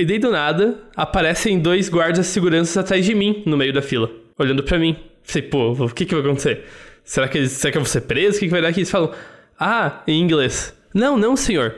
E 0.00 0.04
daí 0.06 0.18
do 0.18 0.30
nada, 0.30 0.78
aparecem 0.96 1.58
dois 1.58 1.90
guardas 1.90 2.24
de 2.24 2.32
segurança 2.32 2.80
atrás 2.80 3.04
de 3.04 3.14
mim, 3.14 3.42
no 3.44 3.54
meio 3.54 3.70
da 3.70 3.82
fila, 3.82 4.10
olhando 4.38 4.62
pra 4.62 4.78
mim. 4.78 4.96
Falei, 5.22 5.46
pô, 5.46 5.72
o 5.72 5.90
que 5.90 6.06
que 6.06 6.14
vai 6.14 6.24
acontecer? 6.24 6.64
Será 7.04 7.28
que, 7.28 7.46
será 7.46 7.70
que 7.70 7.76
eu 7.76 7.82
vou 7.82 7.88
ser 7.90 8.00
preso? 8.00 8.38
O 8.38 8.40
que 8.40 8.46
que 8.46 8.50
vai 8.50 8.62
dar 8.62 8.68
aqui? 8.68 8.80
Eles 8.80 8.90
falam, 8.90 9.12
ah, 9.58 10.02
em 10.06 10.18
inglês. 10.22 10.74
Não, 10.94 11.18
não, 11.18 11.36
senhor. 11.36 11.74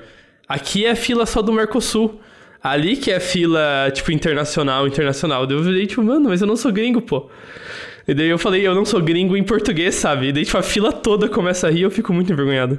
Aqui 0.46 0.86
é 0.86 0.92
a 0.92 0.94
fila 0.94 1.26
só 1.26 1.42
do 1.42 1.52
Mercosul. 1.52 2.20
Ali 2.62 2.96
que 2.96 3.10
é 3.10 3.16
a 3.16 3.20
fila, 3.20 3.90
tipo, 3.92 4.12
internacional, 4.12 4.86
internacional. 4.86 5.44
Eu 5.50 5.64
falei, 5.64 5.84
tipo, 5.88 6.00
mano, 6.04 6.28
mas 6.28 6.40
eu 6.40 6.46
não 6.46 6.54
sou 6.54 6.70
gringo, 6.70 7.02
pô. 7.02 7.28
E 8.06 8.14
daí 8.14 8.28
eu 8.28 8.38
falei, 8.38 8.64
eu 8.64 8.72
não 8.72 8.84
sou 8.84 9.02
gringo 9.02 9.36
em 9.36 9.42
português, 9.42 9.96
sabe? 9.96 10.28
E 10.28 10.32
daí, 10.32 10.44
tipo, 10.44 10.58
a 10.58 10.62
fila 10.62 10.92
toda 10.92 11.28
começa 11.28 11.66
a 11.66 11.70
rir 11.72 11.82
eu 11.82 11.90
fico 11.90 12.12
muito 12.12 12.32
envergonhado. 12.32 12.78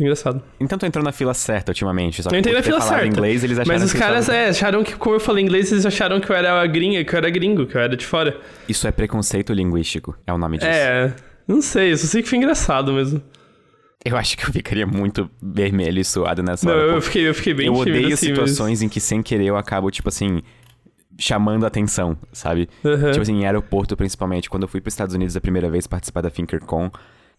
Engraçado. 0.00 0.42
Então 0.58 0.78
tu 0.78 0.86
entrou 0.86 1.04
na 1.04 1.12
fila 1.12 1.34
certa 1.34 1.70
ultimamente, 1.70 2.22
só 2.22 2.28
que 2.30 2.34
Eu 2.34 2.38
entrei 2.40 2.54
na 2.54 2.62
fila 2.62 2.80
certa. 2.80 3.06
inglês, 3.06 3.44
eles 3.44 3.58
acharam 3.58 3.78
Mas 3.78 3.82
os 3.84 3.92
caras, 3.92 4.28
é, 4.28 4.48
acharam 4.48 4.82
que, 4.82 4.96
como 4.96 5.16
eu 5.16 5.20
falei 5.20 5.44
inglês, 5.44 5.70
eles 5.70 5.84
acharam 5.84 6.18
que 6.18 6.30
eu 6.30 6.34
era 6.36 6.66
gringa, 6.66 7.04
que 7.04 7.14
eu 7.14 7.18
era 7.18 7.28
gringo, 7.28 7.66
que 7.66 7.76
eu 7.76 7.80
era 7.80 7.94
de 7.96 8.06
fora. 8.06 8.36
Isso 8.68 8.86
é 8.88 8.90
preconceito 8.92 9.52
linguístico, 9.52 10.16
é 10.26 10.32
o 10.32 10.38
nome 10.38 10.56
disso. 10.56 10.70
É, 10.70 11.14
não 11.46 11.60
sei, 11.60 11.92
eu 11.92 11.98
só 11.98 12.06
sei 12.06 12.22
que 12.22 12.28
foi 12.28 12.38
engraçado 12.38 12.92
mesmo. 12.92 13.22
Eu 14.04 14.16
acho 14.16 14.36
que 14.36 14.44
eu 14.44 14.52
ficaria 14.52 14.86
muito 14.86 15.30
vermelho 15.40 16.00
e 16.00 16.04
suado 16.04 16.42
nessa 16.42 16.66
Não, 16.66 16.74
hora. 16.74 16.86
eu 16.88 16.94
pô. 16.94 17.00
fiquei, 17.02 17.28
eu 17.28 17.34
fiquei 17.34 17.54
bem 17.54 17.66
eu 17.66 17.74
odeio 17.74 18.06
assim, 18.08 18.16
situações 18.28 18.82
em 18.82 18.88
que 18.88 18.98
sem 18.98 19.22
querer 19.22 19.44
eu 19.46 19.56
acabo, 19.56 19.90
tipo 19.90 20.08
assim, 20.08 20.40
chamando 21.18 21.64
a 21.64 21.68
atenção, 21.68 22.16
sabe? 22.32 22.68
Aham, 22.84 23.10
Tipo 23.10 23.22
assim, 23.22 23.40
em 23.40 23.44
aeroporto 23.46 23.96
principalmente. 23.96 24.48
Quando 24.50 24.62
eu 24.62 24.68
fui 24.68 24.80
para 24.80 24.88
os 24.88 24.94
Estados 24.94 25.14
Unidos 25.14 25.36
a 25.36 25.40
primeira 25.40 25.70
vez 25.70 25.86
participar 25.86 26.22
da 26.22 26.30
ThinkerCon, 26.30 26.90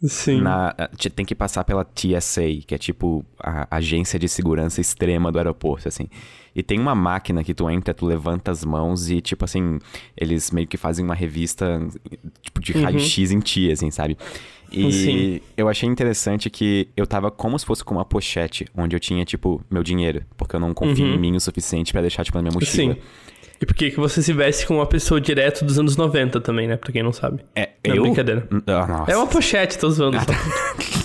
Sim. 0.01 0.41
na, 0.41 0.73
te- 0.97 1.10
tem 1.10 1.25
que 1.25 1.34
passar 1.36 1.63
pela 1.63 1.84
TSA, 1.86 2.41
que 2.67 2.75
é 2.75 2.77
tipo 2.77 3.23
a 3.39 3.67
agência 3.75 4.19
de 4.19 4.27
segurança 4.27 4.82
extrema 4.82 5.32
do 5.32 5.38
aeroporto, 5.38 5.88
assim. 5.88 6.08
E 6.56 6.62
tem 6.62 6.79
uma 6.79 6.93
máquina 6.93 7.43
que 7.43 7.53
tu 7.53 7.67
entra, 7.69 7.93
tu 7.93 8.06
levanta 8.06 8.51
as 8.51 8.63
mãos 8.63 9.10
e, 9.10 9.21
tipo 9.21 9.43
assim, 9.45 9.79
eles 10.15 10.51
meio 10.51 10.67
que 10.67 10.77
fazem 10.77 11.03
uma 11.03 11.15
revista, 11.15 11.79
tipo, 12.41 12.60
de 12.62 12.73
Uhum. 12.73 12.84
raio-x 12.84 13.32
em 13.32 13.39
ti, 13.39 13.71
assim, 13.71 13.89
sabe? 13.89 14.17
E 14.71 14.91
Sim. 14.91 15.41
eu 15.58 15.67
achei 15.69 15.88
interessante 15.89 16.49
que 16.49 16.88
eu 16.97 17.08
tava 17.08 17.32
como 17.32 17.58
se 17.58 17.65
fosse 17.65 17.84
com 17.84 17.95
uma 17.95 18.06
pochete, 18.06 18.67
onde 18.75 18.95
eu 18.95 18.99
tinha, 18.99 19.23
tipo, 19.25 19.63
meu 19.69 19.82
dinheiro, 19.84 20.23
porque 20.38 20.56
eu 20.56 20.60
não 20.60 20.73
confio 20.73 21.06
Uhum. 21.06 21.13
em 21.15 21.17
mim 21.19 21.36
o 21.36 21.39
suficiente 21.39 21.91
pra 21.91 22.01
deixar, 22.01 22.23
tipo, 22.23 22.38
na 22.38 22.43
minha 22.43 22.53
mochila. 22.53 22.93
Sim. 22.93 22.99
E 23.63 23.65
por 23.65 23.76
que 23.76 23.91
que 23.91 23.97
você 23.97 24.21
se 24.21 24.34
veste 24.34 24.67
com 24.67 24.76
uma 24.76 24.86
pessoa 24.86 25.21
direto 25.21 25.63
dos 25.63 25.80
anos 25.80 25.95
90 25.95 26.41
também, 26.41 26.67
né? 26.67 26.76
Pra 26.76 26.91
quem 26.91 27.02
não 27.02 27.13
sabe. 27.13 27.45
É, 27.56 27.69
Não, 27.88 27.95
eu... 27.95 28.02
brincadeira. 28.02 28.45
Ah, 28.67 28.86
nossa. 28.86 29.10
É 29.13 29.15
uma 29.15 29.26
pochete, 29.26 29.80
tô 29.80 29.89
zoando. 29.89 30.17
só. 30.19 30.26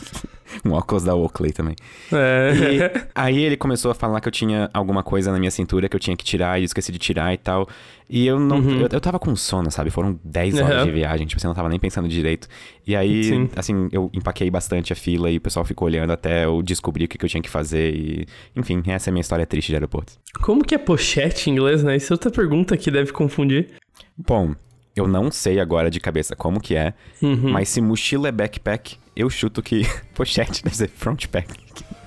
Um 0.68 0.72
óculos 0.72 1.04
da 1.04 1.14
Oakley 1.14 1.52
também. 1.52 1.74
É. 2.12 2.52
E 2.74 3.09
aí 3.14 3.38
ele 3.42 3.57
começou 3.57 3.90
a 3.90 3.94
falar 3.94 4.20
que 4.20 4.28
eu 4.28 4.33
tinha 4.33 4.68
alguma 4.74 5.02
coisa 5.02 5.33
na 5.33 5.38
minha 5.38 5.50
cintura 5.50 5.88
que 5.88 5.96
eu 5.96 6.00
tinha 6.00 6.16
que 6.16 6.24
tirar 6.24 6.59
e 6.59 6.62
eu 6.62 6.66
esqueci 6.66 6.92
de 6.92 6.98
tirar 6.98 7.33
e 7.33 7.37
tal. 7.38 7.68
E 8.11 8.26
eu 8.26 8.38
não. 8.40 8.59
Uhum. 8.59 8.81
Eu, 8.81 8.88
eu 8.90 9.00
tava 9.00 9.18
com 9.18 9.35
sono, 9.37 9.70
sabe? 9.70 9.90
Foram 9.90 10.18
10 10.24 10.57
horas 10.61 10.70
Aham. 10.76 10.85
de 10.87 10.90
viagem, 10.92 11.26
tipo, 11.26 11.40
você 11.40 11.46
não 11.46 11.54
tava 11.54 11.68
nem 11.68 11.78
pensando 11.78 12.09
direito. 12.09 12.48
E 12.87 12.96
aí, 12.96 13.24
Sim. 13.24 13.50
assim, 13.54 13.88
eu 13.92 14.11
empaquei 14.14 14.50
bastante 14.50 14.92
a 14.92 14.96
fila 14.96 15.31
e 15.31 15.37
o 15.37 15.40
pessoal 15.40 15.64
ficou 15.64 15.87
olhando 15.87 16.11
até 16.12 16.44
eu 16.46 16.62
descobrir 16.62 17.04
o 17.04 17.09
que, 17.09 17.18
que 17.18 17.24
eu 17.24 17.28
tinha 17.28 17.42
que 17.42 17.50
fazer. 17.50 17.94
E, 17.94 18.26
enfim, 18.57 18.83
essa 18.87 19.09
é 19.09 19.11
a 19.11 19.12
minha 19.12 19.20
história 19.20 19.46
triste 19.46 19.68
de 19.68 19.74
aeroporto. 19.74 20.14
Como 20.42 20.64
que 20.64 20.74
é 20.74 20.78
pochete 20.78 21.50
em 21.50 21.52
inglês, 21.54 21.83
né? 21.83 21.96
Isso 21.96 22.12
é 22.12 22.14
outra 22.14 22.31
pergunta 22.31 22.76
que 22.76 22.90
deve 22.90 23.12
confundir. 23.12 23.68
Bom, 24.16 24.54
eu 24.96 25.07
não 25.07 25.31
sei 25.31 25.61
agora 25.61 25.90
de 25.90 26.00
cabeça 26.00 26.35
como 26.35 26.61
que 26.61 26.74
é, 26.74 26.94
Uhum. 27.22 27.50
mas 27.52 27.68
se 27.68 27.81
mochila 27.81 28.28
é 28.28 28.33
backpack, 28.33 28.96
eu 29.18 29.28
chuto 29.28 29.61
que 29.61 29.83
pochete 30.14 30.62
deve 30.62 30.76
ser 30.76 30.88
frontpack. 30.88 31.48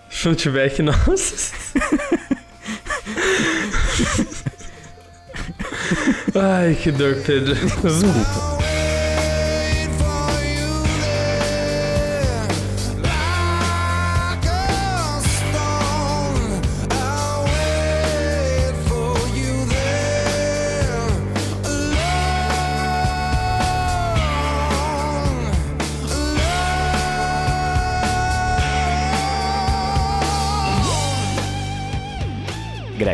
Frontback, 0.10 0.82
nossa. 0.84 1.54
Ai, 6.34 6.76
que 6.76 6.89
dor, 6.91 7.15
Pedro. 7.26 7.56
wait 7.84 8.71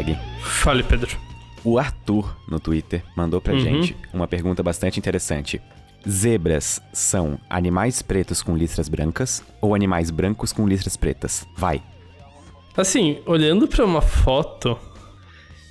Greg. 0.04 0.18
Fale, 0.42 0.84
Pedro. 0.84 1.18
O 1.64 1.78
Arthur, 1.78 2.36
no 2.48 2.60
Twitter, 2.60 3.04
mandou 3.16 3.42
pra 3.42 3.54
Uhum. 3.54 3.60
gente 3.60 3.96
uma 4.14 4.28
pergunta 4.28 4.62
bastante 4.64 5.00
interessante. 5.00 5.62
Zebras 6.08 6.82
são 6.94 7.40
animais 7.50 8.02
pretos 8.02 8.42
com 8.42 8.56
listras 8.56 8.88
brancas 8.88 9.44
ou 9.60 9.76
animais 9.76 10.10
brancos 10.10 10.54
com 10.54 10.68
listras 10.68 10.96
pretas? 10.96 11.46
Vai. 11.56 11.82
Assim, 12.76 13.20
olhando 13.26 13.68
pra 13.68 13.84
uma 13.84 14.02
foto, 14.02 14.78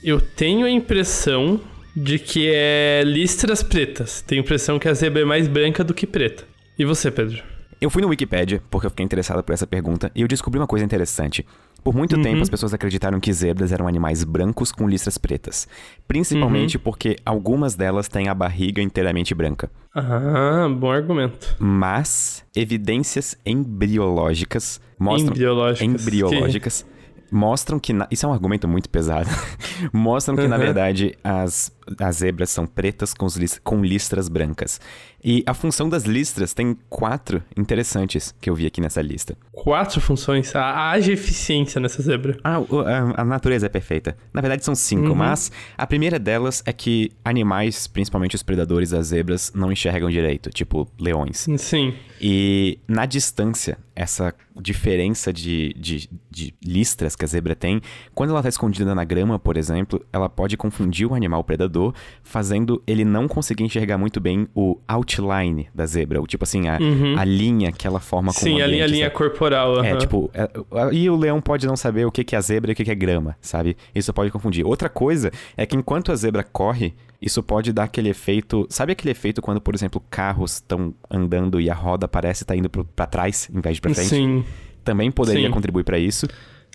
eu 0.03 0.21
tenho 0.21 0.67
a 0.67 0.71
impressão 0.71 1.61
de 1.97 2.19
que 2.19 2.51
é 2.53 3.03
listras 3.07 3.63
pretas. 3.63 4.21
Tenho 4.21 4.43
a 4.43 4.45
impressão 4.45 4.79
que 4.79 4.89
a 4.89 4.93
zebra 4.95 5.23
é 5.23 5.25
mais 5.25 5.49
branca 5.49 5.83
do 5.85 5.95
que 5.95 6.07
preta. 6.07 6.45
E 6.79 6.85
você, 6.85 7.11
Pedro? 7.11 7.43
Eu 7.81 7.91
fui 7.91 8.01
no 8.01 8.09
Wikipedia 8.09 8.63
porque 8.71 8.87
eu 8.87 8.91
fiquei 8.91 9.05
interessado 9.05 9.43
por 9.43 9.53
essa 9.53 9.67
pergunta 9.67 10.11
e 10.15 10.23
eu 10.23 10.29
descobri 10.29 10.59
uma 10.59 10.67
coisa 10.67 10.85
interessante. 10.85 11.45
Por 11.85 11.95
muito 11.95 12.21
tempo, 12.21 12.43
as 12.43 12.49
pessoas 12.49 12.75
acreditaram 12.75 13.21
que 13.21 13.33
zebras 13.33 13.71
eram 13.71 13.87
animais 13.87 14.25
brancos 14.25 14.73
com 14.73 14.89
listras 14.89 15.17
pretas. 15.17 15.69
Principalmente 16.09 16.81
porque 16.81 17.17
algumas 17.25 17.77
delas 17.77 18.09
têm 18.09 18.29
a 18.29 18.35
barriga 18.35 18.83
inteiramente 18.83 19.33
branca. 19.35 19.71
Ah, 19.95 20.69
bom 20.69 20.91
argumento. 20.91 21.55
Mas 21.61 22.45
evidências 22.57 23.39
embriológicas 23.47 24.81
mostram. 24.99 25.33
Embriológicas. 25.33 26.03
embriológicas 26.03 26.87
mostram 27.31 27.79
que. 27.79 27.93
na- 27.93 28.07
Isso 28.11 28.25
é 28.27 28.29
um 28.29 28.33
argumento 28.33 28.67
muito 28.69 28.89
pesado. 28.89 29.29
mostram 29.93 30.37
que, 30.37 30.47
na 30.47 30.57
Uhum. 30.57 30.63
verdade, 30.63 31.17
as, 31.23 31.73
as 32.01 32.17
zebras 32.17 32.51
são 32.51 32.67
pretas 32.67 33.13
com, 33.15 33.27
lis- 33.37 33.61
com 33.63 33.83
listras 33.85 34.29
brancas. 34.29 34.81
E 35.25 35.43
a 35.47 35.53
função 35.55 35.89
das 35.89 36.05
listras 36.05 36.55
tem 36.55 36.77
quatro 36.89 37.43
interessantes 37.57 38.33
que 38.41 38.49
eu 38.49 38.55
vi 38.55 38.65
aqui 38.67 38.81
nessa 38.81 39.03
lista. 39.03 39.37
Quatro 39.51 40.01
funções. 40.01 40.55
Ah, 40.55 40.91
Haja 40.93 41.13
eficiência 41.13 41.81
nessa 41.81 42.01
zebra. 42.01 42.37
Ah, 42.45 42.59
a, 42.59 43.23
a 43.23 43.25
natureza 43.25 43.67
é 43.67 43.69
perfeita. 43.69 44.17
Na 44.33 44.41
verdade, 44.41 44.65
são 44.65 44.75
cinco, 44.75 45.15
mas 45.17 45.51
a 45.77 45.87
primeira 45.87 46.19
delas 46.19 46.63
é 46.65 46.73
que 46.73 47.11
animais, 47.25 47.89
principalmente 47.89 48.37
os 48.37 48.43
predadores 48.45 48.91
das 48.91 49.09
zebras, 49.09 49.53
não 49.55 49.73
enxergam 49.73 50.09
direito, 50.09 50.51
tipo 50.51 50.87
leões. 50.99 51.47
Sim. 51.59 51.95
E 52.21 52.79
na 52.87 53.05
distância, 53.05 53.79
essa 53.97 54.35
diferença 54.61 55.33
de, 55.33 55.73
de, 55.75 56.09
de 56.31 56.55
listras 56.63 57.17
que 57.17 57.25
a 57.25 57.29
zebra 57.29 57.57
tem, 57.57 57.81
quando 58.15 58.31
ela 58.31 58.41
está 58.41 58.51
escondida 58.51 58.95
na 58.95 59.05
grama, 59.05 59.39
por 59.39 59.57
exemplo, 59.57 60.05
ela 60.13 60.29
pode 60.29 60.57
confundir 60.57 61.11
o 61.11 61.15
animal 61.15 61.43
predador, 61.43 61.95
fazendo 62.23 62.83
ele 62.87 63.05
não 63.05 63.27
conseguir 63.27 63.65
enxergar 63.65 63.97
muito 63.97 64.21
bem 64.21 64.47
o 64.55 64.79
outline 64.87 65.69
da 65.75 65.87
zebra, 65.87 66.21
o 66.21 66.27
tipo 66.27 66.45
assim, 66.45 66.69
a, 66.69 66.79
a 67.19 67.25
linha 67.25 67.73
que 67.73 67.87
ela 67.87 67.99
forma 67.99 68.33
com 68.33 68.39
o 68.39 68.43
Sim, 68.43 68.61
a 68.61 68.67
linha, 68.67 69.11
corporal. 69.11 69.83
É, 69.83 69.91
aham. 69.91 69.99
tipo, 69.99 70.31
é, 70.35 70.49
e 70.93 71.09
o 71.09 71.17
leão 71.17 71.41
pode 71.41 71.67
não 71.67 71.77
saber 71.77 72.05
o 72.05 72.13
que 72.13 72.23
que 72.23 72.37
é 72.37 72.41
zebra 72.41 72.71
e 72.71 72.75
o 72.75 72.77
que 72.77 72.85
que 72.85 72.91
é 72.91 72.95
grama, 72.95 73.37
sabe? 73.41 73.77
Isso 73.95 74.13
pode 74.13 74.31
confundir. 74.31 74.67
Outra 74.67 74.91
coisa 74.91 75.33
é 75.57 75.65
que 75.65 75.75
enquanto 75.75 76.13
a 76.13 76.17
zebra 76.17 76.43
corre, 76.45 76.95
isso 77.21 77.43
pode 77.43 77.73
dar 77.73 77.85
aquele 77.85 78.09
efeito. 78.11 78.67
Sabe 78.71 78.93
aquele 78.93 79.11
efeito 79.13 79.41
quando, 79.43 79.61
por 79.61 79.75
exemplo, 79.75 80.03
carros 80.11 80.55
estão 80.55 80.95
andando 81.11 81.61
e 81.61 81.71
a 81.71 81.75
roda 81.75 82.07
parece 82.07 82.43
estar 82.45 82.55
indo 82.57 82.69
pro, 82.69 82.85
pra 82.85 83.07
trás 83.07 83.49
em 83.53 83.61
vez 83.61 83.77
de 83.77 83.81
pra 83.81 83.95
frente? 83.95 84.09
Sim. 84.09 84.45
Também 84.85 85.11
poderia 85.11 85.47
Sim. 85.49 85.53
contribuir 85.53 85.85
pra 85.85 85.99
isso. 85.99 86.27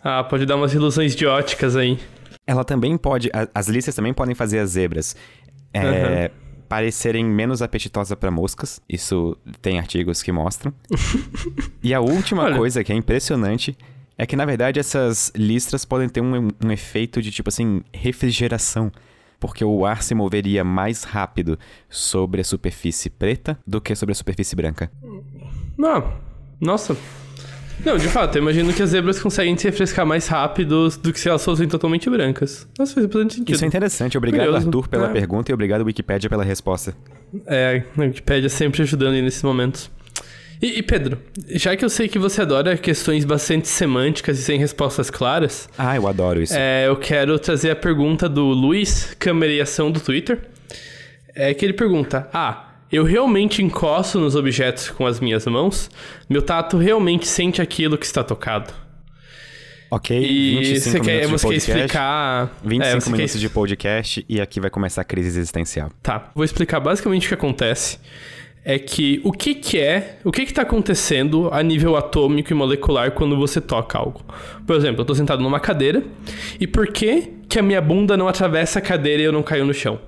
Ah, 0.04 0.23
pode 0.23 0.45
dar 0.45 0.56
umas 0.56 0.73
ilusões 0.73 1.15
de 1.15 1.25
óticas 1.25 1.75
aí. 1.75 1.97
Ela 2.47 2.63
também 2.63 2.97
pode. 2.97 3.30
a- 3.34 3.47
As 3.54 3.67
listas 3.67 3.93
também 3.95 4.13
podem 4.13 4.34
fazer 4.36 4.60
as 4.60 4.71
zebras 4.71 5.15
é, 5.73 6.32
parecerem 6.67 7.23
menos 7.23 7.62
apetitosas 7.62 8.17
pra 8.17 8.32
moscas. 8.32 8.82
Isso 8.89 9.38
tem 9.62 9.77
artigos 9.77 10.21
que 10.23 10.32
mostram. 10.32 10.73
e 11.84 11.93
a 11.93 12.01
última 12.01 12.43
Olha. 12.43 12.58
coisa 12.58 12.84
que 12.84 12.91
é 12.91 12.95
impressionante 12.95 13.77
é 14.17 14.25
que, 14.25 14.36
na 14.36 14.45
verdade, 14.45 14.80
essas 14.80 15.32
listras 15.36 15.86
podem 15.86 16.10
ter 16.10 16.21
um, 16.21 16.49
um 16.65 16.71
efeito 16.71 17.21
de, 17.21 17.32
tipo 17.32 17.49
assim, 17.49 17.82
refrigeração. 17.93 18.91
Porque 19.41 19.65
o 19.65 19.86
ar 19.88 20.04
se 20.04 20.13
moveria 20.15 20.63
mais 20.63 21.04
rápido 21.04 21.58
sobre 21.89 22.39
a 22.39 22.43
superfície 22.43 23.10
preta 23.10 23.58
do 23.67 23.82
que 23.82 23.93
sobre 23.95 24.13
a 24.13 24.15
superfície 24.15 24.56
branca. 24.56 24.89
Não, 25.77 26.13
nossa. 26.62 26.95
Não, 27.84 27.97
de 27.97 28.08
fato, 28.08 28.38
eu 28.38 28.43
imagino 28.43 28.71
que 28.71 28.84
as 28.84 28.91
zebras 28.91 29.19
conseguem 29.19 29.58
se 29.58 29.65
refrescar 29.67 30.06
mais 30.06 30.27
rápido 30.27 30.88
do 30.89 31.12
que 31.12 31.19
se 31.19 31.27
elas 31.27 31.43
fossem 31.43 31.67
totalmente 31.67 32.08
brancas. 32.08 32.67
Nossa, 32.77 32.93
faz 32.93 33.08
bastante 33.08 33.34
sentido. 33.34 33.56
Isso 33.56 33.63
é 33.65 33.67
interessante. 33.67 34.15
Obrigado, 34.15 34.45
Curioso. 34.45 34.67
Arthur, 34.67 34.88
pela 34.88 35.08
É. 35.10 35.12
pergunta 35.12 35.51
e 35.51 35.54
obrigado, 35.56 35.84
Wikipedia, 35.84 36.30
pela 36.30 36.43
resposta. 36.43 36.95
É, 37.47 37.84
a 37.97 38.01
Wikipédia 38.01 38.47
sempre 38.49 38.84
ajudando 38.84 39.15
aí 39.15 39.21
nesses 39.23 39.41
momentos. 39.41 39.89
E, 40.62 40.78
e, 40.78 40.84
Pedro, 40.84 41.17
já 41.50 41.76
que 41.76 41.84
eu 41.84 41.89
sei 41.89 42.08
que 42.08 42.19
você 42.19 42.41
adora 42.43 42.78
questões 42.78 43.26
bastante 43.26 43.67
semânticas 43.67 44.38
e 44.38 44.43
sem 44.43 44.60
respostas 44.60 45.10
claras, 45.10 45.67
Ah, 45.78 45.95
eu 45.95 46.08
adoro 46.08 46.41
isso. 46.41 46.54
é, 46.56 46.88
eu 46.88 46.95
quero 46.97 47.39
trazer 47.39 47.71
a 47.71 47.76
pergunta 47.76 48.30
do 48.30 48.45
Luiz 48.45 49.15
Cameriação 49.17 49.89
do 49.89 50.00
Twitter. 50.00 50.39
É 51.34 51.54
que 51.54 51.65
ele 51.65 51.74
pergunta: 51.74 52.30
Ah, 52.34 52.67
eu 52.91 53.04
realmente 53.04 53.63
encosto 53.63 54.19
nos 54.19 54.36
objetos 54.36 54.89
com 54.91 55.08
as 55.08 55.19
minhas 55.19 55.45
mãos? 55.47 55.89
Meu 56.30 56.41
tato 56.41 56.78
realmente 56.78 57.28
sente 57.28 57.62
aquilo 57.62 57.97
que 57.97 58.06
está 58.06 58.24
tocado? 58.24 58.71
Ok, 59.89 60.17
E 60.17 60.58
25 60.60 60.80
você 60.80 61.00
quer, 61.02 61.26
minutos 61.26 61.41
de 61.41 61.47
você 61.47 61.47
quer 61.47 61.56
explicar. 61.58 62.52
25 62.63 62.84
é, 62.86 63.00
você 63.00 63.10
quer 63.10 63.17
minutos 63.17 63.39
de 63.41 63.50
podcast 63.50 64.26
e 64.30 64.39
aqui 64.39 64.60
vai 64.62 64.69
começar 64.69 65.02
a 65.02 65.04
crise 65.04 65.28
existencial. 65.28 65.91
Tá, 66.02 66.32
vou 66.34 66.45
explicar 66.45 66.80
basicamente 66.80 67.26
o 67.26 67.28
que 67.28 67.34
acontece. 67.34 67.97
É 68.63 68.78
que 68.78 69.19
o 69.24 69.32
que 69.32 69.56
que 69.56 69.80
é, 69.80 70.19
o 70.24 70.32
que 70.32 70.45
que 70.45 70.54
tá 70.54 70.62
acontecendo 70.62 71.50
a 71.52 71.63
nível 71.63 71.95
atômico 71.95 72.52
e 72.52 72.56
molecular 72.56 73.12
quando 73.12 73.36
você 73.36 73.60
toca 73.60 73.97
algo. 73.97 74.24
Por 74.67 74.76
exemplo, 74.76 75.02
eu 75.02 75.06
tô 75.06 75.15
sentado 75.15 75.41
numa 75.41 75.60
cadeira 75.60 76.04
e 76.60 76.67
por 76.67 76.88
que 76.88 77.30
que 77.50 77.58
a 77.58 77.63
minha 77.63 77.82
bunda 77.82 78.15
não 78.15 78.28
atravessa 78.28 78.78
a 78.78 78.82
cadeira 78.82 79.21
e 79.24 79.26
eu 79.26 79.32
não 79.32 79.41
caio 79.41 79.65
no 79.65 79.74
chão? 79.74 80.00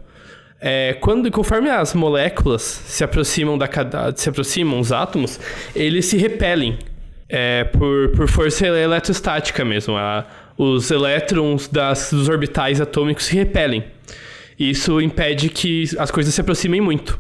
É, 0.62 0.94
quando, 1.02 1.30
conforme 1.32 1.70
as 1.70 1.94
moléculas 1.96 2.62
se 2.62 3.04
aproximam 3.04 3.58
da 3.58 3.68
se 4.16 4.30
aproximam 4.30 4.80
os 4.80 4.92
átomos, 4.92 5.40
eles 5.76 6.06
se 6.06 6.16
repelem 6.18 6.78
é, 7.28 7.64
por, 7.64 8.10
por 8.16 8.30
força 8.30 8.68
eletrostática 8.68 9.66
mesmo. 9.66 9.98
A- 9.98 10.26
os 10.56 10.92
elétrons 10.92 11.68
das, 11.68 12.12
dos 12.14 12.30
orbitais 12.30 12.80
atômicos 12.80 13.26
se 13.26 13.36
repelem. 13.36 13.84
Isso 14.60 15.02
impede 15.02 15.50
que 15.50 15.86
as 15.98 16.12
coisas 16.12 16.32
se 16.36 16.40
aproximem 16.40 16.80
muito. 16.80 17.20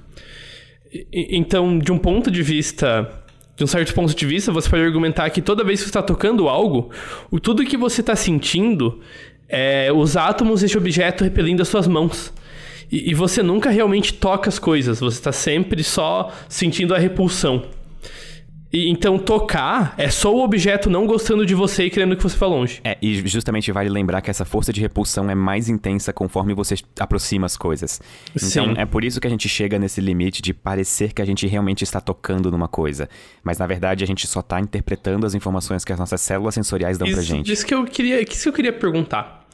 Então, 1.11 1.79
de 1.79 1.91
um 1.91 1.97
ponto 1.97 2.29
de 2.29 2.43
vista, 2.43 3.09
de 3.55 3.63
um 3.63 3.67
certo 3.67 3.93
ponto 3.93 4.13
de 4.13 4.25
vista, 4.25 4.51
você 4.51 4.69
pode 4.69 4.83
argumentar 4.83 5.29
que 5.29 5.41
toda 5.41 5.63
vez 5.63 5.79
que 5.79 5.85
você 5.85 5.89
está 5.89 6.01
tocando 6.01 6.47
algo, 6.47 6.91
o 7.31 7.39
tudo 7.39 7.65
que 7.65 7.77
você 7.77 8.01
está 8.01 8.15
sentindo 8.15 8.99
é 9.49 9.91
os 9.91 10.15
átomos 10.17 10.61
desse 10.61 10.77
objeto 10.77 11.23
repelindo 11.23 11.61
as 11.61 11.67
suas 11.67 11.87
mãos. 11.87 12.33
E, 12.91 13.11
e 13.11 13.13
você 13.13 13.41
nunca 13.41 13.69
realmente 13.69 14.13
toca 14.13 14.49
as 14.49 14.59
coisas, 14.59 14.99
você 14.99 15.17
está 15.17 15.31
sempre 15.31 15.83
só 15.83 16.31
sentindo 16.47 16.93
a 16.93 16.97
repulsão. 16.97 17.63
E, 18.73 18.89
então, 18.89 19.19
tocar 19.19 19.93
é 19.99 20.09
só 20.09 20.33
o 20.33 20.43
objeto 20.43 20.89
não 20.89 21.05
gostando 21.05 21.45
de 21.45 21.53
você 21.53 21.85
e 21.85 21.89
querendo 21.91 22.17
que 22.17 22.23
você 22.23 22.35
vá 22.35 22.47
longe. 22.47 22.81
É, 22.83 22.97
e 22.99 23.15
justamente 23.27 23.71
vale 23.71 23.87
lembrar 23.87 24.19
que 24.19 24.31
essa 24.31 24.43
força 24.43 24.73
de 24.73 24.81
repulsão 24.81 25.29
é 25.29 25.35
mais 25.35 25.69
intensa 25.69 26.11
conforme 26.11 26.55
você 26.55 26.73
aproxima 26.99 27.45
as 27.45 27.55
coisas. 27.55 28.01
Então, 28.35 28.73
Sim. 28.73 28.73
é 28.75 28.83
por 28.83 29.03
isso 29.03 29.21
que 29.21 29.27
a 29.27 29.29
gente 29.29 29.47
chega 29.47 29.77
nesse 29.77 30.01
limite 30.01 30.41
de 30.41 30.55
parecer 30.55 31.13
que 31.13 31.21
a 31.21 31.25
gente 31.25 31.45
realmente 31.45 31.83
está 31.83 32.01
tocando 32.01 32.49
numa 32.49 32.67
coisa. 32.67 33.07
Mas, 33.43 33.59
na 33.59 33.67
verdade, 33.67 34.03
a 34.03 34.07
gente 34.07 34.25
só 34.25 34.39
está 34.39 34.59
interpretando 34.59 35.27
as 35.27 35.35
informações 35.35 35.85
que 35.85 35.93
as 35.93 35.99
nossas 35.99 36.21
células 36.21 36.55
sensoriais 36.55 36.97
dão 36.97 37.07
pra 37.07 37.19
Isso, 37.19 37.27
gente. 37.27 37.51
Isso 37.51 37.65
que 37.67 37.75
eu 37.75 37.85
queria, 37.85 38.21
isso 38.23 38.41
que 38.41 38.49
eu 38.49 38.53
queria 38.53 38.73
perguntar. 38.73 39.45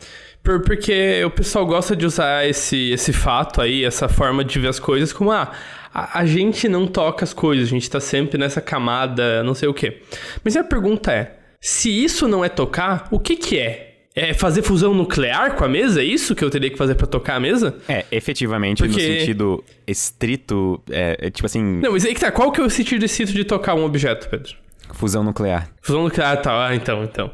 Por- 0.44 0.62
porque 0.62 1.22
o 1.26 1.30
pessoal 1.30 1.66
gosta 1.66 1.96
de 1.96 2.06
usar 2.06 2.48
esse, 2.48 2.92
esse 2.92 3.14
fato 3.14 3.62
aí, 3.62 3.84
essa 3.84 4.08
forma 4.10 4.44
de 4.44 4.60
ver 4.60 4.70
as 4.70 4.80
coisas, 4.80 5.12
como 5.14 5.32
ah, 5.32 5.52
a, 5.94 6.20
a 6.20 6.26
gente 6.26 6.68
não 6.68 6.88
toca 6.88 7.24
as 7.24 7.34
coisas, 7.34 7.68
a 7.68 7.70
gente 7.70 7.90
tá 7.90 8.00
sempre 8.00 8.38
nessa 8.38 8.62
camada, 8.62 9.44
não 9.44 9.54
sei 9.54 9.68
o 9.70 9.74
quê. 9.74 10.02
Mas 10.44 10.56
a 10.56 10.64
pergunta 10.64 11.12
é: 11.12 11.36
se 11.62 11.90
isso 12.04 12.28
não 12.28 12.44
é 12.44 12.50
tocar, 12.50 13.08
o 13.12 13.20
que 13.20 13.36
que 13.36 13.58
é? 13.60 13.86
É 14.16 14.34
fazer 14.34 14.64
fusão 14.64 14.94
nuclear 14.94 15.56
com 15.56 15.64
a 15.64 15.68
mesa? 15.70 16.02
É 16.02 16.04
isso 16.04 16.34
que 16.36 16.44
eu 16.44 16.50
teria 16.50 16.70
que 16.70 16.78
fazer 16.78 16.96
pra 16.96 17.06
tocar 17.08 17.36
a 17.36 17.40
mesa? 17.40 17.78
É, 17.88 18.06
efetivamente, 18.12 18.82
no 18.82 18.90
Porque- 18.90 19.20
sentido 19.20 19.64
estrito, 19.88 20.82
é, 20.90 21.28
é 21.28 21.30
tipo 21.30 21.46
assim, 21.46 21.62
Não, 21.80 21.92
mas 21.92 22.06
aí 22.06 22.14
que 22.14 22.20
tá. 22.20 22.32
Qual 22.32 22.52
que 22.52 22.60
é 22.60 22.64
o 22.64 22.70
sentido 22.70 23.04
excito 23.06 23.32
de 23.32 23.44
tocar 23.44 23.76
um 23.76 23.84
objeto, 23.86 24.28
Pedro? 24.30 24.56
fusão 24.94 25.24
nuclear. 25.24 25.70
Fusão 25.84 26.04
nuclear, 26.04 26.42
tá. 26.42 26.68
Ah, 26.68 26.76
então, 26.76 27.04
então. 27.04 27.32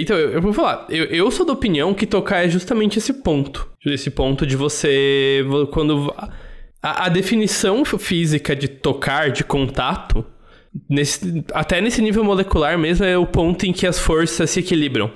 Então, 0.00 0.16
eu, 0.16 0.30
eu 0.32 0.42
vou 0.42 0.52
falar. 0.52 0.86
Eu, 0.88 1.04
eu 1.06 1.30
sou 1.30 1.44
da 1.46 1.52
opinião 1.52 1.92
que 1.94 2.06
tocar 2.06 2.44
é 2.44 2.48
justamente 2.48 2.98
esse 2.98 3.12
ponto. 3.12 3.68
Esse 3.84 4.10
ponto 4.10 4.46
de 4.46 4.56
você. 4.56 5.44
vo- 5.46 5.66
Quando. 5.66 6.12
A, 6.82 7.06
a 7.06 7.08
definição 7.08 7.82
física 7.84 8.54
de 8.54 8.68
tocar, 8.68 9.30
de 9.30 9.42
contato, 9.42 10.24
nesse, 10.88 11.42
até 11.52 11.80
nesse 11.80 12.02
nível 12.02 12.22
molecular 12.22 12.78
mesmo, 12.78 13.06
é 13.06 13.16
o 13.16 13.26
ponto 13.26 13.64
em 13.64 13.72
que 13.72 13.86
as 13.86 13.98
forças 13.98 14.50
se 14.50 14.60
equilibram. 14.60 15.10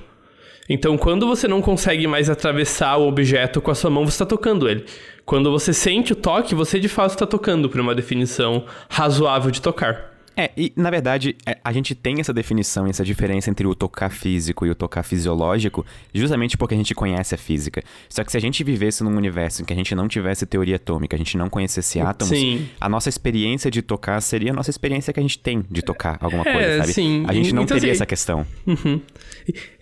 Então, 0.71 0.97
quando 0.99 1.27
você 1.27 1.49
não 1.49 1.61
consegue 1.63 2.07
mais 2.07 2.29
atravessar 2.29 2.97
o 2.99 3.07
objeto 3.09 3.61
com 3.61 3.71
a 3.71 3.75
sua 3.75 3.91
mão, 3.91 4.05
você 4.05 4.15
está 4.15 4.27
tocando 4.27 4.69
ele. 4.69 4.85
Quando 5.25 5.51
você 5.51 5.73
sente 5.73 6.13
o 6.13 6.17
toque, 6.17 6.55
você 6.55 6.79
de 6.79 6.89
fato 6.89 7.11
está 7.13 7.27
tocando, 7.27 7.69
por 7.71 7.81
uma 7.81 7.95
definição 7.95 8.65
razoável 8.89 9.51
de 9.51 9.61
tocar. 9.63 10.18
É, 10.39 10.53
e 10.57 10.73
na 10.77 10.89
verdade, 10.89 11.37
é, 11.45 11.59
a 11.65 11.73
gente 11.73 11.95
tem 11.97 12.21
essa 12.21 12.33
definição, 12.33 12.87
essa 12.87 13.05
diferença 13.05 13.51
entre 13.51 13.67
o 13.67 13.75
tocar 13.75 14.09
físico 14.11 14.65
e 14.65 14.71
o 14.71 14.75
tocar 14.75 15.03
fisiológico, 15.03 15.85
justamente 16.15 16.57
porque 16.57 16.75
a 16.75 16.77
gente 16.79 16.95
conhece 16.95 17.35
a 17.35 17.39
física. 17.39 17.83
Só 18.09 18.23
que 18.23 18.31
se 18.31 18.37
a 18.37 18.41
gente 18.41 18.63
vivesse 18.63 19.03
num 19.03 19.17
universo 19.17 19.63
em 19.63 19.65
que 19.65 19.73
a 19.73 19.77
gente 19.77 19.95
não 19.97 20.07
tivesse 20.07 20.47
teoria 20.47 20.77
atômica, 20.77 21.17
a 21.17 21.19
gente 21.19 21.37
não 21.37 21.51
conhecesse 21.51 21.99
átomos, 22.01 22.39
Sim. 22.39 22.69
a 22.81 22.89
nossa 22.89 23.09
experiência 23.09 23.69
de 23.71 23.83
tocar 23.83 24.21
seria 24.21 24.53
a 24.53 24.55
nossa 24.55 24.71
experiência 24.71 25.13
que 25.13 25.19
a 25.19 25.23
gente 25.23 25.39
tem 25.41 25.65
de 25.69 25.83
tocar 25.83 26.17
alguma 26.21 26.45
É, 26.47 26.53
coisa, 26.53 26.79
sabe? 26.83 26.93
sim. 26.93 27.25
A 27.27 27.33
gente 27.33 27.53
não 27.53 27.65
Então, 27.65 27.77
teria 27.77 27.91
assim, 27.93 27.99
essa 27.99 28.07
questão. 28.07 28.47
Uhum. 28.65 29.01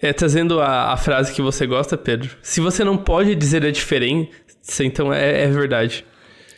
É, 0.01 0.13
trazendo 0.13 0.61
a, 0.61 0.93
a 0.93 0.97
frase 0.97 1.35
que 1.35 1.43
você 1.43 1.67
gosta, 1.67 1.99
Pedro. 1.99 2.31
Se 2.43 2.61
você 2.61 2.83
não 2.83 2.97
pode 2.97 3.35
dizer 3.35 3.63
a 3.65 3.71
diferença, 3.71 4.29
então 4.81 5.13
é, 5.13 5.43
é 5.43 5.49
verdade. 5.49 6.05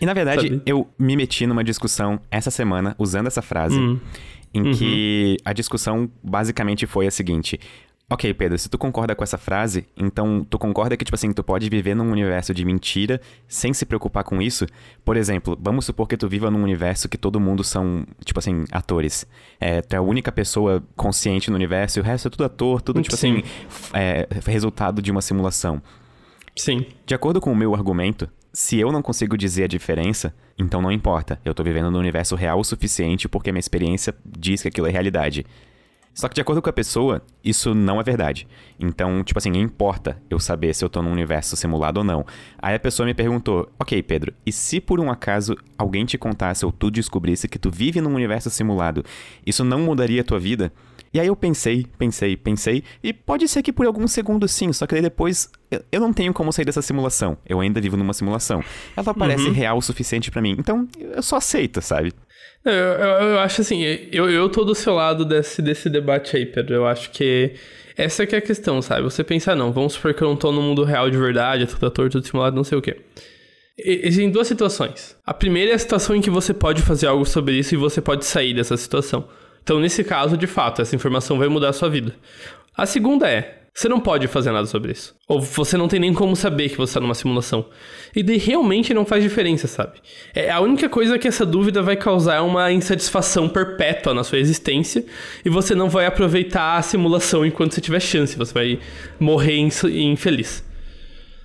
E 0.01 0.07
na 0.07 0.15
verdade, 0.15 0.43
Sabe? 0.49 0.63
eu 0.67 0.89
me 0.99 1.17
meti 1.17 1.47
numa 1.47 1.65
discussão 1.65 2.21
essa 2.31 2.51
semana 2.51 2.95
usando 2.99 3.27
essa 3.27 3.43
frase, 3.43 3.79
Hum. 3.79 3.99
em 4.55 4.73
que 4.73 5.37
a 5.45 5.53
discussão 5.53 6.11
basicamente 6.23 6.87
foi 6.87 7.07
a 7.07 7.11
seguinte. 7.11 7.59
Ok, 8.11 8.33
Pedro, 8.33 8.57
se 8.59 8.71
tu 8.71 8.79
concorda 8.79 9.15
com 9.15 9.23
essa 9.23 9.37
frase, 9.37 9.85
então 9.95 10.43
tu 10.49 10.59
concorda 10.59 10.97
que, 10.97 11.05
tipo 11.05 11.15
assim, 11.15 11.31
tu 11.31 11.45
pode 11.45 11.69
viver 11.69 11.95
num 11.95 12.11
universo 12.11 12.55
de 12.55 12.65
mentira 12.65 13.21
sem 13.47 13.75
se 13.75 13.85
preocupar 13.85 14.25
com 14.25 14.41
isso? 14.41 14.65
Por 15.05 15.15
exemplo, 15.15 15.59
vamos 15.61 15.85
supor 15.85 16.09
que 16.09 16.17
tu 16.17 16.27
viva 16.27 16.51
num 16.51 16.63
universo 16.63 17.07
que 17.07 17.19
todo 17.19 17.39
mundo 17.39 17.63
são, 17.63 18.07
tipo 18.25 18.39
assim, 18.39 18.65
atores. 18.73 19.27
É, 19.61 19.83
tu 19.83 19.93
é 19.93 19.99
a 19.99 20.01
única 20.01 20.33
pessoa 20.33 20.83
consciente 20.97 21.51
no 21.51 21.57
universo 21.57 21.99
e 21.99 22.01
o 22.01 22.03
resto 22.03 22.29
é 22.29 22.31
tudo 22.31 22.45
ator, 22.45 22.81
tudo, 22.81 23.03
tipo 23.03 23.15
Sim. 23.15 23.43
assim, 23.43 23.91
é, 23.93 24.27
resultado 24.47 25.03
de 25.03 25.11
uma 25.11 25.21
simulação. 25.21 25.83
Sim. 26.59 26.85
De 27.07 27.15
acordo 27.15 27.41
com 27.41 27.53
o 27.53 27.57
meu 27.57 27.75
argumento, 27.75 28.29
se 28.53 28.79
eu 28.79 28.91
não 28.91 29.01
consigo 29.01 29.39
dizer 29.39 29.65
a 29.65 29.69
diferença, 29.69 30.35
então 30.59 30.83
não 30.83 30.91
importa. 30.91 31.41
Eu 31.45 31.55
tô 31.55 31.63
vivendo 31.63 31.91
no 31.91 31.99
universo 31.99 32.35
real 32.35 32.59
o 32.59 32.65
suficiente 32.65 33.29
porque 33.29 33.53
minha 33.53 33.61
experiência 33.61 34.15
diz 34.27 34.63
que 34.63 34.69
aquilo 34.69 34.89
é 34.89 34.91
realidade. 34.91 35.47
Só 36.13 36.27
que 36.29 36.35
de 36.35 36.41
acordo 36.41 36.61
com 36.61 36.69
a 36.69 36.73
pessoa, 36.73 37.23
isso 37.45 37.77
não 37.77 38.01
é 38.01 38.03
verdade. 38.03 38.49
Então, 38.81 39.23
tipo 39.23 39.39
assim, 39.39 39.53
importa 39.57 40.21
eu 40.29 40.41
saber 40.41 40.75
se 40.75 40.85
eu 40.85 40.89
tô 40.89 41.01
num 41.01 41.13
universo 41.13 41.55
simulado 41.55 41.99
ou 41.99 42.05
não. 42.05 42.27
Aí 42.61 42.75
a 42.75 42.81
pessoa 42.81 43.07
me 43.07 43.15
perguntou: 43.15 43.71
"OK, 43.79 44.03
Pedro, 44.03 44.35
e 44.45 44.51
se 44.51 44.81
por 44.81 44.99
um 44.99 45.13
acaso 45.13 45.57
alguém 45.79 46.05
te 46.05 46.19
contasse 46.19 46.67
ou 46.67 46.73
tu 46.73 46.91
descobrisse 46.91 47.47
que 47.47 47.59
tu 47.59 47.71
vive 47.71 48.01
num 48.01 48.15
universo 48.15 48.51
simulado, 48.51 49.05
isso 49.47 49.63
não 49.63 49.79
mudaria 49.79 50.23
a 50.23 50.25
tua 50.25 50.41
vida?" 50.41 50.73
E 51.13 51.21
aí 51.21 51.27
eu 51.27 51.37
pensei, 51.37 51.87
pensei, 51.99 52.37
pensei, 52.37 52.85
e 53.03 53.13
pode 53.13 53.49
ser 53.49 53.63
que 53.63 53.73
por 53.73 53.87
alguns 53.87 54.13
segundos 54.13 54.51
sim, 54.53 54.73
só 54.73 54.87
que 54.87 54.95
daí 54.95 55.03
depois 55.03 55.51
eu, 55.91 56.01
não 56.01 56.13
tenho 56.13 56.33
como 56.33 56.53
sair 56.53 56.65
dessa 56.65 56.83
simulação. 56.83 57.39
Eu 57.47 57.61
ainda 57.61 57.81
vivo 57.81 57.97
numa 57.97 58.13
simulação. 58.13 58.63
Ela 58.97 59.15
parece 59.15 59.49
real 59.51 59.79
o 59.79 59.83
suficiente 59.83 60.31
pra 60.31 60.43
mim, 60.43 60.57
então 60.59 60.87
eu 60.99 61.23
só 61.23 61.37
aceito, 61.37 61.81
sabe? 61.81 62.13
Eu, 62.65 62.73
eu, 62.73 63.29
eu 63.29 63.39
acho 63.39 63.61
assim, 63.61 63.83
eu, 64.13 64.29
eu 64.29 64.49
tô 64.49 64.65
do 64.65 64.75
seu 64.75 64.95
lado 64.95 65.25
desse, 65.25 65.63
desse 65.63 65.89
debate 65.89 66.37
aí, 66.37 66.45
Pedro. 66.45 66.75
Eu 66.75 66.87
acho 66.87 67.11
que 67.11 67.55
essa 67.97 68.27
que 68.27 68.35
é 68.35 68.39
a 68.39 68.43
questão, 68.43 68.83
sabe? 68.83 69.03
Você 69.03 69.25
pensar, 69.25 69.57
não, 69.57 69.73
vamos 69.73 69.95
supor 69.95 70.13
que 70.13 70.23
eu 70.23 70.29
não 70.29 70.37
tô 70.37 70.53
no 70.53 70.61
mundo 70.61 70.85
real 70.85 71.11
de 71.11 71.17
verdade, 71.17 71.65
é 71.65 71.67
tudo 71.67 71.87
ator, 71.87 72.11
tudo 72.11 72.27
simulado, 72.27 72.55
não 72.55 72.65
sei 72.65 72.77
o 72.77 72.83
quê. 72.83 72.97
Existem 73.79 74.31
duas 74.31 74.49
situações. 74.49 75.17
A 75.25 75.33
primeira 75.33 75.71
é 75.71 75.75
a 75.75 75.79
situação 75.79 76.17
em 76.17 76.21
que 76.21 76.31
você 76.31 76.53
pode 76.53 76.83
fazer 76.83 77.07
algo 77.07 77.25
sobre 77.25 77.55
isso 77.55 77.75
e 77.75 77.79
você 77.79 78.01
pode 78.01 78.25
sair 78.25 78.53
dessa 78.53 78.77
situação. 78.77 79.29
Então, 79.69 79.79
nesse 79.79 80.03
caso, 80.03 80.35
de 80.35 80.47
fato, 80.47 80.81
essa 80.81 80.97
informação 80.97 81.37
vai 81.37 81.47
mudar 81.47 81.69
a 81.69 81.73
sua 81.75 81.91
vida. 81.91 82.15
A 82.75 82.87
segunda 82.87 83.29
é, 83.29 83.65
você 83.75 83.87
não 83.87 84.01
pode 84.01 84.27
fazer 84.27 84.51
nada 84.51 84.67
sobre 84.67 84.93
isso. 84.93 85.15
Ou 85.29 85.43
você 85.43 85.77
não 85.77 85.87
tem 85.87 86.01
nem 86.01 86.15
como 86.15 86.35
saber 86.35 86.71
que 86.71 86.79
você 86.79 86.93
está 86.93 87.01
numa 87.01 87.15
simulação. 87.15 87.67
E 88.17 88.23
daí 88.23 88.39
realmente 88.39 88.95
não 88.95 89.05
faz 89.05 89.23
diferença, 89.23 89.67
sabe? 89.67 89.99
É 90.35 90.51
a 90.51 90.59
única 90.61 90.89
coisa 90.89 91.19
que 91.19 91.29
essa 91.29 91.45
dúvida 91.45 91.83
vai 91.83 91.97
causar 91.97 92.37
é 92.37 92.41
uma 92.41 92.73
insatisfação 92.73 93.47
perpétua 93.47 94.15
na 94.15 94.25
sua 94.25 94.39
existência 94.39 95.05
e 95.45 95.51
você 95.51 95.75
não 95.75 95.91
vai 95.91 96.07
aproveitar 96.07 96.79
a 96.79 96.81
simulação 96.81 97.45
enquanto 97.45 97.75
você 97.75 97.83
tiver 97.83 98.01
chance. 98.01 98.39
Você 98.39 98.55
vai 98.55 98.79
morrer 99.21 99.59
infeliz. 99.59 100.65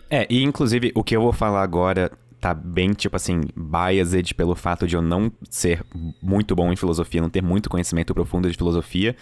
É, 0.10 0.26
e 0.30 0.44
inclusive 0.44 0.94
o 0.96 1.04
que 1.04 1.14
eu 1.14 1.22
vou 1.22 1.34
falar 1.34 1.62
agora 1.62 2.10
tá 2.44 2.54
bem, 2.54 2.92
tipo 2.92 3.16
assim, 3.16 3.40
biased 3.56 4.36
pelo 4.36 4.54
fato 4.54 4.86
de 4.86 4.98
eu 4.98 5.02
não 5.02 5.32
ser 5.50 5.82
muito 6.22 6.54
bom 6.54 6.74
em 6.74 6.76
filosofia, 6.76 7.22
não 7.22 7.30
ter 7.30 7.42
muito 7.42 7.70
conhecimento 7.70 8.14
profundo 8.14 8.52
de 8.52 8.58
filosofia. 8.58 9.16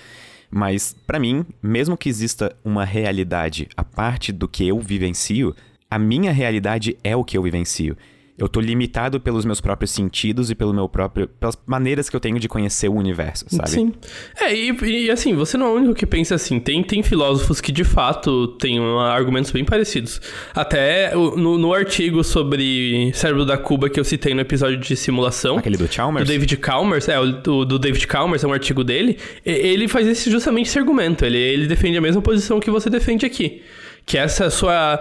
Mas, 0.49 0.95
pra 1.05 1.19
mim, 1.19 1.45
mesmo 1.61 1.95
que 1.95 2.09
exista 2.09 2.55
uma 2.65 2.83
realidade 2.83 3.69
a 3.77 3.83
parte 3.83 4.31
do 4.31 4.47
que 4.47 4.67
eu 4.67 4.79
vivencio, 4.79 5.55
a 5.87 5.99
minha 5.99 6.31
realidade 6.31 6.97
é 7.03 7.15
o 7.15 7.23
que 7.23 7.37
eu 7.37 7.43
vivencio. 7.43 7.95
Eu 8.37 8.47
tô 8.47 8.59
limitado 8.59 9.19
pelos 9.19 9.45
meus 9.45 9.61
próprios 9.61 9.91
sentidos 9.91 10.49
e 10.49 10.55
pelo 10.55 10.73
meu 10.73 10.87
próprio, 10.87 11.27
pelas 11.27 11.57
maneiras 11.65 12.09
que 12.09 12.15
eu 12.15 12.19
tenho 12.19 12.39
de 12.39 12.47
conhecer 12.47 12.89
o 12.89 12.95
universo, 12.95 13.45
sabe? 13.49 13.69
Sim. 13.69 13.93
É, 14.39 14.53
e, 14.53 14.75
e, 14.83 15.11
assim, 15.11 15.35
você 15.35 15.57
não 15.57 15.67
é 15.67 15.69
o 15.69 15.73
único 15.73 15.93
que 15.93 16.05
pensa 16.05 16.35
assim. 16.35 16.59
Tem, 16.59 16.81
tem 16.83 17.03
filósofos 17.03 17.61
que 17.61 17.71
de 17.71 17.83
fato 17.83 18.47
têm 18.59 18.79
uh, 18.79 18.99
argumentos 18.99 19.51
bem 19.51 19.65
parecidos. 19.65 20.21
Até 20.55 21.13
no, 21.15 21.57
no 21.57 21.73
artigo 21.73 22.23
sobre 22.23 23.11
cérebro 23.13 23.45
da 23.45 23.57
Cuba 23.57 23.89
que 23.89 23.99
eu 23.99 24.03
citei 24.03 24.33
no 24.33 24.41
episódio 24.41 24.77
de 24.77 24.95
simulação. 24.95 25.57
Aquele 25.57 25.77
do 25.77 25.81
Do 25.85 25.93
Chalmers? 25.93 26.27
David 26.27 26.59
Chalmers, 26.63 27.09
é, 27.09 27.19
o 27.19 27.31
do, 27.31 27.65
do 27.65 27.79
David 27.79 28.07
Chalmers, 28.09 28.43
é 28.43 28.47
um 28.47 28.53
artigo 28.53 28.83
dele. 28.83 29.17
Ele 29.45 29.87
faz 29.87 30.07
esse, 30.07 30.29
justamente 30.29 30.67
esse 30.67 30.79
argumento. 30.79 31.25
Ele, 31.25 31.37
ele 31.37 31.67
defende 31.67 31.97
a 31.97 32.01
mesma 32.01 32.21
posição 32.21 32.59
que 32.59 32.69
você 32.69 32.89
defende 32.89 33.25
aqui. 33.25 33.61
Que 34.05 34.17
essa 34.17 34.49
sua. 34.49 34.99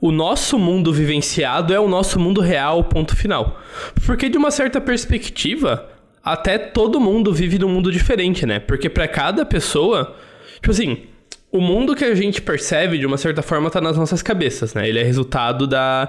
O 0.00 0.12
nosso 0.12 0.58
mundo 0.58 0.92
vivenciado 0.92 1.74
é 1.74 1.80
o 1.80 1.88
nosso 1.88 2.20
mundo 2.20 2.40
real, 2.40 2.84
ponto 2.84 3.16
final. 3.16 3.60
Porque, 4.06 4.28
de 4.28 4.38
uma 4.38 4.50
certa 4.50 4.80
perspectiva, 4.80 5.88
até 6.22 6.56
todo 6.58 7.00
mundo 7.00 7.32
vive 7.32 7.58
num 7.58 7.68
mundo 7.68 7.90
diferente, 7.90 8.46
né? 8.46 8.60
Porque 8.60 8.88
pra 8.88 9.08
cada 9.08 9.44
pessoa. 9.44 10.14
Tipo 10.56 10.70
assim. 10.70 11.02
O 11.50 11.62
mundo 11.62 11.96
que 11.96 12.04
a 12.04 12.14
gente 12.14 12.42
percebe, 12.42 12.98
de 12.98 13.06
uma 13.06 13.16
certa 13.16 13.40
forma, 13.40 13.70
tá 13.70 13.80
nas 13.80 13.96
nossas 13.96 14.20
cabeças, 14.20 14.74
né? 14.74 14.86
Ele 14.86 14.98
é 14.98 15.02
resultado 15.02 15.66
da, 15.66 16.06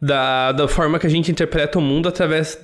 da, 0.00 0.52
da 0.52 0.66
forma 0.66 0.98
que 0.98 1.06
a 1.06 1.10
gente 1.10 1.30
interpreta 1.30 1.78
o 1.78 1.82
mundo 1.82 2.08
através 2.08 2.58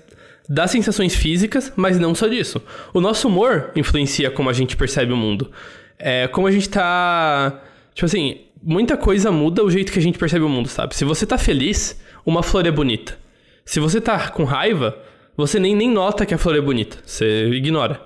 das 0.49 0.71
sensações 0.71 1.15
físicas, 1.15 1.71
mas 1.77 1.99
não 1.99 2.15
só 2.15 2.27
disso. 2.27 2.63
O 2.93 3.01
nosso 3.01 3.29
humor 3.29 3.71
influencia 3.77 4.31
como 4.31 4.49
a 4.49 4.55
gente 4.55 4.75
percebe 4.75 5.13
o 5.13 5.17
mundo. 5.17 5.51
É, 5.99 6.27
como 6.29 6.47
a 6.47 6.51
gente 6.51 6.69
tá. 6.69 7.61
Tipo 7.95 8.07
assim, 8.07 8.41
muita 8.65 8.97
coisa 8.97 9.31
muda 9.31 9.63
o 9.63 9.71
jeito 9.71 9.93
que 9.93 9.99
a 9.99 10.03
gente 10.03 10.19
percebe 10.19 10.45
o 10.45 10.49
mundo, 10.49 10.69
sabe? 10.69 10.95
Se 10.97 11.05
você 11.05 11.27
tá 11.27 11.37
feliz, 11.39 12.01
uma 12.25 12.43
flor 12.43 12.67
é 12.67 12.71
bonita. 12.71 13.17
Se 13.65 13.79
você 13.81 14.01
tá 14.01 14.29
com 14.31 14.45
raiva, 14.45 14.97
você 15.37 15.59
nem, 15.59 15.75
nem 15.75 15.91
nota 15.91 16.25
que 16.27 16.35
a 16.35 16.39
flor 16.39 16.57
é 16.57 16.61
bonita. 16.61 16.97
Você 17.05 17.49
ignora. 17.49 18.01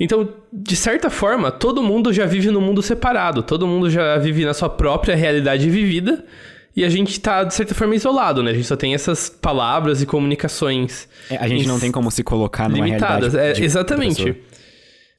Então, 0.00 0.28
de 0.52 0.74
certa 0.74 1.10
forma, 1.10 1.50
todo 1.50 1.82
mundo 1.82 2.12
já 2.12 2.26
vive 2.26 2.50
num 2.50 2.60
mundo 2.60 2.82
separado. 2.82 3.42
Todo 3.42 3.66
mundo 3.66 3.88
já 3.90 4.16
vive 4.18 4.44
na 4.44 4.52
sua 4.54 4.68
própria 4.68 5.14
realidade 5.14 5.68
vivida. 5.70 6.24
E 6.74 6.84
a 6.84 6.88
gente 6.88 7.20
tá, 7.20 7.44
de 7.44 7.52
certa 7.54 7.74
forma, 7.74 7.94
isolado, 7.94 8.42
né? 8.42 8.50
A 8.50 8.54
gente 8.54 8.66
só 8.66 8.76
tem 8.76 8.94
essas 8.94 9.28
palavras 9.28 10.00
e 10.00 10.06
comunicações 10.06 11.06
É, 11.30 11.36
a 11.36 11.46
gente 11.46 11.68
não 11.68 11.78
tem 11.78 11.92
como 11.92 12.10
se 12.10 12.24
colocar 12.24 12.68
numa 12.68 12.84
limitadas. 12.84 13.34
realidade 13.34 13.60
É, 13.62 13.64
exatamente. 13.64 14.24
pessoa. 14.24 14.36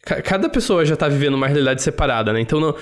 Ca- 0.01 0.21
Cada 0.23 0.49
pessoa 0.49 0.83
já 0.83 0.95
tá 0.95 1.07
vivendo 1.07 1.35
uma 1.35 1.47
realidade 1.47 1.81
separada, 1.83 2.33
né? 2.33 2.41
Então, 2.41 2.59
não... 2.59 2.75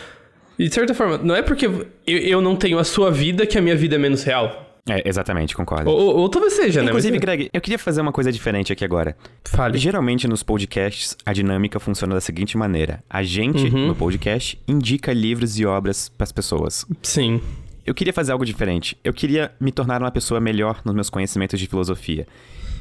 e 0.59 0.67
de 0.67 0.73
certa 0.73 0.93
forma, 0.93 1.17
não 1.17 1.35
é 1.35 1.41
porque 1.41 1.65
eu, 1.65 1.87
eu 2.05 2.41
não 2.41 2.55
tenho 2.55 2.77
a 2.79 2.83
sua 2.83 3.11
vida 3.11 3.45
que 3.45 3.57
a 3.57 3.61
minha 3.61 3.75
vida 3.75 3.95
é 3.95 3.97
menos 3.99 4.23
real. 4.23 4.67
É, 4.89 5.07
exatamente, 5.07 5.55
concordo. 5.55 5.89
Ou, 5.91 5.95
ou, 5.99 6.15
ou 6.21 6.29
talvez 6.29 6.53
seja, 6.53 6.81
né? 6.81 6.87
Inclusive, 6.87 7.13
Mas- 7.13 7.21
Greg, 7.21 7.49
eu 7.53 7.61
queria 7.61 7.77
fazer 7.77 8.01
uma 8.01 8.11
coisa 8.11 8.31
diferente 8.31 8.73
aqui 8.73 8.83
agora. 8.83 9.15
Fale. 9.45 9.77
Geralmente 9.77 10.27
nos 10.27 10.41
podcasts, 10.41 11.15
a 11.23 11.31
dinâmica 11.33 11.79
funciona 11.79 12.15
da 12.15 12.21
seguinte 12.21 12.57
maneira: 12.57 13.03
a 13.07 13.21
gente, 13.21 13.65
Uhum. 13.67 13.87
no 13.89 13.95
podcast, 13.95 14.59
indica 14.67 15.13
livros 15.13 15.59
e 15.59 15.65
obras 15.67 16.09
pras 16.09 16.31
pessoas. 16.31 16.85
Sim. 17.03 17.39
Eu 17.85 17.93
queria 17.93 18.11
fazer 18.11 18.31
algo 18.31 18.43
diferente. 18.45 18.97
Eu 19.03 19.13
queria 19.13 19.51
me 19.59 19.71
tornar 19.71 20.01
uma 20.01 20.11
pessoa 20.11 20.39
melhor 20.39 20.81
nos 20.83 20.95
meus 20.95 21.09
conhecimentos 21.11 21.59
de 21.59 21.67
filosofia. 21.67 22.27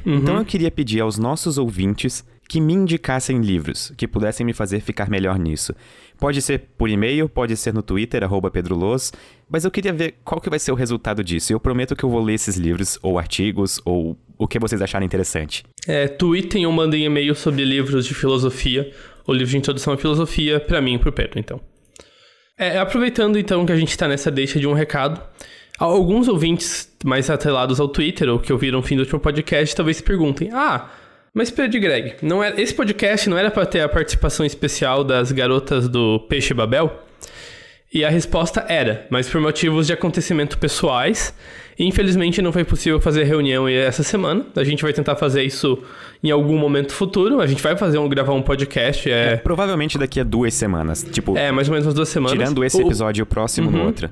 Uhum. 0.06 0.16
Então 0.16 0.37
eu 0.38 0.44
queria 0.44 0.70
pedir 0.70 1.00
aos 1.00 1.18
nossos 1.18 1.59
ouvintes 1.59 2.24
que 2.50 2.60
me 2.60 2.72
indicassem 2.74 3.40
livros 3.40 3.92
que 3.96 4.08
pudessem 4.08 4.44
me 4.44 4.52
fazer 4.52 4.80
ficar 4.80 5.08
melhor 5.08 5.38
nisso. 5.38 5.72
Pode 6.18 6.42
ser 6.42 6.58
por 6.76 6.90
e-mail, 6.90 7.28
pode 7.28 7.56
ser 7.56 7.72
no 7.72 7.80
Twitter, 7.80 8.24
arroba 8.24 8.50
Pedro 8.50 8.74
Loz, 8.74 9.12
mas 9.48 9.64
eu 9.64 9.70
queria 9.70 9.92
ver 9.92 10.16
qual 10.24 10.40
que 10.40 10.50
vai 10.50 10.58
ser 10.58 10.72
o 10.72 10.74
resultado 10.74 11.22
disso. 11.22 11.52
Eu 11.52 11.60
prometo 11.60 11.94
que 11.94 12.02
eu 12.02 12.10
vou 12.10 12.20
ler 12.20 12.34
esses 12.34 12.56
livros, 12.56 12.98
ou 13.02 13.20
artigos, 13.20 13.80
ou 13.84 14.18
o 14.36 14.48
que 14.48 14.58
vocês 14.58 14.82
acharem 14.82 15.06
interessante. 15.06 15.62
É, 15.86 16.08
tweetem 16.08 16.66
ou 16.66 16.72
mandem 16.72 17.04
e-mail 17.04 17.36
sobre 17.36 17.64
livros 17.64 18.04
de 18.04 18.14
filosofia 18.14 18.92
ou 19.24 19.32
livros 19.32 19.52
de 19.52 19.58
introdução 19.58 19.92
à 19.92 19.96
filosofia 19.96 20.58
pra 20.58 20.80
mim 20.80 20.94
e 20.94 20.98
pro 20.98 21.12
Pedro, 21.12 21.38
então. 21.38 21.60
É, 22.58 22.80
aproveitando 22.80 23.38
então 23.38 23.64
que 23.64 23.70
a 23.70 23.76
gente 23.76 23.96
tá 23.96 24.08
nessa 24.08 24.28
deixa 24.28 24.58
de 24.58 24.66
um 24.66 24.72
recado, 24.72 25.22
alguns 25.78 26.26
ouvintes 26.26 26.92
mais 27.04 27.30
atrelados 27.30 27.78
ao 27.78 27.86
Twitter 27.86 28.28
ou 28.28 28.40
que 28.40 28.52
ouviram 28.52 28.80
o 28.80 28.82
fim 28.82 28.96
do 28.96 29.02
último 29.02 29.20
podcast 29.20 29.76
talvez 29.76 29.98
se 29.98 30.02
perguntem: 30.02 30.50
Ah, 30.52 30.90
mas 31.34 31.50
Pedro 31.50 31.80
Greg, 31.80 32.14
não 32.22 32.42
era, 32.42 32.60
esse 32.60 32.74
podcast 32.74 33.28
não 33.28 33.38
era 33.38 33.50
pra 33.50 33.64
ter 33.66 33.80
a 33.80 33.88
participação 33.88 34.44
especial 34.44 35.04
das 35.04 35.30
garotas 35.32 35.88
do 35.88 36.20
Peixe 36.28 36.52
Babel? 36.54 37.04
E 37.92 38.04
a 38.04 38.08
resposta 38.08 38.64
era, 38.68 39.06
mas 39.10 39.28
por 39.28 39.40
motivos 39.40 39.86
de 39.88 39.92
acontecimento 39.92 40.56
pessoais, 40.58 41.34
infelizmente 41.76 42.40
não 42.40 42.52
foi 42.52 42.62
possível 42.62 43.00
fazer 43.00 43.24
reunião 43.24 43.66
essa 43.66 44.04
semana. 44.04 44.46
A 44.54 44.62
gente 44.62 44.80
vai 44.84 44.92
tentar 44.92 45.16
fazer 45.16 45.42
isso 45.42 45.76
em 46.22 46.30
algum 46.30 46.56
momento 46.56 46.92
futuro. 46.92 47.40
A 47.40 47.48
gente 47.48 47.60
vai 47.60 47.76
fazer 47.76 47.98
um 47.98 48.08
gravar 48.08 48.32
um 48.32 48.42
podcast, 48.42 49.10
é, 49.10 49.36
Provavelmente 49.38 49.98
daqui 49.98 50.20
a 50.20 50.24
duas 50.24 50.54
semanas. 50.54 51.02
Tipo, 51.02 51.36
é 51.36 51.50
mais 51.50 51.66
ou 51.68 51.72
menos 51.72 51.86
umas 51.86 51.94
duas 51.94 52.08
semanas. 52.08 52.38
tirando 52.38 52.64
esse 52.64 52.76
O- 52.76 52.86
episódio 52.86 53.22
e 53.22 53.24
o 53.24 53.26
próximo 53.26 53.72
no 53.72 53.84
outro. 53.86 54.08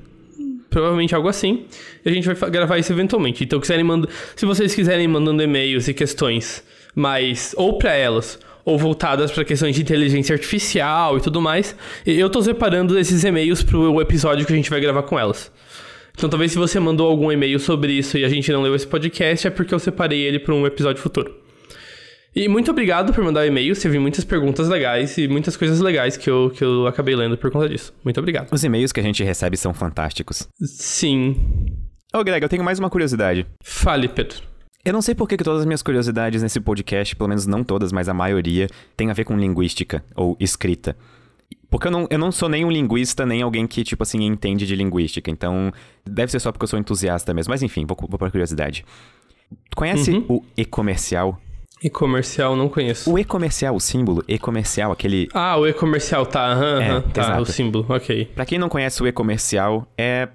provavelmente 0.69 1.15
algo 1.15 1.29
assim. 1.29 1.63
E 2.05 2.09
a 2.09 2.13
gente 2.13 2.27
vai 2.33 2.49
gravar 2.51 2.77
isso 2.79 2.91
eventualmente. 2.91 3.45
Então, 3.45 3.61
quiserem 3.61 3.85
manda... 3.85 4.09
se 4.35 4.45
vocês 4.45 4.75
quiserem 4.75 5.07
mandando 5.07 5.41
e-mails 5.41 5.87
e 5.87 5.93
questões, 5.93 6.61
mas 6.95 7.53
ou 7.57 7.77
para 7.77 7.93
elas 7.93 8.39
ou 8.65 8.77
voltadas 8.77 9.31
para 9.31 9.43
questões 9.43 9.75
de 9.75 9.81
inteligência 9.81 10.33
artificial 10.33 11.17
e 11.17 11.21
tudo 11.21 11.41
mais, 11.41 11.75
eu 12.05 12.29
tô 12.29 12.41
separando 12.41 12.97
esses 12.99 13.23
e-mails 13.23 13.63
pro 13.63 13.99
episódio 13.99 14.45
que 14.45 14.53
a 14.53 14.55
gente 14.55 14.69
vai 14.69 14.79
gravar 14.79 15.03
com 15.03 15.17
elas. 15.17 15.51
Então 16.15 16.29
talvez 16.29 16.51
se 16.51 16.57
você 16.57 16.79
mandou 16.79 17.07
algum 17.07 17.31
e-mail 17.31 17.59
sobre 17.59 17.93
isso 17.93 18.17
e 18.17 18.25
a 18.25 18.29
gente 18.29 18.51
não 18.51 18.61
leu 18.61 18.75
esse 18.75 18.85
podcast, 18.85 19.47
é 19.47 19.49
porque 19.49 19.73
eu 19.73 19.79
separei 19.79 20.19
ele 20.21 20.39
para 20.39 20.53
um 20.53 20.67
episódio 20.67 21.01
futuro. 21.01 21.33
E 22.35 22.47
muito 22.47 22.69
obrigado 22.69 23.11
por 23.11 23.23
mandar 23.23 23.41
o 23.41 23.45
e-mail, 23.45 23.75
teve 23.75 23.97
muitas 23.97 24.23
perguntas 24.23 24.69
legais 24.69 25.17
e 25.17 25.27
muitas 25.27 25.57
coisas 25.57 25.79
legais 25.79 26.15
que 26.15 26.29
eu, 26.29 26.51
que 26.53 26.63
eu 26.63 26.85
acabei 26.85 27.15
lendo 27.15 27.37
por 27.37 27.49
conta 27.49 27.67
disso. 27.67 27.93
Muito 28.03 28.19
obrigado. 28.19 28.49
Os 28.51 28.63
e-mails 28.63 28.91
que 28.91 28.99
a 28.99 29.03
gente 29.03 29.23
recebe 29.23 29.57
são 29.57 29.73
fantásticos. 29.73 30.47
Sim. 30.61 31.35
Ô, 32.13 32.23
Greg, 32.23 32.43
eu 32.43 32.49
tenho 32.49 32.63
mais 32.63 32.79
uma 32.79 32.89
curiosidade. 32.89 33.47
Fale, 33.63 34.07
Pedro. 34.07 34.37
Eu 34.89 34.93
não 34.93 35.03
sei 35.03 35.13
por 35.13 35.29
que 35.29 35.37
todas 35.37 35.59
as 35.59 35.65
minhas 35.67 35.83
curiosidades 35.83 36.41
nesse 36.41 36.59
podcast, 36.59 37.15
pelo 37.15 37.27
menos 37.29 37.45
não 37.45 37.63
todas, 37.63 37.91
mas 37.91 38.09
a 38.09 38.13
maioria, 38.13 38.67
tem 38.97 39.11
a 39.11 39.13
ver 39.13 39.23
com 39.23 39.37
linguística 39.37 40.03
ou 40.15 40.35
escrita. 40.39 40.97
Porque 41.69 41.85
eu 41.85 41.91
não, 41.91 42.07
eu 42.09 42.17
não 42.17 42.31
sou 42.31 42.49
nem 42.49 42.65
um 42.65 42.71
linguista, 42.71 43.23
nem 43.23 43.43
alguém 43.43 43.67
que, 43.67 43.83
tipo 43.83 44.01
assim, 44.01 44.25
entende 44.25 44.65
de 44.65 44.75
linguística. 44.75 45.29
Então, 45.29 45.71
deve 46.03 46.31
ser 46.31 46.39
só 46.39 46.51
porque 46.51 46.63
eu 46.63 46.67
sou 46.67 46.79
entusiasta 46.79 47.35
mesmo. 47.35 47.51
Mas 47.51 47.61
enfim, 47.61 47.85
vou, 47.85 47.95
vou 48.09 48.17
pra 48.17 48.31
curiosidade. 48.31 48.83
Conhece 49.75 50.09
Uhum. 50.09 50.25
o 50.27 50.43
e-comercial? 50.57 51.39
E 51.83 51.89
comercial, 51.91 52.55
não 52.55 52.67
conheço. 52.67 53.11
O 53.13 53.19
e-comercial, 53.19 53.75
o 53.75 53.79
símbolo 53.79 54.23
e-comercial, 54.27 54.91
aquele 54.91 55.27
Ah, 55.35 55.55
o 55.55 55.67
e-comercial, 55.67 56.25
tá, 56.25 56.47
aham, 56.51 56.81
É, 56.81 56.99
tá, 57.01 57.21
exato. 57.21 57.41
o 57.43 57.45
símbolo, 57.45 57.85
ok. 57.87 58.25
Pra 58.33 58.43
quem 58.43 58.57
não 58.57 58.67
conhece 58.69 59.03
o 59.03 59.07
e-comercial, 59.07 59.87
é. 59.95 60.27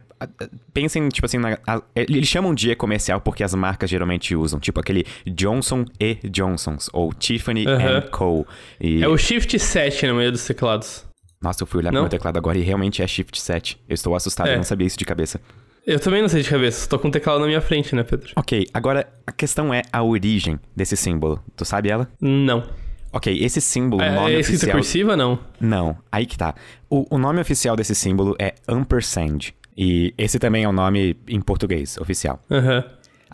Pensem, 0.73 1.09
tipo 1.09 1.27
assim, 1.27 1.39
na, 1.39 1.59
a- 1.67 1.83
eles 1.95 2.27
chamam 2.29 2.55
de 2.55 2.71
e-comercial 2.71 3.21
porque 3.21 3.43
as 3.45 3.55
marcas 3.55 3.89
geralmente 3.91 4.35
usam, 4.35 4.59
tipo 4.61 4.81
aquele 4.81 5.05
Johnson 5.27 5.85
e 6.01 6.17
Johnsons, 6.29 6.89
ou 6.93 7.13
Tiffany 7.13 7.67
and 7.67 8.09
Co. 8.11 8.47
E, 8.81 9.03
É 9.03 9.09
o 9.09 9.17
Shift 9.17 9.59
7 9.59 10.07
no 10.07 10.15
meio 10.17 10.33
dos 10.33 10.45
teclados. 10.45 11.05
Nossa, 11.43 11.63
eu 11.63 11.67
fui 11.67 11.81
olhar 11.81 11.93
Não? 11.93 11.99
pro 12.01 12.03
meu 12.05 12.11
teclado 12.11 12.37
agora 12.39 12.57
e 12.59 12.63
realmente 12.63 13.03
é 13.03 13.07
Shift 13.07 13.41
7. 13.41 13.79
Eu 13.89 13.95
estou 13.95 14.15
assustado, 14.15 14.49
É. 14.49 14.53
eu 14.55 14.57
não 14.57 14.65
sabia 14.65 14.87
isso 14.87 14.97
de 14.99 15.05
cabeça. 15.05 15.41
Eu 15.87 16.01
também 16.01 16.23
não 16.23 16.29
sei 16.31 16.43
de 16.43 16.49
cabeça, 16.49 16.89
tô 16.89 16.99
com 16.99 17.09
o 17.09 17.11
teclado 17.11 17.41
na 17.41 17.47
minha 17.47 17.61
frente, 17.61 17.95
né, 17.95 18.03
Pedro? 18.03 18.33
Ok, 18.37 18.67
agora 18.73 19.07
a 19.27 19.33
questão 19.33 19.73
é 19.75 19.83
a 19.93 20.03
origem 20.03 20.59
desse 20.75 20.97
símbolo. 20.97 21.43
Tu 21.55 21.65
sabe 21.67 21.91
ela? 21.91 22.09
Não. 22.19 22.67
Ok, 23.13 23.37
esse 23.45 23.61
símbolo, 23.61 24.03
É, 24.03 24.11
nome 24.11 24.33
é 24.35 24.41
escrito 24.41 24.57
oficial... 24.61 24.77
cursiva, 24.79 25.17
não? 25.17 25.39
Não, 25.61 25.97
aí 26.11 26.25
que 26.27 26.39
tá. 26.39 26.55
O, 26.89 27.15
o 27.15 27.19
nome 27.19 27.41
oficial 27.41 27.77
desse 27.77 27.95
símbolo 27.95 28.35
é 28.41 28.55
ampersand. 28.67 29.53
E 29.77 30.15
esse 30.17 30.39
também 30.39 30.65
é 30.65 30.69
o 30.69 30.73
nome 30.73 31.17
em 31.29 31.41
português, 31.41 31.97
oficial. 31.99 32.43
Aham. 32.51 32.85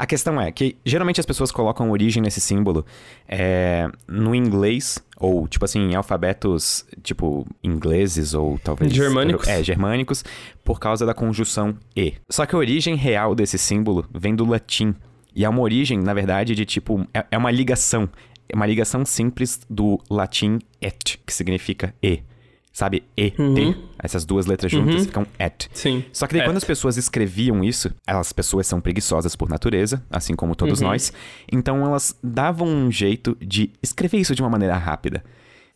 A 0.00 0.06
questão 0.06 0.40
é 0.40 0.50
que 0.50 0.78
geralmente 0.82 1.20
as 1.20 1.26
pessoas 1.26 1.52
colocam 1.52 1.90
origem 1.90 2.22
nesse 2.22 2.40
símbolo 2.40 2.86
é, 3.28 3.86
no 4.08 4.34
inglês, 4.34 4.98
ou 5.18 5.46
tipo 5.46 5.62
assim, 5.66 5.90
em 5.90 5.94
alfabetos 5.94 6.86
tipo 7.02 7.46
ingleses 7.62 8.32
ou 8.32 8.58
talvez. 8.64 8.94
Germânicos. 8.94 9.46
É, 9.46 9.62
germânicos, 9.62 10.24
por 10.64 10.80
causa 10.80 11.04
da 11.04 11.12
conjunção 11.12 11.76
E. 11.94 12.14
Só 12.30 12.46
que 12.46 12.54
a 12.54 12.58
origem 12.58 12.94
real 12.94 13.34
desse 13.34 13.58
símbolo 13.58 14.06
vem 14.14 14.34
do 14.34 14.46
latim. 14.46 14.94
E 15.34 15.44
é 15.44 15.48
uma 15.50 15.60
origem, 15.60 15.98
na 15.98 16.14
verdade, 16.14 16.54
de 16.54 16.64
tipo. 16.64 17.06
É, 17.12 17.26
é 17.32 17.36
uma 17.36 17.50
ligação. 17.50 18.08
É 18.48 18.56
uma 18.56 18.66
ligação 18.66 19.04
simples 19.04 19.60
do 19.68 20.00
latim 20.08 20.60
et, 20.80 21.20
que 21.26 21.32
significa 21.34 21.94
E. 22.02 22.22
Sabe? 22.72 23.02
E, 23.16 23.30
T. 23.32 23.76
Essas 23.98 24.24
duas 24.24 24.46
letras 24.46 24.70
juntas 24.70 25.04
ficam 25.04 25.26
et. 25.38 25.68
Sim. 25.72 26.04
Só 26.12 26.26
que 26.26 26.34
daí 26.34 26.42
Et. 26.42 26.48
quando 26.48 26.56
as 26.56 26.64
pessoas 26.64 26.96
escreviam 26.96 27.64
isso, 27.64 27.90
as 28.06 28.32
pessoas 28.32 28.66
são 28.66 28.80
preguiçosas 28.80 29.34
por 29.34 29.48
natureza, 29.48 30.02
assim 30.10 30.34
como 30.34 30.54
todos 30.54 30.80
nós, 30.80 31.12
então 31.50 31.84
elas 31.84 32.16
davam 32.22 32.68
um 32.68 32.90
jeito 32.90 33.36
de 33.40 33.70
escrever 33.82 34.18
isso 34.18 34.34
de 34.34 34.42
uma 34.42 34.48
maneira 34.48 34.76
rápida. 34.76 35.22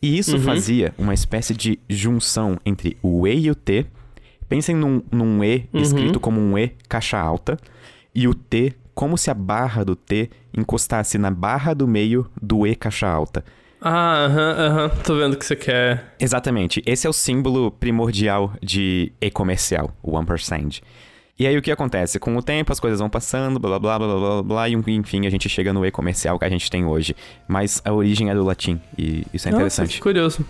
E 0.01 0.17
isso 0.17 0.39
fazia 0.39 0.93
uma 0.97 1.13
espécie 1.13 1.53
de 1.53 1.79
junção 1.89 2.59
entre 2.65 2.97
o 3.01 3.27
E 3.27 3.45
e 3.45 3.51
o 3.51 3.55
T. 3.55 3.85
Pensem 4.47 4.75
num, 4.75 5.01
num 5.11 5.43
E 5.43 5.67
escrito 5.73 6.19
como 6.19 6.39
um 6.39 6.57
E 6.57 6.71
caixa 6.87 7.19
alta, 7.19 7.57
e 8.13 8.27
o 8.27 8.33
T 8.33 8.73
como 8.93 9.17
se 9.17 9.29
a 9.29 9.33
barra 9.33 9.83
do 9.83 9.95
T 9.95 10.29
encostasse 10.57 11.17
na 11.17 11.29
barra 11.29 11.73
do 11.73 11.85
meio 11.87 12.25
do 12.41 12.65
E 12.65 12.75
caixa 12.75 13.07
alta. 13.07 13.43
Ah, 13.87 14.25
aham, 14.25 14.51
aham. 14.57 14.89
Tô 15.03 15.15
vendo 15.15 15.33
o 15.33 15.37
que 15.37 15.45
você 15.45 15.55
quer. 15.55 16.15
Exatamente. 16.19 16.81
Esse 16.87 17.05
é 17.05 17.09
o 17.09 17.13
símbolo 17.13 17.69
primordial 17.69 18.51
de 18.59 19.11
e-comercial, 19.21 19.95
o 20.01 20.17
ampersand. 20.17 20.81
E 21.37 21.45
aí 21.45 21.55
o 21.55 21.61
que 21.61 21.69
acontece? 21.69 22.17
Com 22.17 22.35
o 22.35 22.41
tempo 22.41 22.71
as 22.71 22.79
coisas 22.79 22.99
vão 22.99 23.09
passando, 23.11 23.59
blá 23.59 23.77
blá 23.77 23.99
blá 23.99 24.07
blá 24.07 24.17
blá 24.19 24.43
blá, 24.43 24.69
e 24.69 24.73
enfim 24.73 25.27
a 25.27 25.29
gente 25.29 25.47
chega 25.47 25.71
no 25.71 25.85
e-comercial 25.85 26.39
que 26.39 26.45
a 26.45 26.49
gente 26.49 26.67
tem 26.71 26.83
hoje. 26.83 27.15
Mas 27.47 27.79
a 27.85 27.93
origem 27.93 28.31
é 28.31 28.33
do 28.33 28.43
latim, 28.43 28.81
e 28.97 29.23
isso 29.31 29.47
é 29.47 29.51
Nossa, 29.51 29.61
interessante. 29.83 29.99
curioso. 30.01 30.43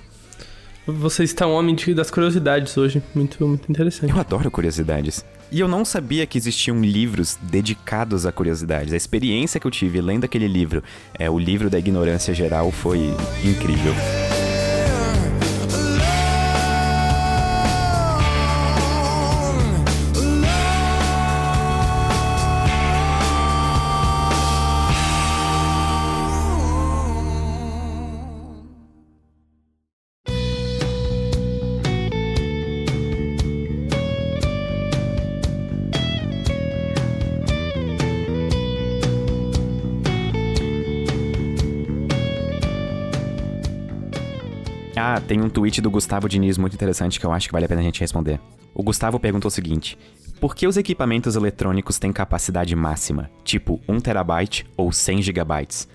Você 0.88 1.24
está 1.24 1.48
um 1.48 1.52
homem 1.54 1.74
de- 1.74 1.94
das 1.94 2.12
curiosidades 2.12 2.78
hoje. 2.78 3.02
Muito, 3.14 3.46
muito 3.48 3.70
interessante. 3.72 4.12
Eu 4.14 4.20
adoro 4.20 4.52
curiosidades. 4.52 5.26
E 5.52 5.60
eu 5.60 5.68
não 5.68 5.84
sabia 5.86 6.26
que 6.26 6.38
existiam 6.38 6.82
livros 6.82 7.38
dedicados 7.42 8.26
a 8.26 8.32
curiosidades. 8.32 8.94
A 8.94 8.98
experiência 8.98 9.60
que 9.60 9.66
eu 9.66 9.72
tive 9.72 10.00
lendo 10.02 10.26
aquele 10.26 10.48
livro, 10.48 10.84
é 11.18 11.30
o 11.30 11.40
livro 11.40 11.70
da 11.70 11.80
ignorância 11.80 12.34
geral, 12.34 12.72
foi 12.72 13.00
incrível. 13.44 13.94
Ah, 45.08 45.22
tem 45.22 45.40
um 45.40 45.48
tweet 45.48 45.82
do 45.82 45.92
Gustavo 45.92 46.28
Diniz 46.28 46.58
muito 46.58 46.74
interessante 46.74 47.20
que 47.20 47.26
eu 47.28 47.32
acho 47.32 47.48
que 47.48 47.54
vale 47.54 47.66
a 47.66 47.68
pena 47.68 47.80
a 47.80 47.84
gente 47.84 48.00
responder. 48.00 48.40
O 48.74 48.82
Gustavo 48.82 49.20
perguntou 49.20 49.50
o 49.50 49.52
seguinte: 49.52 49.96
Por 50.42 50.56
que 50.56 50.66
os 50.66 50.78
equipamentos 50.78 51.36
eletrônicos 51.36 52.00
têm 52.00 52.12
capacidade 52.12 52.76
máxima, 52.76 53.30
tipo 53.44 53.80
1 53.88 54.00
terabyte 54.00 54.66
ou 54.76 54.92
100 54.92 55.22
gigabytes? 55.22 55.88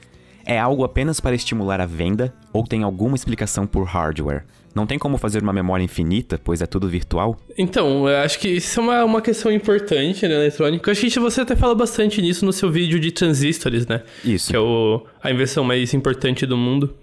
É 0.47 0.61
algo 0.61 0.85
apenas 0.85 1.19
para 1.19 1.35
estimular 1.35 1.81
a 1.81 1.87
venda 1.87 2.33
ou 2.53 2.65
tem 2.65 2.85
alguma 2.85 3.17
explicação 3.17 3.67
por 3.67 3.83
hardware? 3.83 4.45
Não 4.77 4.87
tem 4.87 4.97
como 4.97 5.19
fazer 5.19 5.43
uma 5.43 5.53
memória 5.53 5.83
infinita, 5.83 6.41
pois 6.43 6.63
é 6.63 6.67
tudo 6.67 6.89
virtual? 6.89 7.37
Então, 7.59 8.09
eu 8.09 8.19
acho 8.19 8.39
que 8.39 8.49
isso 8.49 8.79
é 8.79 8.83
uma, 8.85 9.05
uma 9.05 9.21
questão 9.21 9.51
importante 9.51 10.23
na 10.29 10.35
eletrônica. 10.35 10.89
Eu 10.89 10.93
acho 10.93 11.01
que 11.01 11.19
você 11.19 11.41
até 11.41 11.57
fala 11.57 11.75
bastante 11.75 12.23
nisso 12.23 12.47
no 12.47 12.53
seu 12.53 12.71
vídeo 12.71 13.01
de 13.01 13.11
transistores, 13.11 13.89
né? 13.89 14.05
Isso. 14.25 14.51
Que 14.51 14.57
é 14.57 14.61
o, 14.61 15.05
a 15.21 15.33
invenção 15.33 15.65
mais 15.65 15.93
importante 15.95 16.47
do 16.47 16.57
mundo. 16.57 16.95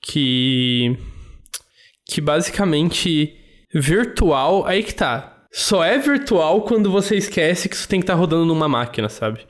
Que. 0.00 0.96
Que 2.08 2.20
basicamente. 2.20 3.34
Virtual. 3.72 4.64
Aí 4.66 4.82
que 4.82 4.94
tá. 4.94 5.34
Só 5.52 5.82
é 5.84 5.98
virtual 5.98 6.62
quando 6.62 6.90
você 6.90 7.16
esquece 7.16 7.68
que 7.68 7.74
isso 7.76 7.88
tem 7.88 8.00
que 8.00 8.04
estar 8.04 8.14
rodando 8.14 8.44
numa 8.44 8.68
máquina, 8.68 9.08
sabe? 9.08 9.40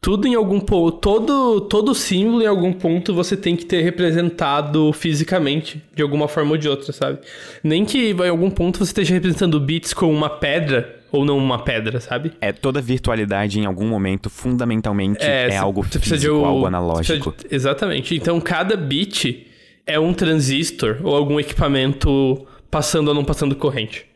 Tudo 0.00 0.26
em 0.26 0.34
algum 0.34 0.58
ponto. 0.60 0.98
Todo, 0.98 1.60
todo 1.62 1.94
símbolo 1.94 2.42
em 2.42 2.46
algum 2.46 2.72
ponto 2.72 3.12
você 3.14 3.36
tem 3.36 3.54
que 3.54 3.66
ter 3.66 3.82
representado 3.82 4.92
fisicamente, 4.92 5.82
de 5.94 6.02
alguma 6.02 6.26
forma 6.26 6.52
ou 6.52 6.56
de 6.56 6.68
outra, 6.68 6.92
sabe? 6.92 7.18
Nem 7.62 7.84
que 7.84 8.10
em 8.12 8.28
algum 8.28 8.50
ponto 8.50 8.78
você 8.78 8.84
esteja 8.90 9.14
representando 9.14 9.60
bits 9.60 9.92
com 9.92 10.10
uma 10.12 10.30
pedra 10.30 11.00
ou 11.12 11.24
não 11.24 11.36
uma 11.36 11.62
pedra, 11.62 12.00
sabe? 12.00 12.32
É 12.40 12.50
toda 12.52 12.80
virtualidade 12.80 13.60
em 13.60 13.66
algum 13.66 13.86
momento 13.86 14.30
fundamentalmente 14.30 15.22
é, 15.24 15.50
cê- 15.50 15.56
algo 15.56 15.84
de 15.86 15.98
físico, 15.98 16.34
o- 16.34 16.44
algo 16.44 16.66
analógico. 16.66 17.34
de- 17.36 17.54
exatamente. 17.54 18.14
Então 18.16 18.40
cada 18.40 18.76
bit 18.76 19.46
é 19.86 19.98
um 19.98 20.12
transistor 20.12 20.98
ou 21.02 21.14
algum 21.14 21.38
equipamento 21.38 22.46
passando 22.70 23.08
ou 23.08 23.14
não 23.14 23.24
passando 23.24 23.54
corrente. 23.56 24.06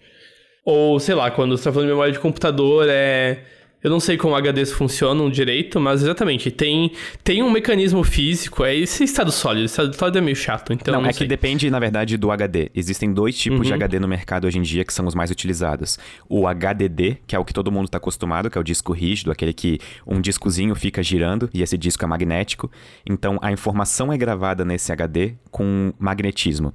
Ou, 0.64 0.98
sei 0.98 1.14
lá, 1.14 1.30
quando 1.30 1.56
você 1.56 1.64
tá 1.64 1.72
falando 1.72 1.88
de 1.88 1.92
memória 1.92 2.12
de 2.12 2.18
computador, 2.18 2.86
é. 2.88 3.44
Eu 3.84 3.90
não 3.90 4.00
sei 4.00 4.16
como 4.16 4.34
HDs 4.34 4.72
funcionam 4.72 5.28
direito, 5.28 5.78
mas 5.78 6.02
exatamente, 6.02 6.50
tem, 6.50 6.92
tem 7.22 7.42
um 7.42 7.50
mecanismo 7.50 8.02
físico, 8.02 8.64
é 8.64 8.74
esse 8.74 9.04
estado 9.04 9.30
sólido. 9.30 9.66
Estado 9.66 9.94
sólido 9.94 10.16
é 10.16 10.20
meio 10.22 10.34
chato, 10.34 10.72
então. 10.72 10.94
Não, 10.94 11.02
não 11.02 11.08
é 11.10 11.12
que 11.12 11.18
sei. 11.18 11.26
Uhum. 11.26 11.28
depende, 11.28 11.68
na 11.68 11.78
verdade, 11.78 12.16
do 12.16 12.30
HD. 12.30 12.70
Existem 12.74 13.12
dois 13.12 13.36
tipos 13.36 13.66
de 13.66 13.74
HD 13.74 13.98
no 13.98 14.08
mercado 14.08 14.46
hoje 14.46 14.58
em 14.58 14.62
dia 14.62 14.86
que 14.86 14.92
são 14.94 15.06
os 15.06 15.14
mais 15.14 15.30
utilizados. 15.30 15.98
O 16.26 16.48
HDD, 16.48 17.18
que 17.26 17.36
é 17.36 17.38
o 17.38 17.44
que 17.44 17.52
todo 17.52 17.70
mundo 17.70 17.84
está 17.84 17.98
acostumado, 17.98 18.48
que 18.48 18.56
é 18.56 18.60
o 18.60 18.64
disco 18.64 18.90
rígido, 18.94 19.30
aquele 19.30 19.52
que 19.52 19.78
um 20.06 20.18
discozinho 20.18 20.74
fica 20.74 21.02
girando 21.02 21.50
e 21.52 21.62
esse 21.62 21.76
disco 21.76 22.02
é 22.06 22.08
magnético. 22.08 22.70
Então, 23.04 23.38
a 23.42 23.52
informação 23.52 24.10
é 24.10 24.16
gravada 24.16 24.64
nesse 24.64 24.92
HD 24.92 25.34
com 25.50 25.92
magnetismo. 25.98 26.72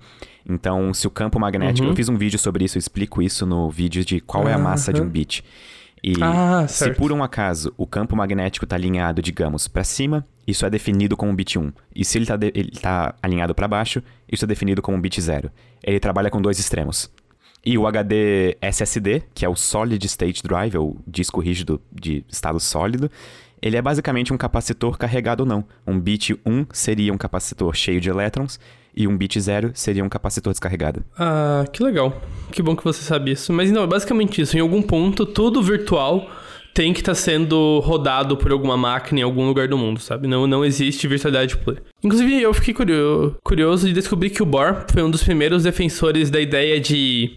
Então, 0.48 0.94
se 0.94 1.08
o 1.08 1.10
campo 1.10 1.40
magnético... 1.40 1.86
Uhum. 1.86 1.94
Eu 1.94 1.96
fiz 1.96 2.08
um 2.08 2.18
vídeo 2.18 2.38
sobre 2.38 2.66
isso, 2.66 2.78
eu 2.78 2.80
explico 2.80 3.20
isso 3.20 3.48
no 3.48 3.68
vídeo 3.68 4.06
de 4.06 4.20
qual 4.20 4.48
é 4.48 4.54
a 4.54 4.60
massa 4.60 4.94
de 4.94 5.02
um 5.02 5.10
bit. 5.10 5.44
E 6.04 6.14
Ah, 6.22 6.66
se 6.68 6.92
por 6.94 7.12
um 7.12 7.24
acaso 7.24 7.74
o 7.78 7.86
campo 7.86 8.16
magnético 8.16 8.66
está 8.66 8.76
alinhado, 8.76 9.22
digamos, 9.22 9.68
para 9.68 9.84
cima, 9.84 10.26
isso 10.48 10.66
é 10.66 10.70
definido 10.70 11.18
como 11.18 11.34
bit 11.34 11.60
1. 11.60 11.72
E 11.96 12.06
se 12.06 12.18
ele 12.18 12.24
está 12.24 12.38
tá 12.82 13.16
alinhado 13.22 13.54
para 13.54 13.68
baixo, 13.68 14.02
isso 14.32 14.46
é 14.46 14.48
definido 14.48 14.82
como 14.82 15.00
bit 15.00 15.20
0. 15.20 15.52
Ele 15.84 16.00
trabalha 16.00 16.30
com 16.30 16.42
dois 16.42 16.60
extremos. 16.60 17.12
E 17.66 17.78
o 17.78 17.86
HD 17.86 18.58
SSD, 18.62 19.24
que 19.34 19.46
é 19.46 19.50
o 19.50 19.56
Solid 19.56 20.04
State 20.06 20.42
Drive, 20.44 20.78
ou 20.78 20.98
disco 21.06 21.42
rígido 21.42 21.82
de 21.92 22.24
estado 22.30 22.60
sólido, 22.60 23.12
ele 23.62 23.76
é 23.76 23.82
basicamente 23.82 24.34
um 24.34 24.38
capacitor 24.38 24.98
carregado 24.98 25.42
ou 25.42 25.46
não. 25.46 25.66
Um 25.86 26.00
bit 26.00 26.40
1 26.46 26.68
seria 26.72 27.14
um 27.14 27.18
capacitor 27.18 27.76
cheio 27.76 28.00
de 28.00 28.10
elétrons 28.10 28.60
e 28.96 29.08
um 29.08 29.16
bit 29.18 29.40
0 29.40 29.72
seria 29.74 30.04
um 30.04 30.10
capacitor 30.10 30.52
descarregado. 30.52 31.04
Ah, 31.18 31.66
que 31.72 31.82
legal. 31.84 32.22
Que 32.52 32.62
bom 32.62 32.76
que 32.76 32.84
você 32.84 33.02
sabe 33.02 33.32
isso. 33.32 33.54
Mas 33.54 33.72
não, 33.72 33.84
é 33.84 33.88
basicamente 33.88 34.42
isso. 34.42 34.58
Em 34.58 34.62
algum 34.62 34.82
ponto, 34.82 35.26
tudo 35.26 35.62
virtual 35.62 36.30
tem 36.74 36.94
que 36.94 37.00
estar 37.00 37.16
sendo 37.16 37.80
rodado 37.80 38.38
por 38.38 38.52
alguma 38.52 38.78
máquina 38.78 39.20
em 39.20 39.24
algum 39.24 39.46
lugar 39.48 39.68
do 39.68 39.78
mundo, 39.78 40.00
sabe? 40.00 40.28
Não, 40.28 40.46
não 40.48 40.64
existe 40.64 41.08
virtualidade 41.08 41.58
pura. 41.58 41.82
Inclusive, 42.04 42.42
eu 42.42 42.54
fiquei 42.54 42.74
curio- 42.74 43.36
curioso 43.44 43.88
de 43.88 43.94
descobrir 43.94 44.30
que 44.30 44.42
o 44.42 44.46
Bohr 44.46 44.86
foi 44.92 45.02
um 45.04 45.10
dos 45.12 45.24
primeiros 45.24 45.64
defensores 45.64 46.30
da 46.30 46.40
ideia 46.40 46.80
de. 46.80 47.32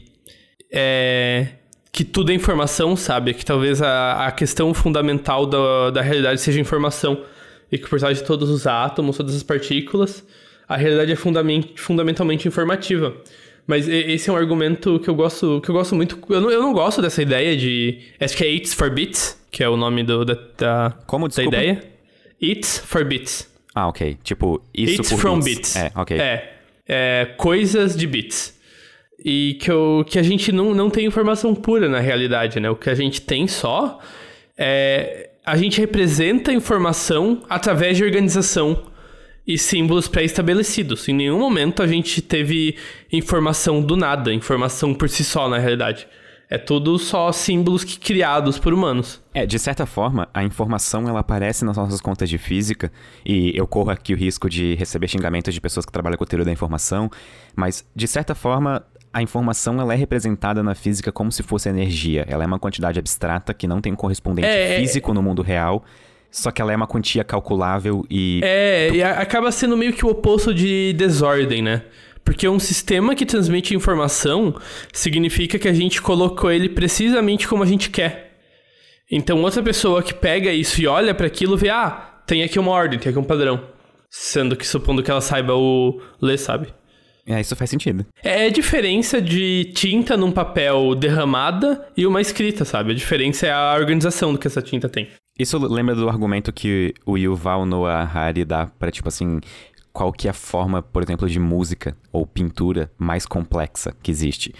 É, 0.72 1.48
que 1.90 2.04
tudo 2.04 2.30
é 2.32 2.34
informação, 2.34 2.96
sabe? 2.96 3.34
Que 3.34 3.44
talvez 3.44 3.82
a, 3.82 4.26
a 4.26 4.32
questão 4.32 4.72
fundamental 4.72 5.44
da, 5.46 5.90
da 5.90 6.00
realidade 6.02 6.40
seja 6.40 6.60
informação. 6.60 7.22
E 7.70 7.78
que 7.78 7.88
por 7.88 7.98
trás 7.98 8.18
de 8.18 8.24
todos 8.24 8.48
os 8.50 8.66
átomos, 8.66 9.16
todas 9.16 9.34
as 9.34 9.42
partículas, 9.42 10.24
a 10.74 10.76
realidade 10.76 11.12
é 11.12 11.16
fundamen- 11.16 11.70
fundamentalmente 11.76 12.46
informativa. 12.48 13.14
Mas 13.66 13.86
esse 13.88 14.28
é 14.28 14.32
um 14.32 14.36
argumento 14.36 14.98
que 14.98 15.08
eu 15.08 15.14
gosto, 15.14 15.60
que 15.62 15.70
eu 15.70 15.74
gosto 15.74 15.94
muito. 15.94 16.18
Eu 16.28 16.40
não, 16.40 16.50
eu 16.50 16.60
não 16.60 16.72
gosto 16.72 17.00
dessa 17.00 17.22
ideia 17.22 17.56
de. 17.56 18.00
Acho 18.20 18.36
que 18.36 18.42
é 18.44 18.48
It's 18.48 18.74
for 18.74 18.90
Bits, 18.90 19.40
que 19.52 19.62
é 19.62 19.68
o 19.68 19.76
nome 19.76 20.02
do, 20.02 20.24
da, 20.24 20.36
da, 20.58 20.90
Como, 21.06 21.28
da 21.28 21.44
ideia. 21.44 21.80
It's 22.42 22.78
for 22.84 23.04
Bits. 23.04 23.48
Ah, 23.74 23.86
ok. 23.88 24.18
Tipo, 24.24 24.60
isso 24.74 25.00
It's 25.00 25.10
por 25.10 25.18
from 25.20 25.38
bits. 25.40 25.74
bits. 25.74 25.76
É, 25.76 25.92
ok. 25.94 26.18
É, 26.18 26.52
é, 26.88 27.24
coisas 27.36 27.96
de 27.96 28.06
bits. 28.06 28.60
E 29.24 29.56
que, 29.60 29.70
eu, 29.70 30.04
que 30.08 30.18
a 30.18 30.22
gente 30.24 30.50
não, 30.50 30.74
não 30.74 30.90
tem 30.90 31.06
informação 31.06 31.54
pura 31.54 31.88
na 31.88 32.00
realidade, 32.00 32.58
né? 32.58 32.68
O 32.68 32.74
que 32.74 32.90
a 32.90 32.94
gente 32.94 33.20
tem 33.20 33.46
só 33.46 34.00
é. 34.58 35.30
A 35.44 35.56
gente 35.56 35.80
representa 35.80 36.52
informação 36.52 37.42
através 37.48 37.96
de 37.96 38.04
organização 38.04 38.90
e 39.46 39.58
símbolos 39.58 40.08
pré-estabelecidos. 40.08 41.08
Em 41.08 41.12
nenhum 41.14 41.38
momento 41.38 41.82
a 41.82 41.86
gente 41.86 42.22
teve 42.22 42.76
informação 43.10 43.80
do 43.82 43.96
nada, 43.96 44.32
informação 44.32 44.94
por 44.94 45.08
si 45.08 45.24
só, 45.24 45.48
na 45.48 45.58
realidade. 45.58 46.06
É 46.48 46.58
tudo 46.58 46.98
só 46.98 47.32
símbolos 47.32 47.82
que 47.82 47.98
criados 47.98 48.58
por 48.58 48.74
humanos. 48.74 49.22
É, 49.32 49.46
de 49.46 49.58
certa 49.58 49.86
forma, 49.86 50.28
a 50.34 50.44
informação 50.44 51.08
ela 51.08 51.20
aparece 51.20 51.64
nas 51.64 51.78
nossas 51.78 51.98
contas 51.98 52.28
de 52.28 52.36
física 52.36 52.92
e 53.24 53.52
eu 53.56 53.66
corro 53.66 53.90
aqui 53.90 54.12
o 54.12 54.16
risco 54.16 54.50
de 54.50 54.74
receber 54.74 55.08
xingamentos 55.08 55.54
de 55.54 55.60
pessoas 55.62 55.86
que 55.86 55.92
trabalham 55.92 56.18
com 56.18 56.24
a 56.24 56.26
teoria 56.26 56.44
da 56.44 56.52
informação, 56.52 57.10
mas 57.56 57.86
de 57.96 58.06
certa 58.06 58.34
forma 58.34 58.84
a 59.14 59.22
informação 59.22 59.80
ela 59.80 59.94
é 59.94 59.96
representada 59.96 60.62
na 60.62 60.74
física 60.74 61.10
como 61.10 61.32
se 61.32 61.42
fosse 61.42 61.70
energia. 61.70 62.26
Ela 62.28 62.44
é 62.44 62.46
uma 62.46 62.58
quantidade 62.58 62.98
abstrata 62.98 63.54
que 63.54 63.66
não 63.66 63.80
tem 63.80 63.92
um 63.94 63.96
correspondente 63.96 64.46
É, 64.48 64.74
é- 64.74 64.78
físico 64.78 65.14
no 65.14 65.22
mundo 65.22 65.40
real, 65.40 65.82
só 66.32 66.50
que 66.50 66.62
ela 66.62 66.72
é 66.72 66.76
uma 66.76 66.86
quantia 66.86 67.22
calculável 67.22 68.04
e 68.10 68.40
É, 68.42 68.90
e 68.90 69.02
acaba 69.02 69.52
sendo 69.52 69.76
meio 69.76 69.92
que 69.92 70.04
o 70.04 70.08
oposto 70.08 70.54
de 70.54 70.94
desordem, 70.94 71.60
né? 71.60 71.82
Porque 72.24 72.48
um 72.48 72.58
sistema 72.58 73.14
que 73.14 73.26
transmite 73.26 73.74
informação 73.74 74.54
significa 74.92 75.58
que 75.58 75.68
a 75.68 75.72
gente 75.72 76.00
colocou 76.00 76.50
ele 76.50 76.68
precisamente 76.68 77.46
como 77.46 77.62
a 77.62 77.66
gente 77.66 77.90
quer. 77.90 78.38
Então, 79.10 79.42
outra 79.42 79.62
pessoa 79.62 80.02
que 80.02 80.14
pega 80.14 80.50
isso 80.50 80.80
e 80.80 80.86
olha 80.86 81.14
para 81.14 81.26
aquilo 81.26 81.56
vê, 81.56 81.68
ah, 81.68 82.22
tem 82.26 82.42
aqui 82.42 82.58
uma 82.58 82.70
ordem, 82.70 82.98
tem 82.98 83.10
aqui 83.10 83.18
um 83.18 83.24
padrão. 83.24 83.60
Sendo 84.08 84.56
que 84.56 84.66
supondo 84.66 85.02
que 85.02 85.10
ela 85.10 85.20
saiba 85.20 85.54
o 85.54 86.00
ler, 86.20 86.38
sabe? 86.38 86.68
é, 87.26 87.40
isso 87.40 87.54
faz 87.54 87.70
sentido. 87.70 88.04
É 88.22 88.46
a 88.46 88.50
diferença 88.50 89.20
de 89.20 89.70
tinta 89.74 90.16
num 90.16 90.32
papel 90.32 90.94
derramada 90.94 91.86
e 91.96 92.06
uma 92.06 92.20
escrita, 92.20 92.64
sabe? 92.64 92.92
A 92.92 92.94
diferença 92.94 93.46
é 93.46 93.52
a 93.52 93.74
organização 93.74 94.32
do 94.32 94.38
que 94.38 94.46
essa 94.46 94.62
tinta 94.62 94.88
tem. 94.88 95.08
Isso 95.38 95.58
lembra 95.58 95.94
do 95.94 96.08
argumento 96.08 96.52
que 96.52 96.94
o 97.06 97.16
Yuval 97.16 97.64
Noah 97.64 98.02
Harari 98.04 98.44
dá 98.44 98.66
pra, 98.66 98.90
tipo 98.90 99.08
assim, 99.08 99.40
qual 99.92 100.12
que 100.12 100.28
é 100.28 100.30
a 100.30 100.34
forma, 100.34 100.82
por 100.82 101.02
exemplo, 101.02 101.28
de 101.28 101.40
música 101.40 101.96
ou 102.12 102.26
pintura 102.26 102.90
mais 102.98 103.24
complexa 103.24 103.94
que 104.02 104.10
existe. 104.10 104.54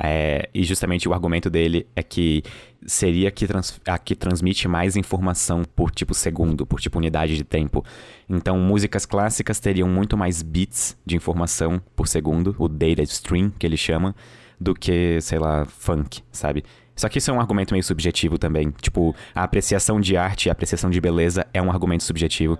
É, 0.00 0.48
e 0.54 0.62
justamente 0.62 1.08
o 1.08 1.12
argumento 1.12 1.50
dele 1.50 1.86
é 1.96 2.02
que 2.04 2.42
seria 2.86 3.32
que 3.32 3.48
trans- 3.48 3.80
a 3.84 3.98
que 3.98 4.14
transmite 4.14 4.68
mais 4.68 4.94
informação 4.96 5.64
por 5.64 5.90
tipo 5.90 6.14
segundo, 6.14 6.64
por 6.64 6.78
tipo 6.78 6.98
unidade 6.98 7.34
de 7.36 7.42
tempo. 7.42 7.84
Então, 8.28 8.58
músicas 8.60 9.04
clássicas 9.04 9.58
teriam 9.58 9.88
muito 9.88 10.16
mais 10.16 10.42
bits 10.42 10.96
de 11.04 11.16
informação 11.16 11.82
por 11.96 12.06
segundo, 12.06 12.54
o 12.58 12.68
data 12.68 13.02
stream 13.02 13.50
que 13.58 13.66
ele 13.66 13.76
chama, 13.76 14.14
do 14.60 14.74
que, 14.74 15.20
sei 15.20 15.38
lá, 15.38 15.64
funk, 15.64 16.22
sabe? 16.30 16.64
Só 16.98 17.08
que 17.08 17.18
isso 17.18 17.30
é 17.30 17.34
um 17.34 17.40
argumento 17.40 17.72
meio 17.72 17.84
subjetivo 17.84 18.36
também. 18.38 18.70
Tipo, 18.82 19.14
a 19.34 19.44
apreciação 19.44 20.00
de 20.00 20.16
arte 20.16 20.48
a 20.48 20.52
apreciação 20.52 20.90
de 20.90 21.00
beleza 21.00 21.46
é 21.54 21.62
um 21.62 21.70
argumento 21.70 22.02
subjetivo. 22.02 22.58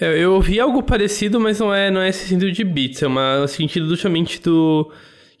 Eu, 0.00 0.12
eu 0.16 0.34
ouvi 0.34 0.58
algo 0.58 0.82
parecido, 0.82 1.38
mas 1.38 1.60
não 1.60 1.72
é, 1.74 1.90
não 1.90 2.00
é 2.00 2.08
esse 2.08 2.26
sentido 2.28 2.50
de 2.50 2.64
beats, 2.64 3.02
é 3.02 3.06
uma 3.06 3.46
sentido 3.46 3.88
justamente 3.88 4.40
do. 4.40 4.90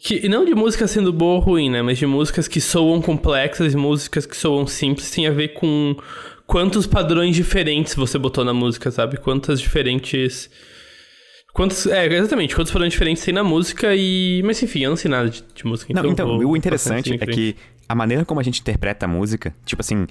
Que, 0.00 0.28
não 0.28 0.44
de 0.44 0.54
música 0.54 0.86
sendo 0.86 1.12
boa 1.12 1.34
ou 1.36 1.40
ruim, 1.40 1.70
né? 1.70 1.82
Mas 1.82 1.98
de 1.98 2.06
músicas 2.06 2.46
que 2.46 2.60
soam 2.60 3.00
complexas 3.02 3.72
e 3.72 3.76
músicas 3.76 4.26
que 4.26 4.36
soam 4.36 4.66
simples 4.66 5.10
tem 5.10 5.26
a 5.26 5.30
ver 5.32 5.48
com 5.54 5.96
quantos 6.46 6.86
padrões 6.86 7.34
diferentes 7.34 7.94
você 7.94 8.16
botou 8.18 8.44
na 8.44 8.52
música, 8.54 8.90
sabe? 8.90 9.16
Quantas 9.16 9.60
diferentes. 9.60 10.50
Quantos. 11.52 11.86
É, 11.86 12.06
exatamente, 12.06 12.54
quantos 12.54 12.72
padrões 12.72 12.92
diferentes 12.92 13.24
tem 13.24 13.34
na 13.34 13.42
música 13.42 13.94
e. 13.94 14.40
Mas 14.44 14.62
enfim, 14.62 14.84
eu 14.84 14.90
não 14.90 14.96
sei 14.96 15.10
nada 15.10 15.28
de, 15.30 15.42
de 15.54 15.66
música. 15.66 15.92
Não, 15.92 16.06
então, 16.06 16.38
vou- 16.38 16.52
o 16.52 16.56
interessante 16.56 17.10
vou 17.10 17.18
é 17.20 17.26
que 17.26 17.56
a 17.88 17.94
maneira 17.94 18.24
como 18.24 18.40
a 18.40 18.42
gente 18.42 18.60
interpreta 18.60 19.06
a 19.06 19.08
música, 19.08 19.54
tipo 19.64 19.80
assim, 19.80 20.06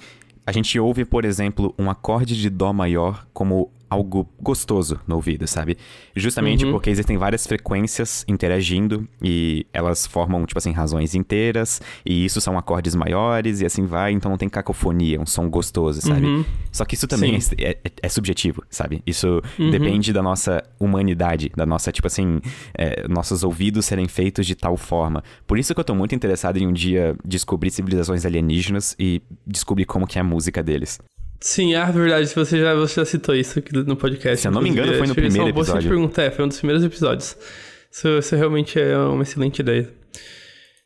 a 0.46 0.52
gente 0.52 0.78
ouve, 0.80 1.04
por 1.04 1.24
exemplo, 1.24 1.74
um 1.78 1.90
acorde 1.90 2.34
de 2.34 2.50
Dó 2.50 2.72
maior 2.72 3.26
como 3.32 3.70
algo 3.90 4.28
gostoso 4.40 5.00
no 5.06 5.16
ouvido, 5.16 5.46
sabe? 5.46 5.76
Justamente 6.14 6.64
Uhum. 6.64 6.72
porque 6.72 6.90
existem 6.90 7.16
várias 7.16 7.46
frequências 7.46 8.24
interagindo 8.28 9.08
e 9.22 9.66
elas 9.72 10.06
formam, 10.06 10.44
tipo 10.46 10.58
assim, 10.58 10.72
razões 10.72 11.14
inteiras, 11.14 11.80
e 12.04 12.24
isso 12.24 12.40
são 12.40 12.58
acordes 12.58 12.94
maiores 12.94 13.60
e 13.60 13.66
assim 13.66 13.84
vai, 13.86 14.12
então 14.12 14.30
não 14.30 14.38
tem 14.38 14.48
cacofonia, 14.48 15.20
um 15.20 15.26
som 15.26 15.48
gostoso, 15.48 16.00
sabe? 16.02 16.26
Uhum. 16.26 16.44
Só 16.72 16.84
que 16.84 16.94
isso 16.94 17.06
também 17.06 17.36
é, 17.58 17.70
é- 17.70 17.90
é 18.02 18.08
subjetivo, 18.08 18.62
sabe? 18.70 19.02
Isso 19.06 19.42
Uhum. 19.58 19.70
depende 19.70 20.12
da 20.12 20.22
nossa 20.22 20.62
humanidade, 20.78 21.50
da 21.56 21.64
nossa, 21.66 21.90
tipo 21.92 22.06
assim, 22.06 22.40
é, 22.76 23.06
nossos 23.08 23.42
ouvidos 23.44 23.84
serem 23.86 24.06
feitos 24.08 24.46
de 24.46 24.54
tal 24.54 24.76
forma. 24.76 25.22
Por 25.46 25.58
isso 25.58 25.74
que 25.74 25.80
eu 25.80 25.84
tô 25.84 25.94
muito 25.94 26.14
interessado 26.14 26.56
em 26.58 26.66
um 26.66 26.72
dia 26.72 27.16
descobrir 27.24 27.70
civilizações 27.70 28.24
alienígenas 28.26 28.94
e 28.98 29.22
descobrir 29.46 29.84
como 29.84 30.06
que 30.06 30.18
é 30.18 30.20
a 30.20 30.24
música 30.24 30.62
deles. 30.62 30.98
Sim, 31.40 31.74
ah, 31.74 31.90
verdade, 31.90 32.26
você 32.34 32.58
já, 32.58 32.74
você 32.74 32.94
já 32.96 33.04
citou 33.04 33.34
isso 33.34 33.58
aqui 33.58 33.72
no 33.72 33.96
podcast. 33.96 34.40
Se 34.40 34.48
eu 34.48 34.52
não 34.52 34.60
me 34.60 34.70
engano, 34.70 34.92
foi 34.94 35.06
no 35.06 35.12
é 35.12 35.14
primeiro 35.14 35.48
episódio. 35.48 35.88
perguntar, 35.88 36.22
é, 36.24 36.30
foi 36.30 36.44
um 36.44 36.48
dos 36.48 36.58
primeiros 36.58 36.84
episódios. 36.84 37.36
Isso, 37.90 38.08
isso 38.18 38.36
realmente 38.36 38.78
é 38.78 38.96
uma 38.98 39.22
excelente 39.22 39.60
ideia. 39.60 39.88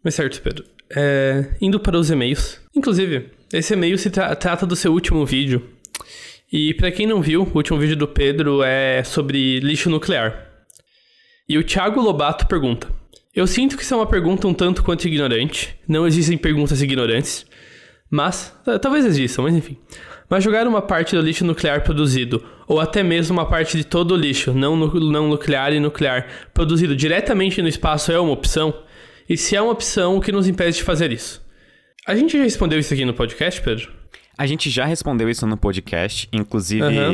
Mas 0.04 0.14
certo, 0.14 0.40
Pedro. 0.42 0.64
É, 0.94 1.46
indo 1.60 1.80
para 1.80 1.96
os 1.98 2.10
e-mails. 2.10 2.60
Inclusive, 2.76 3.30
esse 3.52 3.72
e-mail 3.72 3.96
se 3.96 4.10
tra- 4.10 4.36
trata 4.36 4.66
do 4.66 4.76
seu 4.76 4.92
último 4.92 5.24
vídeo. 5.24 5.66
E 6.52 6.74
pra 6.74 6.92
quem 6.92 7.06
não 7.06 7.22
viu, 7.22 7.42
o 7.44 7.56
último 7.56 7.78
vídeo 7.78 7.96
do 7.96 8.06
Pedro 8.06 8.62
é 8.62 9.02
sobre 9.02 9.58
lixo 9.60 9.88
nuclear. 9.88 10.48
E 11.48 11.56
o 11.56 11.64
Thiago 11.64 11.98
Lobato 12.00 12.46
pergunta: 12.46 12.88
Eu 13.34 13.46
sinto 13.46 13.74
que 13.76 13.82
isso 13.82 13.94
é 13.94 13.96
uma 13.96 14.06
pergunta 14.06 14.46
um 14.46 14.52
tanto 14.52 14.82
quanto 14.82 15.06
ignorante. 15.08 15.74
Não 15.88 16.06
existem 16.06 16.36
perguntas 16.36 16.82
ignorantes. 16.82 17.46
Mas, 18.10 18.54
talvez 18.82 19.06
existam, 19.06 19.42
mas 19.42 19.54
enfim. 19.54 19.78
Mas 20.32 20.42
jogar 20.42 20.66
uma 20.66 20.80
parte 20.80 21.14
do 21.14 21.20
lixo 21.20 21.44
nuclear 21.44 21.84
produzido, 21.84 22.42
ou 22.66 22.80
até 22.80 23.02
mesmo 23.02 23.36
uma 23.36 23.44
parte 23.44 23.76
de 23.76 23.84
todo 23.84 24.12
o 24.12 24.16
lixo 24.16 24.54
não, 24.54 24.74
não 24.74 25.28
nuclear 25.28 25.74
e 25.74 25.78
nuclear 25.78 26.26
produzido 26.54 26.96
diretamente 26.96 27.60
no 27.60 27.68
espaço 27.68 28.10
é 28.10 28.18
uma 28.18 28.32
opção? 28.32 28.72
E 29.28 29.36
se 29.36 29.54
é 29.54 29.60
uma 29.60 29.72
opção, 29.72 30.16
o 30.16 30.22
que 30.22 30.32
nos 30.32 30.48
impede 30.48 30.78
de 30.78 30.84
fazer 30.84 31.12
isso? 31.12 31.46
A 32.06 32.16
gente 32.16 32.38
já 32.38 32.44
respondeu 32.44 32.78
isso 32.78 32.94
aqui 32.94 33.04
no 33.04 33.12
podcast, 33.12 33.60
Pedro? 33.60 33.92
A 34.36 34.46
gente 34.46 34.70
já 34.70 34.86
respondeu 34.86 35.28
isso 35.28 35.46
no 35.46 35.56
podcast, 35.58 36.26
inclusive 36.32 36.82
Aham. 36.82 37.12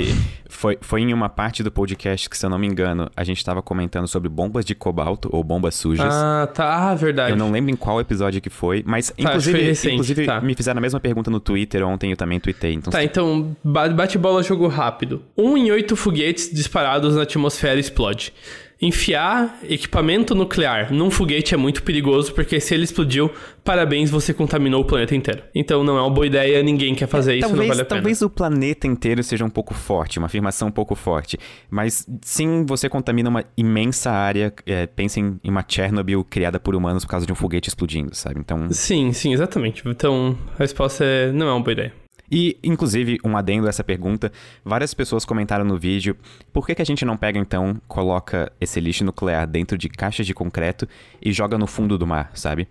foi, 0.48 0.78
foi 0.80 1.00
em 1.02 1.12
uma 1.12 1.28
parte 1.28 1.62
do 1.64 1.70
podcast 1.70 2.30
que, 2.30 2.38
se 2.38 2.46
eu 2.46 2.50
não 2.50 2.58
me 2.58 2.66
engano, 2.66 3.10
a 3.16 3.24
gente 3.24 3.44
tava 3.44 3.60
comentando 3.60 4.06
sobre 4.06 4.28
bombas 4.28 4.64
de 4.64 4.74
cobalto 4.74 5.28
ou 5.32 5.42
bombas 5.42 5.74
sujas. 5.74 6.14
Ah, 6.14 6.48
tá. 6.52 6.94
Verdade. 6.94 7.32
Eu 7.32 7.36
não 7.36 7.50
lembro 7.50 7.72
em 7.72 7.76
qual 7.76 8.00
episódio 8.00 8.40
que 8.40 8.48
foi, 8.48 8.84
mas 8.86 9.06
acho 9.06 9.14
que 9.16 9.22
foi 9.22 9.30
inclusive, 9.30 9.62
recente, 9.62 9.94
inclusive 9.94 10.26
tá. 10.26 10.40
me 10.40 10.54
fizeram 10.54 10.78
a 10.78 10.80
mesma 10.80 11.00
pergunta 11.00 11.28
no 11.30 11.40
Twitter 11.40 11.84
ontem, 11.84 12.12
eu 12.12 12.16
também 12.16 12.38
tuitei. 12.38 12.74
Então, 12.74 12.92
Tá, 12.92 13.02
então, 13.02 13.56
ba- 13.64 13.88
bate-bola 13.88 14.42
jogo 14.42 14.68
rápido. 14.68 15.22
Um 15.36 15.56
em 15.56 15.70
oito 15.72 15.96
foguetes 15.96 16.48
disparados 16.52 17.16
na 17.16 17.22
atmosfera 17.22 17.80
explode. 17.80 18.32
Enfiar 18.80 19.58
equipamento 19.68 20.34
nuclear 20.34 20.92
num 20.92 21.10
foguete 21.10 21.54
é 21.54 21.56
muito 21.56 21.82
perigoso, 21.82 22.32
porque 22.32 22.60
se 22.60 22.74
ele 22.74 22.84
explodiu, 22.84 23.30
parabéns, 23.64 24.10
você 24.10 24.32
contaminou 24.32 24.82
o 24.82 24.84
planeta 24.84 25.14
inteiro. 25.14 25.42
Então 25.54 25.82
não 25.82 25.98
é 25.98 26.00
uma 26.00 26.10
boa 26.10 26.26
ideia, 26.26 26.62
ninguém 26.62 26.94
quer 26.94 27.08
fazer 27.08 27.34
isso, 27.34 27.48
talvez, 27.48 27.60
não 27.60 27.68
vale 27.68 27.82
a 27.82 27.84
pena. 27.84 28.00
talvez 28.00 28.22
o 28.22 28.30
planeta 28.30 28.86
inteiro 28.86 29.22
seja 29.22 29.44
um 29.44 29.50
pouco 29.50 29.74
forte, 29.74 30.18
uma 30.18 30.26
afirmação 30.26 30.68
um 30.68 30.72
pouco 30.72 30.94
forte. 30.94 31.38
Mas 31.70 32.06
sim, 32.22 32.64
você 32.66 32.88
contamina 32.88 33.28
uma 33.28 33.44
imensa 33.56 34.10
área. 34.10 34.52
É, 34.64 34.86
pensem 34.86 35.38
em 35.42 35.50
uma 35.50 35.64
Chernobyl 35.66 36.24
criada 36.24 36.60
por 36.60 36.74
humanos 36.74 37.04
por 37.04 37.10
causa 37.10 37.26
de 37.26 37.32
um 37.32 37.36
foguete 37.36 37.68
explodindo, 37.68 38.14
sabe? 38.14 38.38
Então. 38.40 38.70
Sim, 38.70 39.12
sim, 39.12 39.32
exatamente. 39.32 39.82
Então 39.86 40.38
a 40.54 40.58
resposta 40.58 41.04
é 41.04 41.32
não 41.32 41.48
é 41.48 41.52
uma 41.52 41.60
boa 41.60 41.72
ideia. 41.72 42.07
E, 42.30 42.58
inclusive, 42.62 43.18
um 43.24 43.36
adendo 43.36 43.66
a 43.66 43.70
essa 43.70 43.82
pergunta, 43.82 44.30
várias 44.64 44.92
pessoas 44.92 45.24
comentaram 45.24 45.64
no 45.64 45.78
vídeo 45.78 46.16
por 46.52 46.66
que, 46.66 46.74
que 46.74 46.82
a 46.82 46.84
gente 46.84 47.04
não 47.04 47.16
pega 47.16 47.38
então, 47.38 47.80
coloca 47.88 48.52
esse 48.60 48.80
lixo 48.80 49.04
nuclear 49.04 49.46
dentro 49.46 49.78
de 49.78 49.88
caixas 49.88 50.26
de 50.26 50.34
concreto 50.34 50.86
e 51.22 51.32
joga 51.32 51.56
no 51.56 51.66
fundo 51.66 51.96
do 51.96 52.06
mar, 52.06 52.30
sabe? 52.34 52.68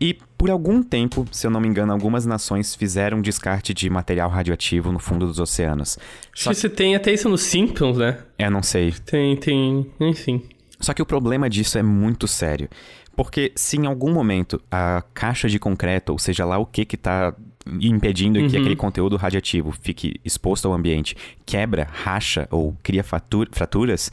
E 0.00 0.18
por 0.36 0.50
algum 0.50 0.82
tempo, 0.82 1.24
se 1.30 1.46
eu 1.46 1.50
não 1.50 1.60
me 1.60 1.68
engano, 1.68 1.92
algumas 1.92 2.26
nações 2.26 2.74
fizeram 2.74 3.22
descarte 3.22 3.72
de 3.72 3.88
material 3.88 4.28
radioativo 4.28 4.90
no 4.90 4.98
fundo 4.98 5.26
dos 5.26 5.38
oceanos. 5.38 5.98
Acho 6.32 6.44
Só 6.44 6.50
que 6.50 6.56
você 6.56 6.68
tem 6.68 6.96
até 6.96 7.12
isso 7.12 7.28
nos 7.28 7.42
Simpsons, 7.42 7.96
né? 7.96 8.18
Eu 8.38 8.50
não 8.50 8.62
sei. 8.62 8.92
Tem, 8.92 9.36
tem, 9.36 9.90
enfim. 10.00 10.42
Só 10.80 10.92
que 10.92 11.00
o 11.00 11.06
problema 11.06 11.48
disso 11.48 11.78
é 11.78 11.82
muito 11.82 12.26
sério. 12.26 12.68
Porque 13.16 13.52
se 13.54 13.76
em 13.76 13.86
algum 13.86 14.12
momento 14.12 14.60
a 14.70 15.02
caixa 15.14 15.48
de 15.48 15.58
concreto, 15.58 16.12
ou 16.12 16.18
seja 16.18 16.44
lá 16.44 16.58
o 16.58 16.66
que 16.66 16.84
que 16.84 16.96
tá 16.96 17.34
impedindo 17.80 18.38
que 18.48 18.56
aquele 18.56 18.76
conteúdo 18.76 19.16
radioativo 19.16 19.72
fique 19.72 20.20
exposto 20.24 20.66
ao 20.68 20.74
ambiente, 20.74 21.16
quebra, 21.46 21.86
racha 21.90 22.46
ou 22.50 22.76
cria 22.82 23.02
fraturas, 23.04 24.10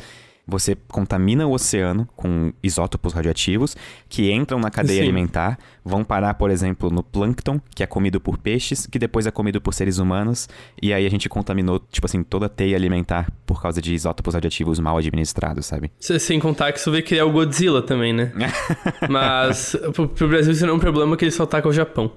você 0.47 0.76
contamina 0.88 1.45
o 1.47 1.52
oceano 1.54 2.08
com 2.16 2.52
isótopos 2.64 3.14
radioativos 3.14 3.78
que 4.10 4.32
entram 4.32 4.60
na 4.60 4.70
cadeia 4.72 4.97
Sim. 4.97 5.04
alimentar, 5.04 5.58
vão 5.86 6.04
parar, 6.04 6.34
por 6.34 6.49
exemplo, 6.49 6.89
no 6.89 7.04
plâncton, 7.04 7.62
que 7.76 7.84
é 7.84 7.88
comido 7.88 8.20
por 8.20 8.38
peixes, 8.38 8.86
que 8.88 8.97
depois 8.99 9.26
é 9.28 9.32
comido 9.32 9.62
por 9.62 9.74
seres 9.74 9.97
humanos, 9.97 10.49
e 10.82 10.93
aí 10.93 11.06
a 11.06 11.10
gente 11.10 11.30
contaminou, 11.30 11.80
tipo 11.91 12.06
assim, 12.06 12.24
toda 12.24 12.47
a 12.47 12.49
teia 12.49 12.76
alimentar 12.76 13.32
por 13.45 13.62
causa 13.62 13.80
de 13.82 13.93
isótopos 13.93 14.34
radioativos 14.34 14.80
mal 14.80 14.97
administrados, 14.97 15.68
sabe? 15.68 15.91
Se- 15.99 16.20
Sem 16.20 16.39
contar 16.39 16.74
que 16.74 16.80
isso 16.80 16.91
vai 16.91 17.02
criar 17.04 17.26
o 17.26 17.32
Godzilla 17.32 17.82
também, 17.82 18.12
né? 18.12 18.32
Mas 19.10 19.76
pro, 19.93 20.10
pro 20.10 20.28
Brasil 20.28 20.52
isso 20.54 20.66
não 20.66 20.74
é 20.74 20.76
um 20.78 20.80
problema 20.80 21.16
que 21.16 21.24
ele 21.24 21.32
só 21.32 21.43
ataca 21.43 21.70
o 21.70 21.74
Japão. 21.74 22.12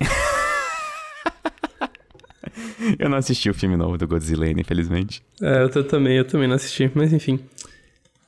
Eu 2.98 3.08
não 3.08 3.18
assisti 3.18 3.48
o 3.50 3.54
filme 3.54 3.76
novo 3.76 3.96
do 3.98 4.06
Godzilla 4.06 4.48
infelizmente. 4.50 5.22
É, 5.42 5.62
eu 5.62 5.84
também, 5.84 6.16
eu 6.16 6.24
também 6.24 6.48
não 6.48 6.56
assisti, 6.56 6.90
mas 6.94 7.12
enfim. 7.12 7.38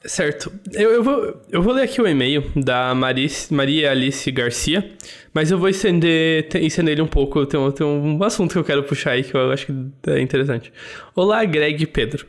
Certo. 0.05 0.53
Eu, 0.73 0.91
eu, 0.91 1.05
vou, 1.05 1.41
eu 1.51 1.63
vou 1.63 1.73
ler 1.73 1.83
aqui 1.83 2.03
o 2.03 2.09
e-mail 2.09 2.51
da 2.57 2.93
Maris, 2.93 3.49
Maria 3.53 3.93
Alice 3.93 4.29
Garcia, 4.33 4.91
mas 5.33 5.53
eu 5.53 5.59
vou 5.59 5.69
estender, 5.69 6.49
te- 6.49 6.59
estender 6.59 6.95
ele 6.95 7.03
um 7.03 7.07
pouco. 7.07 7.47
Tem, 7.47 7.59
um- 7.61 7.71
tem 7.71 7.87
um 7.87 8.21
assunto 8.25 8.51
que 8.53 8.59
eu 8.59 8.65
quero 8.65 8.83
puxar 8.83 9.13
aí 9.13 9.23
que 9.23 9.33
eu 9.33 9.53
acho 9.53 9.67
que 9.67 10.11
é 10.11 10.21
interessante. 10.21 10.73
Olá, 11.15 11.45
Greg 11.45 11.81
e 11.85 11.87
Pedro. 11.87 12.27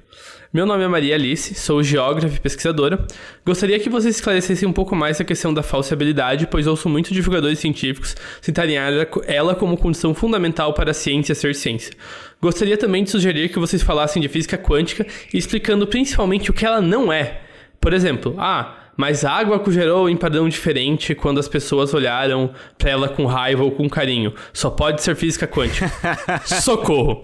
Meu 0.54 0.68
nome 0.68 0.84
é 0.84 0.88
Maria 0.88 1.16
Alice, 1.16 1.56
sou 1.56 1.82
geógrafa 1.82 2.36
e 2.36 2.40
pesquisadora. 2.40 3.08
Gostaria 3.44 3.80
que 3.80 3.90
vocês 3.90 4.14
esclarecessem 4.18 4.70
um 4.70 4.72
pouco 4.72 4.96
mais 4.96 5.20
a 5.20 5.24
questão 5.24 5.52
da 5.52 5.64
falsibilidade, 5.64 6.46
pois 6.46 6.68
ouço 6.68 6.88
muitos 6.88 7.12
divulgadores 7.12 7.58
científicos 7.58 8.16
citarem 8.40 8.76
ela- 8.78 9.56
como 9.56 9.76
condição 9.76 10.14
fundamental 10.14 10.72
para 10.76 10.92
a 10.92 10.94
ciência 10.94 11.34
ser 11.34 11.56
ciência. 11.56 11.96
Gostaria 12.40 12.78
também 12.78 13.04
de 13.04 13.10
sugerir 13.10 13.50
que 13.50 13.58
vocês 13.58 13.82
falassem 13.82 14.22
de 14.22 14.30
física 14.30 14.56
quântica, 14.56 15.08
explicando 15.34 15.88
principalmente 15.88 16.52
o 16.52 16.54
que 16.54 16.68
ela 16.68 16.80
não 16.80 17.12
é. 17.12 17.42
Por 17.82 17.92
exemplo, 17.92 18.36
ah, 18.38 18.76
mas 18.96 19.26
a 19.26 19.32
água 19.32 19.62
gerou 19.72 20.10
em 20.10 20.16
padrão 20.16 20.48
diferente 20.48 21.16
quando 21.16 21.40
as 21.40 21.48
pessoas 21.48 21.94
olharam 21.94 22.52
pra 22.78 22.92
ela 22.92 23.10
com 23.10 23.26
raiva 23.26 23.64
ou 23.64 23.72
com 23.72 23.90
carinho. 23.90 24.34
Só 24.54 24.70
pode 24.70 25.02
ser 25.02 25.16
física 25.16 25.48
quântica. 25.48 25.92
Socorro! 26.46 27.24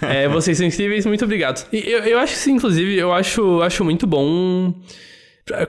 É, 0.00 0.28
vocês 0.28 0.56
são 0.56 0.66
incríveis, 0.66 1.04
muito 1.06 1.24
obrigado. 1.24 1.66
E 1.72 1.78
eu, 1.78 2.00
eu 2.00 2.18
acho 2.18 2.42
que, 2.42 2.50
inclusive, 2.50 2.96
eu 2.96 3.12
acho, 3.12 3.60
acho 3.62 3.84
muito 3.84 4.06
bom 4.06 4.74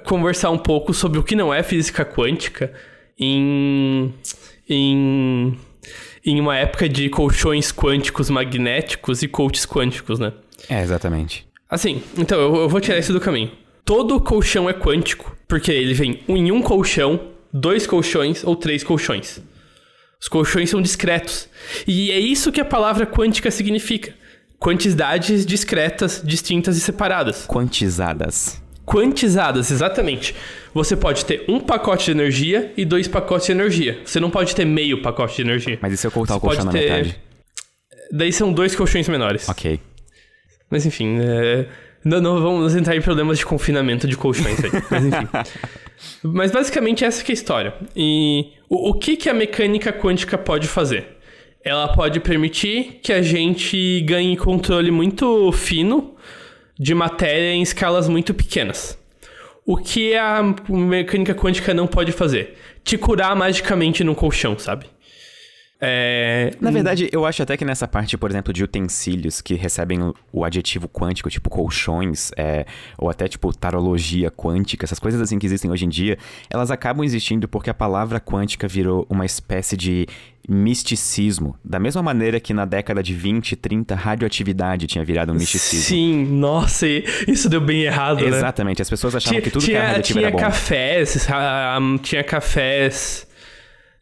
conversar 0.05 0.49
um 0.49 0.57
pouco 0.57 0.93
sobre 0.93 1.19
o 1.19 1.23
que 1.23 1.35
não 1.35 1.53
é 1.53 1.61
física 1.61 2.05
quântica 2.05 2.73
em. 3.19 4.13
em. 4.69 5.57
em 6.25 6.39
uma 6.39 6.57
época 6.57 6.87
de 6.87 7.09
colchões 7.09 7.71
quânticos 7.71 8.29
magnéticos 8.29 9.21
e 9.21 9.27
coaches 9.27 9.65
quânticos, 9.65 10.19
né? 10.19 10.33
É, 10.69 10.81
exatamente. 10.81 11.45
Assim, 11.69 12.01
então 12.17 12.39
eu, 12.39 12.55
eu 12.55 12.69
vou 12.69 12.79
tirar 12.79 12.97
isso 12.97 13.13
do 13.13 13.19
caminho. 13.19 13.51
Todo 13.87 14.19
colchão 14.19 14.69
é 14.69 14.73
quântico, 14.73 15.33
porque 15.47 15.71
ele 15.71 15.93
vem 15.93 16.19
em 16.27 16.51
um 16.51 16.61
colchão, 16.61 17.31
dois 17.53 17.87
colchões 17.87 18.43
ou 18.43 18.53
três 18.53 18.83
colchões. 18.83 19.41
Os 20.19 20.27
colchões 20.27 20.69
são 20.69 20.81
discretos. 20.81 21.47
E 21.87 22.11
é 22.11 22.19
isso 22.19 22.51
que 22.51 22.59
a 22.59 22.65
palavra 22.65 23.05
quântica 23.05 23.49
significa. 23.49 24.13
Quantidades 24.59 25.45
discretas, 25.45 26.21
distintas 26.21 26.75
e 26.75 26.81
separadas. 26.81 27.45
Quantizadas. 27.47 28.61
Quantizadas, 28.85 29.71
exatamente. 29.71 30.35
Você 30.73 30.97
pode 30.97 31.23
ter 31.23 31.45
um 31.47 31.57
pacote 31.59 32.05
de 32.05 32.11
energia 32.11 32.73
e 32.75 32.83
dois 32.83 33.07
pacotes 33.07 33.45
de 33.45 33.53
energia. 33.53 34.01
Você 34.03 34.19
não 34.19 34.29
pode 34.29 34.53
ter 34.53 34.65
meio 34.65 35.01
pacote 35.01 35.37
de 35.37 35.43
energia. 35.43 35.79
Mas 35.81 35.93
e 35.93 35.97
se 35.97 36.05
eu 36.05 36.11
cortar 36.11 36.33
Você 36.33 36.37
o 36.39 36.41
colchão 36.41 36.65
na 36.65 36.71
ter- 36.71 36.91
metade? 36.91 37.19
Daí 38.11 38.33
são 38.33 38.51
dois 38.51 38.75
colchões 38.75 39.07
menores. 39.07 39.47
Ok. 39.47 39.79
Mas 40.69 40.85
enfim, 40.85 41.19
é, 41.21 41.67
não, 42.07 42.21
não 42.21 42.41
vamos 42.41 42.75
entrar 42.75 42.95
em 42.95 43.01
problemas 43.01 43.37
de 43.37 43.45
confinamento 43.45 44.07
de 44.07 44.15
colchões 44.15 44.63
aí. 44.63 44.71
Mas 44.89 45.05
enfim. 45.05 45.27
Mas 46.23 46.51
basicamente 46.51 47.03
essa 47.03 47.23
que 47.23 47.31
é 47.31 47.33
a 47.33 47.35
história. 47.35 47.73
E 47.95 48.53
o, 48.69 48.89
o 48.89 48.93
que, 48.93 49.17
que 49.17 49.29
a 49.29 49.33
mecânica 49.33 49.91
quântica 49.91 50.37
pode 50.37 50.67
fazer? 50.67 51.17
Ela 51.63 51.89
pode 51.89 52.19
permitir 52.19 52.99
que 53.03 53.11
a 53.11 53.21
gente 53.21 54.01
ganhe 54.01 54.37
controle 54.37 54.89
muito 54.89 55.51
fino 55.51 56.15
de 56.79 56.93
matéria 56.93 57.53
em 57.53 57.61
escalas 57.61 58.07
muito 58.07 58.33
pequenas. 58.33 58.97
O 59.65 59.75
que 59.75 60.15
a 60.15 60.41
mecânica 60.69 61.35
quântica 61.35 61.73
não 61.73 61.87
pode 61.87 62.13
fazer? 62.13 62.57
Te 62.85 62.97
curar 62.97 63.35
magicamente 63.35 64.01
num 64.01 64.15
colchão, 64.15 64.57
sabe? 64.57 64.85
É, 65.79 66.51
Na 66.59 66.71
verdade, 66.71 67.07
eu 67.11 67.25
acho 67.25 67.43
até 67.43 67.55
que 67.55 67.63
nessa 67.63 67.87
parte, 67.87 68.17
por 68.17 68.31
exemplo, 68.31 68.51
de 68.51 68.63
utensílios 68.63 69.41
que 69.41 69.53
recebem 69.53 69.99
o, 70.33 70.43
adjetivo 70.43 70.87
quântico, 70.87 71.29
tipo 71.29 71.49
colchões, 71.49 72.31
é, 72.35 72.65
ou 72.97 73.09
até 73.09 73.27
tipo 73.27 73.55
tarologia 73.55 74.31
quântica, 74.31 74.85
essas 74.85 74.97
coisas 74.97 75.21
assim 75.21 75.37
que 75.37 75.45
existem 75.45 75.69
hoje 75.69 75.85
em 75.85 75.89
dia, 75.89 76.17
elas 76.49 76.71
acabam 76.71 77.03
existindo 77.03 77.47
porque 77.47 77.69
a 77.69 77.73
palavra 77.73 78.19
quântica 78.19 78.67
virou 78.67 79.05
uma 79.09 79.25
espécie 79.25 79.77
de 79.77 80.07
misticismo. 80.49 81.55
Da 81.63 81.77
mesma 81.77 82.01
maneira 82.01 82.39
que 82.39 82.53
na 82.53 82.65
década 82.65 83.03
de 83.03 83.13
20, 83.13 83.55
30, 83.55 83.93
radioatividade 83.93 84.87
tinha 84.87 85.03
virado 85.03 85.31
um 85.31 85.35
misticismo. 85.35 85.83
Sim, 85.83 86.25
nossa, 86.25 86.87
isso 87.27 87.49
deu 87.49 87.61
bem 87.61 87.81
errado, 87.81 88.21
né? 88.21 88.37
Exatamente, 88.37 88.81
as 88.81 88.89
pessoas 88.89 89.13
achavam 89.13 89.33
Tinha, 89.33 89.41
que 89.41 89.51
tudo 89.51 89.61
que 89.61 89.67
tinha, 89.67 89.79
era 89.79 89.87
radioativo 89.87 90.19
tinha 90.19 90.27
era 90.29 90.35
bom. 90.35 90.41
cafés, 90.41 91.27
ah, 91.29 91.77
tinha 92.01 92.23
cafés 92.23 93.26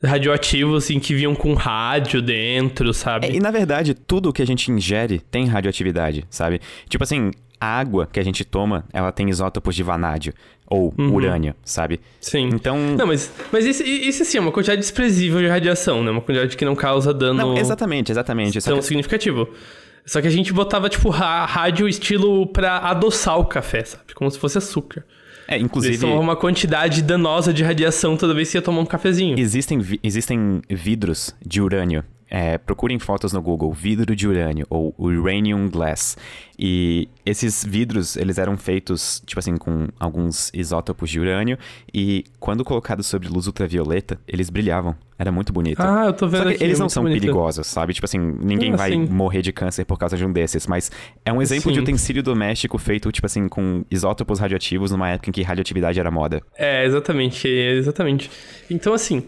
radioativos 0.05 0.89
em 0.89 0.99
que 0.99 1.13
vinham 1.13 1.35
com 1.35 1.53
rádio 1.53 2.21
dentro, 2.21 2.93
sabe? 2.93 3.27
É, 3.27 3.31
e 3.31 3.39
na 3.39 3.51
verdade, 3.51 3.93
tudo 3.93 4.31
que 4.31 4.41
a 4.41 4.47
gente 4.47 4.71
ingere 4.71 5.19
tem 5.31 5.45
radioatividade, 5.47 6.25
sabe? 6.29 6.59
Tipo 6.87 7.03
assim, 7.03 7.31
a 7.59 7.65
água 7.79 8.07
que 8.11 8.19
a 8.19 8.23
gente 8.23 8.43
toma, 8.45 8.85
ela 8.93 9.11
tem 9.11 9.29
isótopos 9.29 9.75
de 9.75 9.83
vanádio 9.83 10.33
ou 10.67 10.93
urânio, 10.97 11.53
sabe? 11.63 11.99
Sim. 12.19 12.49
Então, 12.53 12.77
Não, 12.97 13.05
mas, 13.07 13.31
mas 13.51 13.65
isso, 13.65 13.83
isso 13.83 14.23
assim, 14.23 14.37
é 14.37 14.41
uma 14.41 14.51
quantidade 14.51 14.81
desprezível 14.81 15.39
de 15.39 15.47
radiação, 15.47 16.03
né? 16.03 16.09
Uma 16.11 16.21
quantidade 16.21 16.57
que 16.57 16.65
não 16.65 16.75
causa 16.75 17.13
dano 17.13 17.39
não, 17.39 17.57
exatamente, 17.57 18.11
exatamente. 18.11 18.59
Tão 18.61 18.77
que- 18.79 18.85
significativo. 18.85 19.47
Só 20.05 20.21
que 20.21 20.27
a 20.27 20.31
gente 20.31 20.53
botava, 20.53 20.87
tipo, 20.87 21.09
rádio 21.09 21.87
estilo 21.87 22.45
pra 22.47 22.77
adoçar 22.77 23.39
o 23.39 23.45
café, 23.45 23.83
sabe? 23.83 24.13
Como 24.13 24.29
se 24.29 24.37
fosse 24.37 24.57
açúcar. 24.57 25.03
É, 25.47 25.55
Eles 25.55 25.65
inclusive, 25.65 25.97
tomavam 25.99 26.21
uma 26.21 26.35
quantidade 26.35 27.01
danosa 27.01 27.53
de 27.53 27.63
radiação 27.63 28.15
toda 28.17 28.33
vez 28.33 28.51
que 28.51 28.57
ia 28.57 28.61
tomar 28.61 28.81
um 28.81 28.85
cafezinho. 28.85 29.37
existem, 29.39 29.79
vi- 29.79 29.99
existem 30.03 30.61
vidros 30.69 31.35
de 31.45 31.61
urânio. 31.61 32.03
É, 32.27 32.57
procurem 32.57 32.97
fotos 32.97 33.31
no 33.33 33.41
Google, 33.41 33.71
vidro 33.71 34.15
de 34.15 34.27
urânio 34.27 34.65
ou 34.69 34.93
uranium 34.97 35.69
glass. 35.69 36.17
E 36.57 37.07
esses 37.25 37.63
vidros, 37.63 38.17
eles 38.17 38.37
eram 38.39 38.57
feitos, 38.57 39.21
tipo 39.25 39.37
assim, 39.39 39.55
com 39.57 39.87
alguns 39.99 40.49
isótopos 40.53 41.09
de 41.09 41.19
urânio 41.19 41.57
e 41.93 42.23
quando 42.39 42.65
colocados 42.65 43.05
sob 43.05 43.27
luz 43.27 43.45
ultravioleta, 43.45 44.19
eles 44.27 44.49
brilhavam. 44.49 44.95
Era 45.19 45.31
muito 45.31 45.53
bonito. 45.53 45.79
Ah, 45.79 46.05
eu 46.07 46.13
tô 46.13 46.27
vendo 46.27 46.43
Só 46.43 46.49
que 46.49 46.55
aqui, 46.55 46.63
eles 46.63 46.79
não 46.79 46.89
são 46.89 47.03
bonito. 47.03 47.21
perigosos, 47.21 47.67
sabe? 47.67 47.93
Tipo 47.93 48.05
assim, 48.05 48.17
ninguém 48.17 48.73
Ah, 48.73 48.77
vai 48.77 48.91
sim. 48.91 49.05
morrer 49.05 49.41
de 49.41 49.53
câncer 49.53 49.85
por 49.85 49.97
causa 49.97 50.17
de 50.17 50.25
um 50.25 50.31
desses, 50.33 50.65
mas 50.67 50.91
é 51.23 51.31
um 51.31 51.41
exemplo 51.41 51.71
de 51.71 51.77
Sim. 51.77 51.83
utensílio 51.83 52.23
doméstico 52.23 52.77
feito, 52.77 53.09
tipo 53.11 53.25
assim, 53.25 53.47
com 53.47 53.85
isótopos 53.89 54.39
radioativos 54.39 54.91
numa 54.91 55.09
época 55.09 55.29
em 55.29 55.33
que 55.33 55.41
radioatividade 55.43 55.99
era 55.99 56.09
moda. 56.11 56.41
É, 56.57 56.85
exatamente, 56.85 57.47
exatamente. 57.47 58.29
Então, 58.69 58.93
assim, 58.93 59.23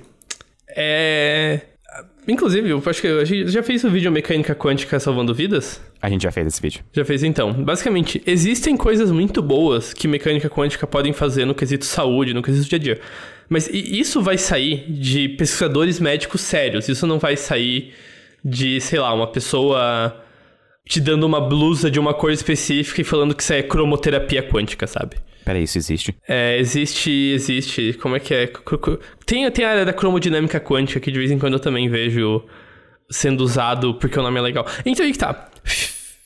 é... 0.75 1.61
Inclusive, 2.27 2.69
eu 2.69 2.83
acho 2.85 3.01
que 3.01 3.07
a 3.07 3.23
gente 3.23 3.49
já 3.49 3.63
fez 3.63 3.83
o 3.85 3.89
vídeo 3.89 4.11
Mecânica 4.11 4.53
Quântica 4.53 4.99
Salvando 4.99 5.33
Vidas? 5.33 5.81
A 6.01 6.09
gente 6.09 6.23
já 6.23 6.31
fez 6.31 6.47
esse 6.47 6.61
vídeo. 6.61 6.83
Já 6.91 7.05
fez 7.05 7.23
então. 7.23 7.53
Basicamente, 7.53 8.21
existem 8.25 8.75
coisas 8.75 9.09
muito 9.11 9.41
boas 9.41 9.93
que 9.93 10.07
mecânica 10.07 10.49
quântica 10.49 10.85
podem 10.85 11.13
fazer 11.13 11.45
no 11.45 11.55
quesito 11.55 11.85
saúde, 11.85 12.33
no 12.33 12.41
quesito 12.41 12.67
dia 12.67 12.77
a 12.77 12.81
dia. 12.81 13.01
Mas 13.47 13.69
isso 13.69 14.21
vai 14.21 14.37
sair 14.37 14.85
de 14.91 15.29
pesquisadores 15.29 16.01
médicos 16.01 16.41
sérios. 16.41 16.89
Isso 16.89 17.07
não 17.07 17.17
vai 17.17 17.37
sair 17.37 17.93
de, 18.43 18.81
sei 18.81 18.99
lá, 18.99 19.13
uma 19.13 19.27
pessoa 19.27 20.21
te 20.85 20.99
dando 20.99 21.25
uma 21.25 21.39
blusa 21.39 21.89
de 21.89 21.99
uma 21.99 22.13
cor 22.13 22.31
específica 22.31 23.01
e 23.01 23.03
falando 23.03 23.33
que 23.33 23.41
isso 23.41 23.53
é 23.53 23.63
cromoterapia 23.63 24.43
quântica, 24.43 24.85
sabe? 24.85 25.15
Peraí, 25.47 25.63
isso 25.63 25.77
existe? 25.77 26.13
É, 26.27 26.59
existe, 26.59 27.09
existe, 27.09 27.93
como 27.93 28.17
é 28.17 28.19
que 28.19 28.33
é? 28.33 28.51
Tem, 29.25 29.49
tem 29.49 29.63
a 29.63 29.69
área 29.69 29.85
da 29.85 29.93
cromodinâmica 29.93 30.59
quântica 30.59 30.99
que 30.99 31.09
de 31.09 31.17
vez 31.17 31.31
em 31.31 31.39
quando 31.39 31.53
eu 31.53 31.59
também 31.61 31.87
vejo 31.87 32.43
sendo 33.09 33.45
usado 33.45 33.93
porque 33.93 34.19
o 34.19 34.21
nome 34.21 34.37
é 34.39 34.41
legal. 34.41 34.67
Então 34.85 35.05
aí 35.05 35.13
que 35.13 35.17
tá. 35.17 35.49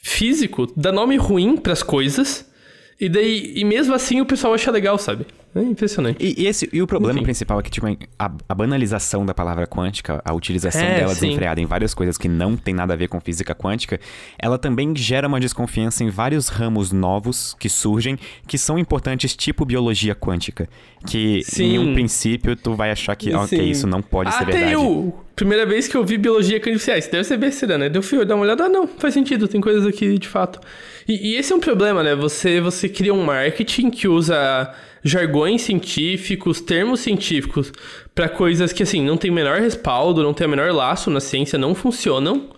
Físico 0.02 0.66
dá 0.76 0.92
nome 0.92 1.18
ruim 1.18 1.56
pras 1.56 1.84
coisas 1.84 2.52
e 3.00 3.08
daí, 3.08 3.54
e 3.56 3.64
mesmo 3.64 3.94
assim 3.94 4.20
o 4.22 4.26
pessoal 4.26 4.56
acha 4.56 4.72
legal, 4.72 4.98
sabe? 4.98 5.28
É 5.54 5.62
impressionante. 5.62 6.18
E, 6.24 6.44
e 6.44 6.48
esse, 6.48 6.70
e 6.72 6.82
o 6.82 6.88
problema 6.88 7.14
Enfim. 7.16 7.24
principal 7.26 7.60
é 7.60 7.64
que, 7.64 7.70
tipo, 7.70 7.86
a, 8.18 8.32
a 8.48 8.56
banalização 8.56 9.26
da 9.26 9.34
palavra 9.34 9.68
quântica, 9.68 10.22
a 10.24 10.34
utilização 10.34 10.82
É, 10.82 11.00
dela 11.00 11.14
sim. 11.14 11.22
desenfreada 11.28 11.60
em 11.60 11.66
várias 11.66 11.94
coisas 11.94 12.18
que 12.18 12.30
não 12.30 12.56
tem 12.56 12.74
nada 12.74 12.94
a 12.94 12.96
ver 12.98 13.10
com 13.10 13.20
física 13.20 13.54
quântica, 13.54 14.00
ela 14.40 14.58
também 14.58 14.96
gera 14.96 15.28
uma 15.28 15.40
desconfiança 15.42 16.04
em 16.06 16.10
vários 16.10 16.48
ramos 16.48 16.94
novos 16.94 17.56
que 17.60 17.68
surgem, 17.68 18.18
que 18.48 18.58
são 18.58 18.80
importantes, 18.80 19.36
tipo 19.36 19.66
biologia 19.66 20.16
quântica. 20.16 20.70
Que, 21.06 21.42
Sim. 21.44 21.64
em 21.64 21.80
um 21.80 21.94
princípio, 21.94 22.56
tu 22.56 22.74
vai 22.74 22.92
achar 22.92 23.16
que, 23.18 23.34
ok, 23.34 23.58
Sim. 23.58 23.70
isso 23.70 23.86
não 23.88 24.02
pode 24.02 24.34
ser 24.34 24.46
verdade. 24.46 24.72
eu, 24.72 25.14
primeira 25.36 25.66
vez 25.66 25.88
que 25.88 25.98
eu 25.98 26.06
vi 26.06 26.18
biologia 26.18 26.62
quântica, 26.62 26.94
ah, 26.94 26.98
isso 26.98 27.12
deve 27.12 27.26
ser 27.26 27.38
besteira, 27.38 27.78
né? 27.78 27.90
Deu 27.90 28.02
fio, 28.02 28.26
dar 28.26 28.36
uma 28.36 28.46
olhada, 28.46 28.66
ah, 28.66 28.70
não, 28.70 28.88
faz 28.88 29.14
sentido, 29.14 29.50
tem 29.50 29.60
coisas 29.60 29.86
aqui 29.86 30.18
de 30.18 30.28
fato. 30.30 30.62
E, 31.08 31.32
e 31.34 31.36
esse 31.36 31.52
é 31.52 31.56
um 31.56 31.60
problema, 31.60 32.02
né? 32.04 32.16
Você, 32.16 32.62
você 32.62 32.88
cria 32.88 33.14
um 33.14 33.26
marketing 33.26 33.90
que 33.90 34.08
usa 34.08 34.72
jargões 35.04 35.62
científicos, 35.62 36.62
termos 36.62 37.00
científicos 37.00 37.72
pra 38.14 38.30
coisas 38.30 38.72
que, 38.72 38.84
assim, 38.84 39.04
não 39.04 39.18
tem 39.18 39.32
menor 39.32 39.60
respaldo, 39.60 40.24
não 40.24 40.34
tem 40.34 40.48
o 40.48 40.50
menor 40.50 40.72
laço 40.72 41.10
na 41.10 41.20
ciência, 41.20 41.58
não 41.58 41.74
funcionam, 41.74 42.50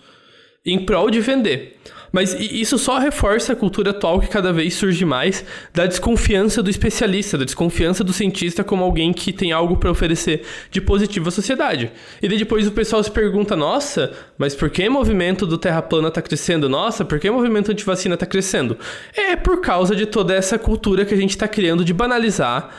em 0.66 0.86
prol 0.86 1.10
de 1.10 1.20
vender. 1.20 1.80
Mas 2.14 2.36
isso 2.40 2.78
só 2.78 3.00
reforça 3.00 3.54
a 3.54 3.56
cultura 3.56 3.90
atual 3.90 4.20
que 4.20 4.28
cada 4.28 4.54
vez 4.54 4.76
surge 4.76 5.04
mais 5.04 5.44
da 5.74 5.88
desconfiança 5.88 6.62
do 6.62 6.70
especialista, 6.70 7.40
da 7.40 7.44
desconfiança 7.44 8.04
do 8.04 8.14
cientista 8.14 8.64
como 8.64 8.84
alguém 8.84 9.12
que 9.12 9.34
tem 9.34 9.52
algo 9.52 9.78
para 9.78 9.90
oferecer 9.90 10.44
de 10.70 10.80
positivo 10.80 11.30
à 11.30 11.32
sociedade. 11.32 11.92
E 12.22 12.30
daí 12.30 12.38
depois 12.38 12.68
o 12.68 12.72
pessoal 12.72 13.04
se 13.04 13.10
pergunta: 13.10 13.56
nossa, 13.56 14.14
mas 14.38 14.54
por 14.54 14.70
que 14.70 14.88
o 14.88 14.92
movimento 14.92 15.48
do 15.48 15.58
Terra 15.58 15.82
plana 15.82 16.12
tá 16.12 16.22
crescendo? 16.22 16.70
Nossa, 16.70 17.04
por 17.04 17.20
que 17.20 17.28
o 17.28 17.34
movimento 17.34 17.72
antivacina 17.72 18.16
tá 18.16 18.28
crescendo? 18.28 18.78
É 19.16 19.36
por 19.36 19.60
causa 19.60 19.96
de 19.96 20.06
toda 20.06 20.36
essa 20.36 20.60
cultura 20.60 21.06
que 21.06 21.16
a 21.16 21.18
gente 21.18 21.36
tá 21.36 21.48
criando 21.48 21.84
de 21.84 21.96
banalizar 21.96 22.70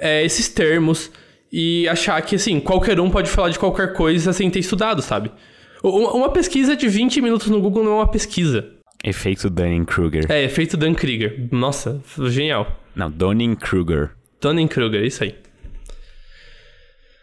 é, 0.00 0.24
esses 0.24 0.48
termos 0.48 1.12
e 1.52 1.88
achar 1.88 2.20
que, 2.22 2.34
assim, 2.34 2.58
qualquer 2.58 2.98
um 2.98 3.08
pode 3.08 3.30
falar 3.30 3.50
de 3.50 3.58
qualquer 3.58 3.92
coisa 3.92 4.32
sem 4.32 4.50
ter 4.50 4.58
estudado, 4.58 5.00
sabe? 5.00 5.30
Uma 5.80 6.30
pesquisa 6.30 6.76
de 6.76 6.88
20 6.88 7.22
minutos 7.22 7.46
no 7.46 7.60
Google 7.60 7.84
não 7.84 7.92
é 7.92 7.94
uma 7.96 8.08
pesquisa. 8.08 8.79
Efeito 9.04 9.48
Dunning-Kruger. 9.48 10.26
É, 10.30 10.44
efeito 10.44 10.76
Krieger. 10.94 11.48
Nossa, 11.50 12.00
genial. 12.28 12.80
Não, 12.94 13.10
Dunning-Kruger. 13.10 14.10
Dunning-Kruger, 14.40 15.04
isso 15.04 15.24
aí. 15.24 15.34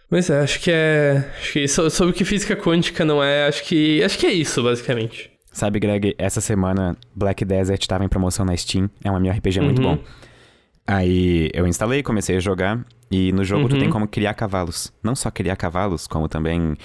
Mas 0.10 0.30
é, 0.30 0.40
acho 0.40 0.60
que 0.62 0.72
é. 0.72 1.30
Acho 1.40 1.54
que 1.54 1.68
so- 1.68 1.90
sobre 1.90 2.14
o 2.14 2.16
que 2.16 2.24
física 2.24 2.56
quântica 2.56 3.04
não 3.04 3.22
é, 3.24 3.48
acho 3.48 3.64
que. 3.66 4.02
Acho 4.04 4.18
que 4.18 4.26
é 4.26 4.32
isso, 4.32 4.64
basicamente. 4.64 5.30
Sabe, 5.52 5.80
Greg, 5.80 6.16
essa 6.18 6.40
semana 6.40 6.96
Black 7.16 7.44
Desert 7.44 7.86
tava 7.88 8.06
em 8.06 8.08
promoção 8.10 8.46
na 8.46 8.56
Steam. 8.56 8.90
É 9.04 9.12
um 9.12 9.18
MMORPG 9.18 9.60
muito 9.60 9.82
Uhum. 9.82 9.96
bom. 9.98 10.04
Aí 10.86 11.50
eu 11.54 11.68
instalei, 11.68 12.02
comecei 12.02 12.38
a 12.38 12.40
jogar. 12.40 12.86
E 13.12 13.32
no 13.32 13.44
jogo 13.44 13.68
tu 13.68 13.74
Uhum. 13.74 13.80
tem 13.82 13.90
como 13.90 14.08
criar 14.08 14.34
cavalos. 14.34 14.94
Não 15.04 15.16
só 15.16 15.30
criar 15.32 15.56
cavalos, 15.56 16.08
como 16.08 16.28
também 16.30 16.76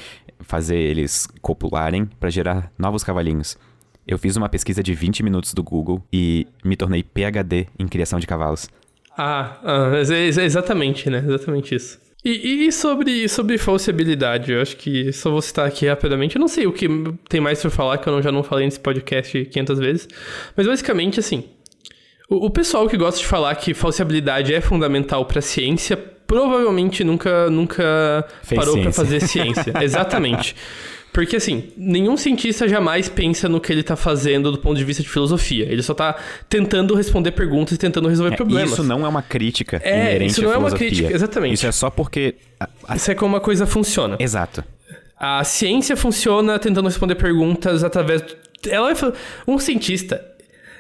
fazer 0.41 0.77
eles 0.77 1.29
copularem 1.41 2.07
pra 2.19 2.31
gerar 2.31 2.73
novos 2.79 3.05
cavalinhos. 3.05 3.57
Eu 4.13 4.19
fiz 4.19 4.37
uma 4.37 4.49
pesquisa 4.49 4.83
de 4.83 4.93
20 4.93 5.23
minutos 5.23 5.55
do 5.55 5.63
Google 5.63 6.03
e 6.13 6.47
me 6.63 6.77
tornei 6.77 7.03
PhD 7.03 7.67
em 7.79 7.89
criação 7.89 8.21
de 8.21 8.27
cavalos. 8.27 8.69
Ah, 9.17 9.57
ah, 9.65 9.91
exatamente, 10.45 11.09
né? 11.09 11.25
Exatamente 11.27 11.75
isso. 11.75 11.99
E, 12.25 12.67
e 12.67 12.73
sobre, 12.73 13.27
sobre 13.29 13.59
falsibilidade, 13.59 14.53
eu 14.53 14.61
acho 14.63 14.77
que 14.77 15.13
só 15.13 15.31
vou 15.31 15.43
citar 15.43 15.67
aqui 15.67 15.87
rapidamente. 15.89 16.37
Eu 16.37 16.41
não 16.41 16.47
sei 16.49 16.67
o 16.67 16.73
que 16.73 16.87
tem 17.29 17.41
mais 17.41 17.61
pra 17.61 17.71
falar, 17.71 17.99
que 17.99 18.09
eu 18.09 18.13
não- 18.13 18.23
já 18.23 18.31
não 18.31 18.43
falei 18.43 18.65
nesse 18.67 18.79
podcast 18.79 19.45
500 19.47 19.79
vezes. 19.79 20.09
Mas 20.57 20.67
basicamente, 20.67 21.19
assim, 21.19 21.45
o, 22.29 22.47
o 22.47 22.51
pessoal 22.51 22.87
que 22.89 22.97
gosta 22.97 23.19
de 23.19 23.27
falar 23.27 23.55
que 23.57 23.75
falsibilidade 23.75 24.55
é 24.55 24.61
fundamental 24.61 25.25
pra 25.25 25.41
ciência, 25.41 25.97
provavelmente 25.97 27.03
nunca, 27.03 27.51
nunca 27.51 28.25
Fez 28.43 28.59
parou 28.61 28.75
ciência. 28.75 28.93
fazer 28.93 29.21
ciência. 29.21 29.73
Exatamente. 29.83 30.55
Porque, 31.13 31.37
assim, 31.37 31.65
nenhum 31.77 32.17
cientista 32.17 32.67
jamais 32.67 33.07
pensa 33.09 33.47
no 33.49 33.61
que 33.61 33.71
ele 33.71 33.83
tá 33.83 33.97
fazendo 33.97 34.51
do 34.51 34.57
ponto 34.59 34.77
de 34.79 34.85
vista 34.85 35.03
de 35.03 35.09
filosofia. 35.11 35.67
Ele 35.71 35.83
só 35.83 35.93
tá 35.93 36.17
tentando 36.49 36.95
responder 36.95 37.33
perguntas 37.33 37.75
e 37.75 37.79
tentando 37.79 38.09
resolver 38.09 38.33
É, 38.33 38.37
problemas. 38.37 38.71
isso 38.73 38.83
não 38.83 39.05
é 39.05 39.09
uma 39.09 39.21
crítica 39.23 39.79
É, 39.85 40.01
inerente 40.01 40.31
isso 40.33 40.43
não 40.43 40.51
à 40.51 40.55
é 40.55 40.57
uma 40.57 40.71
crítica, 40.71 41.13
exatamente. 41.15 41.55
Isso 41.55 41.67
é 41.67 41.73
só 41.73 41.91
porque... 41.91 42.37
a- 42.59 42.69
a- 42.89 42.97
Isso 42.97 43.11
é 43.11 43.15
como 43.15 43.35
uma 43.35 43.41
coisa 43.41 43.67
funciona. 43.67 44.17
Exato. 44.19 44.65
A 45.19 45.45
ciência 45.45 45.97
funciona 45.97 46.59
tentando 46.59 46.87
responder 46.89 47.15
perguntas 47.17 47.85
através. 47.85 48.25
Ela 48.67 48.87
vai 48.87 48.95
fa- 48.95 49.13
Um 49.47 49.59
cientista. 49.59 50.25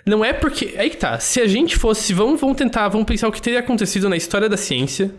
Não 0.04 0.24
é 0.24 0.32
porque. 0.32 0.74
Aí 0.78 0.90
que 0.90 0.96
tá. 0.96 1.20
Se 1.20 1.40
a 1.40 1.46
gente 1.46 1.76
fosse. 1.76 2.12
Vamos, 2.12 2.40
vamos 2.40 2.56
tentar. 2.56 2.88
Vamos 2.88 3.06
pensar 3.06 3.28
o 3.28 3.32
que 3.32 3.40
teria 3.40 3.60
acontecido 3.60 4.08
na 4.08 4.16
história 4.16 4.48
da 4.48 4.56
ciência 4.56 5.12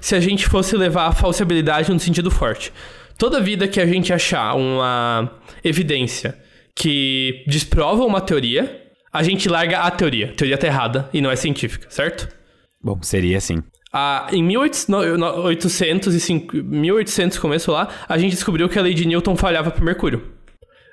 se 0.00 0.14
a 0.14 0.20
gente 0.20 0.46
fosse 0.46 0.74
levar 0.74 1.06
a 1.08 1.12
falsibilidade 1.12 1.92
no 1.92 2.00
sentido 2.00 2.30
forte. 2.30 2.72
Toda 3.22 3.40
vida 3.40 3.68
que 3.68 3.80
a 3.80 3.86
gente 3.86 4.12
achar 4.12 4.56
uma 4.56 5.30
evidência 5.62 6.36
que 6.74 7.44
desprova 7.46 8.04
uma 8.04 8.20
teoria, 8.20 8.82
a 9.12 9.22
gente 9.22 9.48
larga 9.48 9.78
a 9.78 9.88
teoria. 9.92 10.30
A 10.30 10.34
teoria 10.34 10.58
tá 10.58 10.66
errada 10.66 11.08
e 11.14 11.20
não 11.20 11.30
é 11.30 11.36
científica, 11.36 11.86
certo? 11.88 12.28
Bom, 12.82 13.00
seria 13.00 13.38
assim. 13.38 13.62
Ah, 13.92 14.26
em 14.32 14.42
1805, 14.42 16.56
1800 16.64 17.38
começo 17.38 17.70
lá, 17.70 17.88
a 18.08 18.18
gente 18.18 18.32
descobriu 18.32 18.68
que 18.68 18.76
a 18.76 18.82
lei 18.82 18.92
de 18.92 19.06
Newton 19.06 19.36
falhava 19.36 19.70
para 19.70 19.84
Mercúrio. 19.84 20.32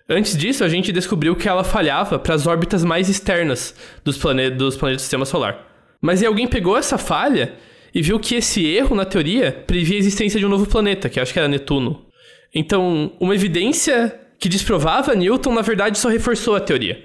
Antes 0.07 0.37
disso, 0.37 0.63
a 0.63 0.69
gente 0.69 0.91
descobriu 0.91 1.35
que 1.35 1.49
ela 1.49 1.63
falhava 1.63 2.19
para 2.19 2.35
as 2.35 2.45
órbitas 2.45 2.83
mais 2.83 3.09
externas 3.09 3.73
dos, 4.03 4.19
plane 4.19 4.51
dos 4.51 4.77
planetas 4.77 5.01
do 5.01 5.03
Sistema 5.03 5.25
Solar. 5.25 5.65
Mas 5.99 6.21
aí 6.21 6.27
alguém 6.27 6.45
pegou 6.45 6.77
essa 6.77 6.99
falha 6.99 7.55
e 7.91 8.03
viu 8.03 8.19
que 8.19 8.35
esse 8.35 8.67
erro 8.67 8.95
na 8.95 9.03
teoria 9.03 9.51
previa 9.65 9.95
a 9.95 9.99
existência 9.99 10.39
de 10.39 10.45
um 10.45 10.49
novo 10.49 10.67
planeta, 10.67 11.09
que 11.09 11.19
acho 11.19 11.33
que 11.33 11.39
era 11.39 11.47
Netuno. 11.47 12.07
Então, 12.53 13.11
uma 13.19 13.35
evidência 13.35 14.17
que 14.39 14.49
desprovava 14.49 15.13
Newton, 15.15 15.53
na 15.53 15.61
verdade, 15.61 15.97
só 15.99 16.09
reforçou 16.09 16.55
a 16.55 16.59
teoria. 16.59 17.03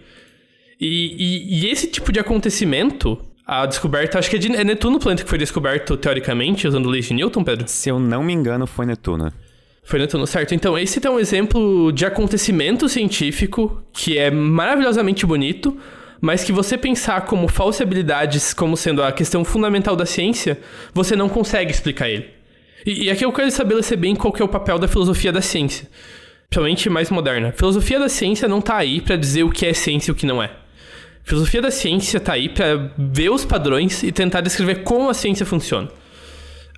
E, 0.81 0.87
e- 1.19 1.65
e 1.67 1.71
esse 1.71 1.87
tipo 1.89 2.13
de 2.13 2.19
acontecimento, 2.21 3.19
a 3.47 3.67
descoberta, 3.67 4.19
acho 4.19 4.31
que 4.31 4.37
é, 4.37 4.39
de, 4.39 4.55
é 4.55 4.65
Netuno 4.65 4.97
o 4.97 5.01
planeta 5.01 5.23
que 5.25 5.29
foi 5.29 5.39
descoberto 5.39 5.97
teoricamente, 5.97 6.67
usando 6.67 6.89
leis 6.89 7.07
de 7.07 7.15
Newton, 7.15 7.45
Pedro? 7.45 7.69
Se 7.69 7.89
eu 7.89 7.99
não 7.99 8.23
me 8.23 8.33
engano, 8.33 8.67
foi 8.67 8.87
Netuno. 8.87 9.33
Foi 9.85 9.99
Netuno, 9.99 10.27
certo. 10.27 10.55
Então, 10.55 10.79
esse 10.79 11.05
é 11.07 11.11
um 11.11 11.21
exemplo 11.21 11.93
de 11.93 12.07
acontecimento 12.07 12.89
científico 12.89 13.83
que 13.93 14.17
é 14.17 14.31
maravilhosamente 14.31 15.27
bonito, 15.27 15.77
mas 16.21 16.43
que 16.43 16.53
você 16.53 16.79
pensar 16.79 17.23
como 17.27 17.47
falsibilidades 17.49 18.55
como 18.55 18.77
sendo 18.79 19.03
a 19.03 19.13
questão 19.13 19.45
fundamental 19.45 19.95
da 19.95 20.07
ciência, 20.07 20.59
você 20.95 21.15
não 21.15 21.29
consegue 21.29 21.71
explicar 21.71 22.09
ele. 22.09 22.31
E, 22.85 23.05
e 23.05 23.11
aqui 23.11 23.25
eu 23.25 23.33
quero 23.33 23.49
estabelecer 23.49 23.97
bem 23.97 24.15
qual 24.15 24.33
que 24.33 24.43
é 24.43 24.45
o 24.45 24.49
papel 24.49 24.79
da 24.79 24.89
filosofia 24.89 25.33
da 25.33 25.41
ciência. 25.41 25.89
Principalmente 26.49 26.91
mais 26.91 27.11
moderna. 27.11 27.49
A 27.49 27.53
filosofia 27.53 27.99
da 27.99 28.09
ciência 28.09 28.47
não 28.47 28.61
tá 28.61 28.77
aí 28.77 29.01
pra 29.01 29.17
dizer 29.17 29.43
o 29.43 29.51
que 29.51 29.67
é 29.67 29.73
ciência 29.73 30.11
e 30.11 30.13
o 30.13 30.15
que 30.15 30.27
não 30.27 30.43
é. 30.43 30.47
A 30.47 31.27
filosofia 31.27 31.63
da 31.63 31.71
ciência 31.71 32.21
tá 32.21 32.35
aí 32.35 32.49
pra 32.49 32.91
ver 32.99 33.31
os 33.31 33.45
padrões 33.45 34.03
e 34.03 34.13
tentar 34.13 34.41
descrever 34.41 34.83
como 34.83 35.09
a 35.09 35.15
ciência 35.15 35.47
funciona. 35.47 35.89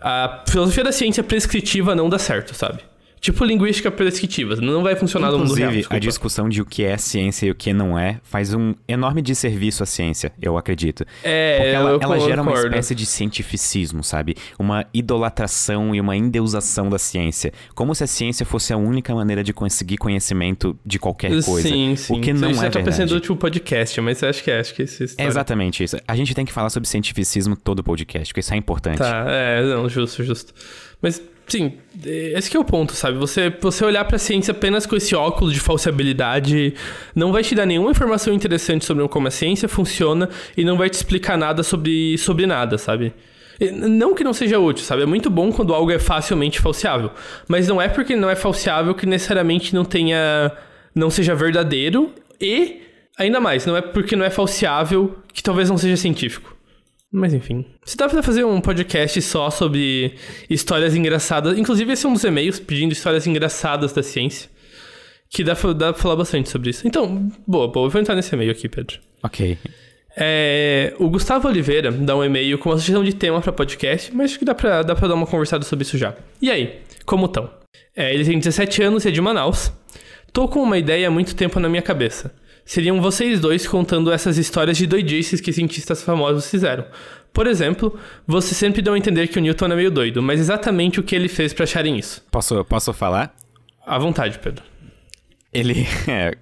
A 0.00 0.44
filosofia 0.48 0.84
da 0.84 0.92
ciência 0.92 1.22
prescritiva 1.22 1.94
não 1.94 2.08
dá 2.08 2.18
certo, 2.18 2.54
sabe? 2.54 2.80
Tipo 3.26 3.44
linguística 3.44 3.90
prescritiva, 3.90 4.54
não 4.54 4.84
vai 4.84 4.94
funcionar 4.94 5.32
no 5.32 5.38
mundo 5.38 5.52
real. 5.52 5.70
Inclusive, 5.72 5.96
a 5.96 5.98
discussão 5.98 6.48
de 6.48 6.62
o 6.62 6.64
que 6.64 6.84
é 6.84 6.96
ciência 6.96 7.46
e 7.46 7.50
o 7.50 7.56
que 7.56 7.72
não 7.72 7.98
é 7.98 8.20
faz 8.22 8.54
um 8.54 8.72
enorme 8.86 9.20
desserviço 9.20 9.82
à 9.82 9.86
ciência, 9.86 10.32
eu 10.40 10.56
acredito. 10.56 11.04
É, 11.24 11.56
Porque 11.56 11.70
ela, 11.70 11.90
eu 11.90 11.98
ela 12.00 12.20
gera 12.20 12.40
uma 12.40 12.52
espécie 12.52 12.94
de 12.94 13.04
cientificismo, 13.04 14.04
sabe? 14.04 14.36
Uma 14.56 14.86
idolatração 14.94 15.92
e 15.92 16.00
uma 16.00 16.16
endeusação 16.16 16.88
da 16.88 17.00
ciência. 17.00 17.52
Como 17.74 17.96
se 17.96 18.04
a 18.04 18.06
ciência 18.06 18.46
fosse 18.46 18.72
a 18.72 18.76
única 18.76 19.12
maneira 19.12 19.42
de 19.42 19.52
conseguir 19.52 19.96
conhecimento 19.96 20.78
de 20.86 21.00
qualquer 21.00 21.30
coisa. 21.42 21.68
Sim, 21.68 21.96
sim. 21.96 22.18
O 22.18 22.20
que 22.20 22.32
não 22.32 22.52
Isso 22.52 22.62
é 22.62 22.66
eu 22.68 22.70
tô 22.70 22.78
verdade. 22.78 22.84
pensando 22.84 23.20
tipo 23.20 23.34
podcast, 23.34 24.00
mas 24.02 24.22
acho 24.22 24.44
que 24.44 24.52
é, 24.52 24.60
acho 24.60 24.72
que 24.72 24.82
esse 24.82 25.16
É 25.18 25.26
exatamente 25.26 25.82
isso. 25.82 25.96
A 26.06 26.14
gente 26.14 26.32
tem 26.32 26.44
que 26.44 26.52
falar 26.52 26.70
sobre 26.70 26.88
cientificismo 26.88 27.56
todo 27.56 27.82
podcast, 27.82 28.32
porque 28.32 28.38
isso 28.38 28.54
é 28.54 28.56
importante. 28.56 28.98
Tá, 28.98 29.24
é, 29.26 29.64
não, 29.64 29.88
justo, 29.88 30.22
justo. 30.22 30.54
Mas, 31.02 31.20
sim, 31.46 31.74
esse 32.04 32.50
que 32.50 32.56
é 32.56 32.60
o 32.60 32.64
ponto, 32.64 32.92
sabe? 32.92 33.18
Você, 33.18 33.50
você 33.60 33.84
olhar 33.84 34.04
pra 34.04 34.18
ciência 34.18 34.52
apenas 34.52 34.86
com 34.86 34.96
esse 34.96 35.14
óculos 35.14 35.52
de 35.52 35.60
falsibilidade 35.60 36.74
não 37.14 37.32
vai 37.32 37.42
te 37.42 37.54
dar 37.54 37.66
nenhuma 37.66 37.90
informação 37.90 38.32
interessante 38.32 38.84
sobre 38.84 39.06
como 39.08 39.28
a 39.28 39.30
ciência 39.30 39.68
funciona 39.68 40.28
e 40.56 40.64
não 40.64 40.76
vai 40.76 40.90
te 40.90 40.94
explicar 40.94 41.36
nada 41.36 41.62
sobre, 41.62 42.18
sobre 42.18 42.46
nada, 42.46 42.78
sabe? 42.78 43.14
Não 43.60 44.14
que 44.14 44.22
não 44.22 44.32
seja 44.32 44.58
útil, 44.58 44.84
sabe? 44.84 45.02
É 45.02 45.06
muito 45.06 45.30
bom 45.30 45.50
quando 45.50 45.72
algo 45.72 45.90
é 45.90 45.98
facilmente 45.98 46.60
falseável. 46.60 47.10
Mas 47.48 47.66
não 47.66 47.80
é 47.80 47.88
porque 47.88 48.14
não 48.14 48.28
é 48.28 48.36
falseável 48.36 48.94
que 48.94 49.06
necessariamente 49.06 49.74
não 49.74 49.84
tenha. 49.84 50.52
não 50.94 51.08
seja 51.08 51.34
verdadeiro. 51.34 52.12
E, 52.40 52.82
ainda 53.16 53.40
mais, 53.40 53.64
não 53.64 53.76
é 53.76 53.80
porque 53.80 54.14
não 54.14 54.24
é 54.24 54.30
falseável 54.30 55.16
que 55.32 55.42
talvez 55.42 55.70
não 55.70 55.78
seja 55.78 55.96
científico. 55.96 56.55
Mas 57.12 57.32
enfim. 57.32 57.64
Se 57.84 57.96
dá 57.96 58.08
pra 58.08 58.22
fazer 58.22 58.44
um 58.44 58.60
podcast 58.60 59.20
só 59.22 59.50
sobre 59.50 60.14
histórias 60.50 60.94
engraçadas. 60.94 61.56
Inclusive, 61.58 61.92
esse 61.92 62.04
é 62.04 62.08
um 62.08 62.12
dos 62.12 62.24
e-mails 62.24 62.58
pedindo 62.60 62.92
histórias 62.92 63.26
engraçadas 63.26 63.92
da 63.92 64.02
ciência. 64.02 64.50
Que 65.30 65.42
dá 65.42 65.56
pra, 65.56 65.72
dá 65.72 65.92
pra 65.92 66.02
falar 66.02 66.16
bastante 66.16 66.48
sobre 66.48 66.70
isso. 66.70 66.86
Então, 66.86 67.30
boa, 67.46 67.68
boa. 67.68 67.86
Eu 67.86 67.90
vou 67.90 68.00
entrar 68.00 68.14
nesse 68.14 68.34
e-mail 68.34 68.50
aqui, 68.50 68.68
Pedro. 68.68 68.98
Ok. 69.22 69.58
É, 70.18 70.94
o 70.98 71.10
Gustavo 71.10 71.46
Oliveira 71.46 71.92
dá 71.92 72.16
um 72.16 72.24
e-mail 72.24 72.58
com 72.58 72.70
uma 72.70 72.78
sugestão 72.78 73.04
de 73.04 73.14
tema 73.14 73.40
pra 73.40 73.52
podcast, 73.52 74.14
mas 74.14 74.30
acho 74.30 74.38
que 74.38 74.44
dá 74.46 74.54
pra, 74.54 74.82
dá 74.82 74.94
pra 74.94 75.08
dar 75.08 75.14
uma 75.14 75.26
conversada 75.26 75.64
sobre 75.64 75.84
isso 75.84 75.98
já. 75.98 76.14
E 76.40 76.50
aí, 76.50 76.80
como 77.04 77.26
estão? 77.26 77.50
ele 77.94 78.24
tem 78.24 78.38
17 78.38 78.82
anos 78.82 79.04
e 79.04 79.08
é 79.08 79.10
de 79.10 79.20
Manaus. 79.20 79.72
Tô 80.32 80.48
com 80.48 80.62
uma 80.62 80.78
ideia 80.78 81.08
há 81.08 81.10
muito 81.10 81.34
tempo 81.34 81.58
na 81.60 81.68
minha 81.68 81.82
cabeça. 81.82 82.34
Seriam 82.66 83.00
vocês 83.00 83.38
dois 83.38 83.64
contando 83.64 84.10
essas 84.10 84.36
histórias 84.36 84.76
de 84.76 84.88
doidices 84.88 85.40
que 85.40 85.52
cientistas 85.52 86.02
famosos 86.02 86.50
fizeram. 86.50 86.84
Por 87.32 87.46
exemplo, 87.46 87.96
vocês 88.26 88.56
sempre 88.56 88.82
dão 88.82 88.94
a 88.94 88.98
entender 88.98 89.28
que 89.28 89.38
o 89.38 89.40
Newton 89.40 89.66
é 89.66 89.76
meio 89.76 89.90
doido, 89.90 90.20
mas 90.20 90.40
exatamente 90.40 90.98
o 90.98 91.02
que 91.04 91.14
ele 91.14 91.28
fez 91.28 91.54
pra 91.54 91.62
acharem 91.62 91.96
isso. 91.96 92.24
Posso, 92.28 92.64
posso 92.64 92.92
falar? 92.92 93.32
À 93.86 93.96
vontade, 94.00 94.40
Pedro. 94.40 94.64
Ele 95.52 95.86
é, 96.08 96.36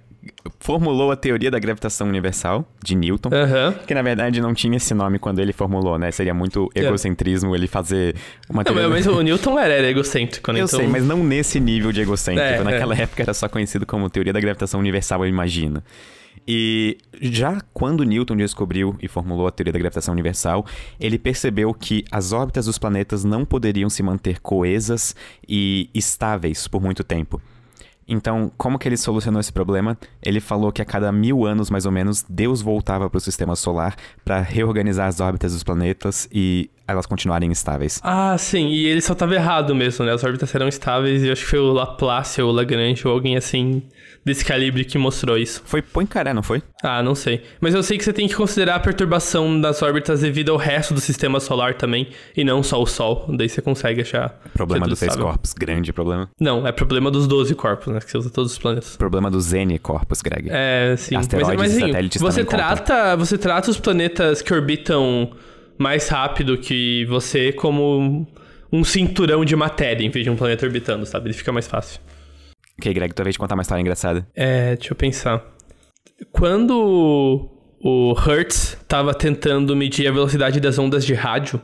formulou 0.59 1.11
a 1.11 1.15
teoria 1.15 1.49
da 1.51 1.59
gravitação 1.59 2.07
universal 2.07 2.65
de 2.83 2.95
Newton. 2.95 3.29
Aham. 3.33 3.73
Que 3.87 3.93
na 3.93 4.01
verdade 4.01 4.41
não 4.41 4.53
tinha 4.53 4.77
esse 4.77 4.93
nome 4.93 5.19
quando 5.19 5.39
ele 5.39 5.53
formulou, 5.53 5.97
né? 5.99 6.11
Seria 6.11 6.33
muito 6.33 6.69
egocentrismo 6.75 7.55
ele 7.55 7.67
fazer 7.67 8.15
uma 8.49 8.59
Não, 8.59 8.63
teoria. 8.73 8.89
mas 8.89 9.05
o 9.07 9.21
Newton 9.21 9.59
era, 9.59 9.73
era 9.73 9.87
egocêntrico, 9.89 10.51
né? 10.51 10.61
Eu 10.61 10.65
Então- 10.65 10.79
sei, 10.79 10.87
mas 10.87 11.05
não 11.05 11.23
nesse 11.23 11.59
nível 11.59 11.91
de 11.91 12.01
egocêntrico. 12.01 12.47
É, 12.47 12.63
Naquela 12.63 12.95
época 12.95 13.21
era 13.23 13.33
só 13.33 13.47
conhecido 13.47 13.85
como 13.85 14.09
teoria 14.09 14.33
da 14.33 14.39
gravitação 14.39 14.79
universal, 14.79 15.23
eu 15.23 15.29
imagino. 15.29 15.81
E 16.47 16.97
já 17.21 17.59
quando 17.73 18.03
Newton 18.03 18.35
descobriu 18.35 18.95
e 19.01 19.07
formulou 19.07 19.47
a 19.47 19.51
teoria 19.51 19.73
da 19.73 19.79
gravitação 19.79 20.11
universal, 20.13 20.65
ele 20.99 21.17
percebeu 21.17 21.73
que 21.73 22.03
as 22.11 22.33
órbitas 22.33 22.65
dos 22.67 22.77
planetas 22.77 23.23
não 23.23 23.43
poderiam 23.45 23.89
se 23.89 24.03
manter 24.03 24.39
coesas 24.41 25.15
e 25.47 25.89
estáveis 25.93 26.67
por 26.67 26.81
muito 26.81 27.03
tempo. 27.03 27.41
Então, 28.07 28.51
como 28.57 28.77
que 28.77 28.87
ele 28.87 28.97
solucionou 28.97 29.39
esse 29.39 29.51
problema? 29.51 29.97
Ele 30.21 30.39
falou 30.39 30.71
que 30.71 30.81
a 30.81 30.85
cada 30.85 31.11
mil 31.11 31.45
anos, 31.45 31.69
mais 31.69 31.85
ou 31.85 31.91
menos, 31.91 32.23
Deus 32.29 32.61
voltava 32.61 33.09
para 33.09 33.17
o 33.17 33.21
sistema 33.21 33.55
solar 33.55 33.95
para 34.23 34.41
reorganizar 34.41 35.07
as 35.07 35.19
órbitas 35.19 35.53
dos 35.53 35.63
planetas 35.63 36.27
e 36.31 36.69
elas 36.87 37.05
continuarem 37.07 37.51
estáveis. 37.51 37.99
Ah, 38.03 38.37
sim, 38.37 38.67
e 38.67 38.85
ele 38.85 39.01
só 39.01 39.15
tava 39.15 39.33
errado 39.33 39.73
mesmo, 39.73 40.05
né? 40.05 40.13
As 40.13 40.23
órbitas 40.23 40.53
eram 40.53 40.67
estáveis 40.67 41.23
e 41.23 41.31
acho 41.31 41.43
que 41.43 41.49
foi 41.49 41.59
o 41.59 41.73
Laplace 41.73 42.41
ou 42.41 42.49
o 42.49 42.53
Lagrange 42.53 43.07
ou 43.07 43.13
alguém 43.13 43.35
assim 43.35 43.81
desse 44.25 44.43
calibre 44.43 44.83
que 44.83 44.97
mostrou 44.97 45.37
isso. 45.37 45.61
Foi 45.65 45.81
Poincaré, 45.81 46.33
não 46.33 46.41
foi? 46.41 46.63
Ah, 46.81 47.03
não 47.03 47.13
sei. 47.13 47.43
Mas 47.61 47.75
eu 47.75 47.83
sei 47.83 47.97
que 47.97 48.03
você 48.03 48.11
tem 48.11 48.27
que 48.27 48.33
considerar 48.33 48.75
a 48.75 48.79
perturbação 48.79 49.61
das 49.61 49.83
órbitas 49.83 50.21
devido 50.21 50.51
ao 50.51 50.57
resto 50.57 50.95
do 50.95 50.99
sistema 50.99 51.39
solar 51.39 51.75
também, 51.75 52.09
e 52.35 52.43
não 52.43 52.63
só 52.63 52.81
o 52.81 52.87
Sol. 52.87 53.27
Daí 53.29 53.47
você 53.47 53.61
consegue 53.61 54.01
achar. 54.01 54.41
Problema 54.53 54.87
é 54.87 54.89
dos 54.89 54.99
seis 54.99 55.15
corpos, 55.15 55.53
grande 55.53 55.93
problema. 55.93 56.27
Não, 56.39 56.65
é 56.65 56.71
problema 56.71 57.11
dos 57.11 57.27
12 57.27 57.53
corpos, 57.53 57.93
né? 57.93 57.99
Que 57.99 58.09
você 58.09 58.17
usa 58.17 58.29
todos 58.31 58.53
os 58.53 58.57
planetas. 58.57 58.97
Problema 58.97 59.29
dos 59.29 59.53
N 59.53 59.77
corpos, 59.77 60.21
Greg. 60.21 60.49
É, 60.49 60.95
sim. 60.97 61.15
Asteroides 61.15 61.55
mas, 61.55 61.77
e 61.77 61.79
mas, 61.79 61.89
satélites 61.89 62.21
você 62.21 62.43
trata, 62.43 63.15
você 63.15 63.37
trata 63.37 63.69
os 63.69 63.79
planetas 63.79 64.41
que 64.41 64.51
orbitam 64.51 65.31
mais 65.77 66.07
rápido 66.07 66.57
que 66.57 67.05
você 67.05 67.51
como 67.51 68.27
um 68.71 68.83
cinturão 68.83 69.45
de 69.45 69.55
matéria 69.55 70.03
em 70.03 70.09
vez 70.09 70.25
de 70.25 70.31
um 70.31 70.35
planeta 70.35 70.65
orbitando, 70.65 71.05
sabe? 71.05 71.27
Ele 71.27 71.33
fica 71.33 71.51
mais 71.51 71.67
fácil. 71.67 71.99
Ok, 72.77 72.93
Greg, 72.93 73.13
tua 73.13 73.23
vez 73.23 73.33
de 73.33 73.39
contar 73.39 73.55
uma 73.55 73.61
história 73.61 73.81
engraçada. 73.81 74.27
É, 74.35 74.75
deixa 74.75 74.91
eu 74.91 74.95
pensar. 74.95 75.43
Quando 76.31 77.49
o 77.81 78.13
Hertz 78.13 78.77
estava 78.81 79.13
tentando 79.13 79.75
medir 79.75 80.07
a 80.07 80.11
velocidade 80.11 80.59
das 80.59 80.77
ondas 80.77 81.05
de 81.05 81.13
rádio, 81.13 81.61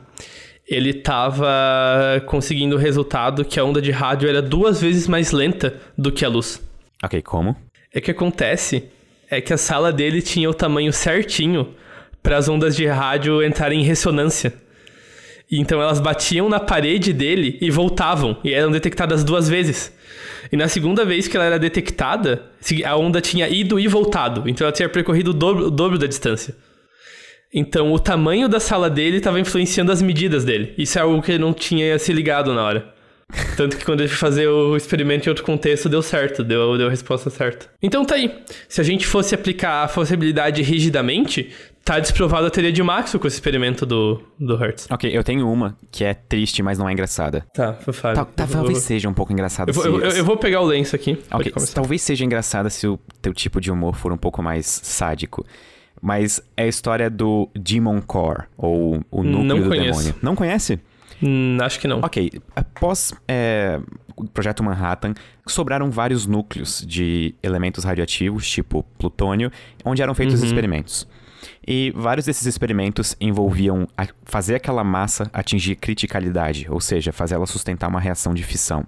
ele 0.66 0.90
estava 0.90 2.22
conseguindo 2.26 2.76
o 2.76 2.78
resultado 2.78 3.44
que 3.44 3.58
a 3.58 3.64
onda 3.64 3.80
de 3.80 3.90
rádio 3.90 4.28
era 4.28 4.40
duas 4.40 4.80
vezes 4.80 5.08
mais 5.08 5.32
lenta 5.32 5.80
do 5.96 6.12
que 6.12 6.24
a 6.24 6.28
luz. 6.28 6.62
Ok, 7.02 7.20
como? 7.22 7.56
É 7.92 8.00
que 8.00 8.10
acontece 8.10 8.84
é 9.28 9.40
que 9.40 9.52
a 9.52 9.56
sala 9.56 9.92
dele 9.92 10.22
tinha 10.22 10.48
o 10.48 10.54
tamanho 10.54 10.92
certinho 10.92 11.74
para 12.22 12.36
as 12.36 12.48
ondas 12.48 12.76
de 12.76 12.86
rádio 12.86 13.42
entrarem 13.42 13.80
em 13.80 13.84
ressonância. 13.84 14.54
Então 15.50 15.82
elas 15.82 16.00
batiam 16.00 16.48
na 16.48 16.60
parede 16.60 17.12
dele 17.12 17.58
e 17.60 17.70
voltavam, 17.70 18.36
e 18.44 18.52
eram 18.52 18.70
detectadas 18.70 19.24
duas 19.24 19.48
vezes. 19.48 19.92
E 20.50 20.56
na 20.56 20.68
segunda 20.68 21.04
vez 21.04 21.28
que 21.28 21.36
ela 21.36 21.46
era 21.46 21.58
detectada, 21.58 22.50
a 22.84 22.96
onda 22.96 23.20
tinha 23.20 23.48
ido 23.48 23.78
e 23.78 23.86
voltado, 23.86 24.48
então 24.48 24.66
ela 24.66 24.72
tinha 24.72 24.88
percorrido 24.88 25.28
o 25.28 25.34
dobro, 25.34 25.66
o 25.66 25.70
dobro 25.70 25.98
da 25.98 26.06
distância. 26.06 26.56
Então 27.52 27.92
o 27.92 27.98
tamanho 27.98 28.48
da 28.48 28.58
sala 28.58 28.88
dele 28.88 29.18
estava 29.18 29.38
influenciando 29.38 29.92
as 29.92 30.00
medidas 30.00 30.44
dele. 30.44 30.72
Isso 30.78 30.98
é 30.98 31.02
algo 31.02 31.20
que 31.20 31.32
ele 31.32 31.38
não 31.38 31.52
tinha 31.52 31.98
se 31.98 32.12
ligado 32.12 32.54
na 32.54 32.64
hora. 32.64 32.94
Tanto 33.56 33.76
que 33.76 33.84
quando 33.84 34.00
ele 34.00 34.08
foi 34.08 34.18
fazer 34.18 34.46
o 34.46 34.76
experimento 34.76 35.26
em 35.26 35.30
outro 35.30 35.44
contexto, 35.44 35.88
deu 35.88 36.02
certo, 36.02 36.42
deu, 36.42 36.76
deu 36.76 36.86
a 36.86 36.90
resposta 36.90 37.30
certa. 37.30 37.66
Então 37.82 38.04
tá 38.04 38.14
aí. 38.14 38.30
Se 38.68 38.80
a 38.80 38.84
gente 38.84 39.06
fosse 39.06 39.34
aplicar 39.34 39.84
a 39.84 39.88
falsibilidade 39.88 40.62
rigidamente, 40.62 41.50
tá 41.84 41.98
desprovado 41.98 42.46
a 42.46 42.50
teoria 42.50 42.72
de 42.72 42.82
Maxwell 42.82 43.20
com 43.20 43.26
esse 43.26 43.36
experimento 43.36 43.84
do, 43.84 44.22
do 44.38 44.56
Hertz. 44.56 44.86
Ok, 44.90 45.10
eu 45.16 45.22
tenho 45.24 45.50
uma 45.50 45.76
que 45.90 46.04
é 46.04 46.14
triste, 46.14 46.62
mas 46.62 46.78
não 46.78 46.88
é 46.88 46.92
engraçada. 46.92 47.44
Tá, 47.54 47.74
Fafá. 47.74 48.12
Tal- 48.14 48.26
tal- 48.26 48.46
talvez 48.48 48.78
seja 48.78 49.08
um 49.08 49.14
pouco 49.14 49.32
engraçada 49.32 49.70
Eu 49.70 49.74
vou, 49.74 49.82
se... 49.82 49.88
eu, 49.88 50.00
eu- 50.00 50.10
eu 50.18 50.24
vou 50.24 50.36
pegar 50.36 50.60
o 50.60 50.64
lenço 50.64 50.94
aqui. 50.96 51.18
Talvez 51.74 52.02
seja 52.02 52.24
engraçada 52.24 52.70
se 52.70 52.86
o 52.86 52.98
teu 53.20 53.32
tipo 53.34 53.60
de 53.60 53.70
humor 53.70 53.94
for 53.96 54.12
um 54.12 54.16
pouco 54.16 54.42
mais 54.42 54.66
sádico. 54.66 55.44
Mas 56.00 56.42
é 56.56 56.64
a 56.64 56.66
história 56.68 57.08
do 57.08 57.48
Demon 57.54 58.00
Core, 58.00 58.44
ou 58.56 59.00
o 59.10 59.22
núcleo 59.22 59.44
Não 59.44 59.60
do 59.60 59.68
conheço. 59.68 59.98
demônio. 60.00 60.14
Não 60.20 60.34
conhece? 60.34 60.80
Hum, 61.22 61.56
acho 61.60 61.78
que 61.78 61.86
não. 61.86 62.00
Ok, 62.00 62.32
após 62.56 63.12
é, 63.28 63.78
o 64.16 64.24
projeto 64.24 64.64
Manhattan, 64.64 65.14
sobraram 65.46 65.88
vários 65.92 66.26
núcleos 66.26 66.84
de 66.84 67.36
elementos 67.40 67.84
radioativos, 67.84 68.48
tipo 68.50 68.82
plutônio, 68.98 69.52
onde 69.84 70.02
eram 70.02 70.12
feitos 70.14 70.42
experimentos. 70.42 71.06
E 71.66 71.92
vários 71.94 72.26
desses 72.26 72.46
experimentos 72.46 73.16
envolviam 73.20 73.86
fazer 74.24 74.54
aquela 74.54 74.84
massa 74.84 75.30
atingir 75.32 75.76
criticalidade, 75.76 76.66
ou 76.70 76.80
seja, 76.80 77.12
fazer 77.12 77.34
ela 77.34 77.46
sustentar 77.46 77.88
uma 77.88 78.00
reação 78.00 78.34
de 78.34 78.42
fissão. 78.42 78.86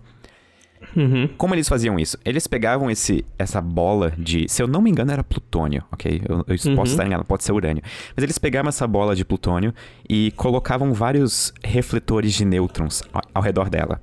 Uhum. 0.97 1.29
Como 1.37 1.55
eles 1.55 1.69
faziam 1.69 1.99
isso? 1.99 2.19
Eles 2.25 2.47
pegavam 2.47 2.91
esse, 2.91 3.25
essa 3.39 3.61
bola 3.61 4.13
de. 4.17 4.47
Se 4.49 4.63
eu 4.63 4.67
não 4.67 4.81
me 4.83 4.91
engano, 4.91 5.11
era 5.13 5.25
plutônio, 5.25 5.83
ok? 5.91 6.23
Eu, 6.29 6.45
eu 6.47 6.77
posso 6.77 6.93
estar 6.93 7.07
enganado, 7.07 7.27
pode 7.27 7.45
ser 7.45 7.53
urânio. 7.53 7.83
Mas 8.15 8.23
eles 8.23 8.39
pegavam 8.39 8.69
essa 8.69 8.87
bola 8.87 9.17
de 9.17 9.25
plutônio 9.25 9.75
e 10.09 10.31
colocavam 10.33 10.93
vários 10.93 11.53
refletores 11.65 12.33
de 12.35 12.45
nêutrons 12.45 13.03
ao, 13.13 13.23
ao 13.35 13.43
redor 13.43 13.69
dela. 13.71 14.01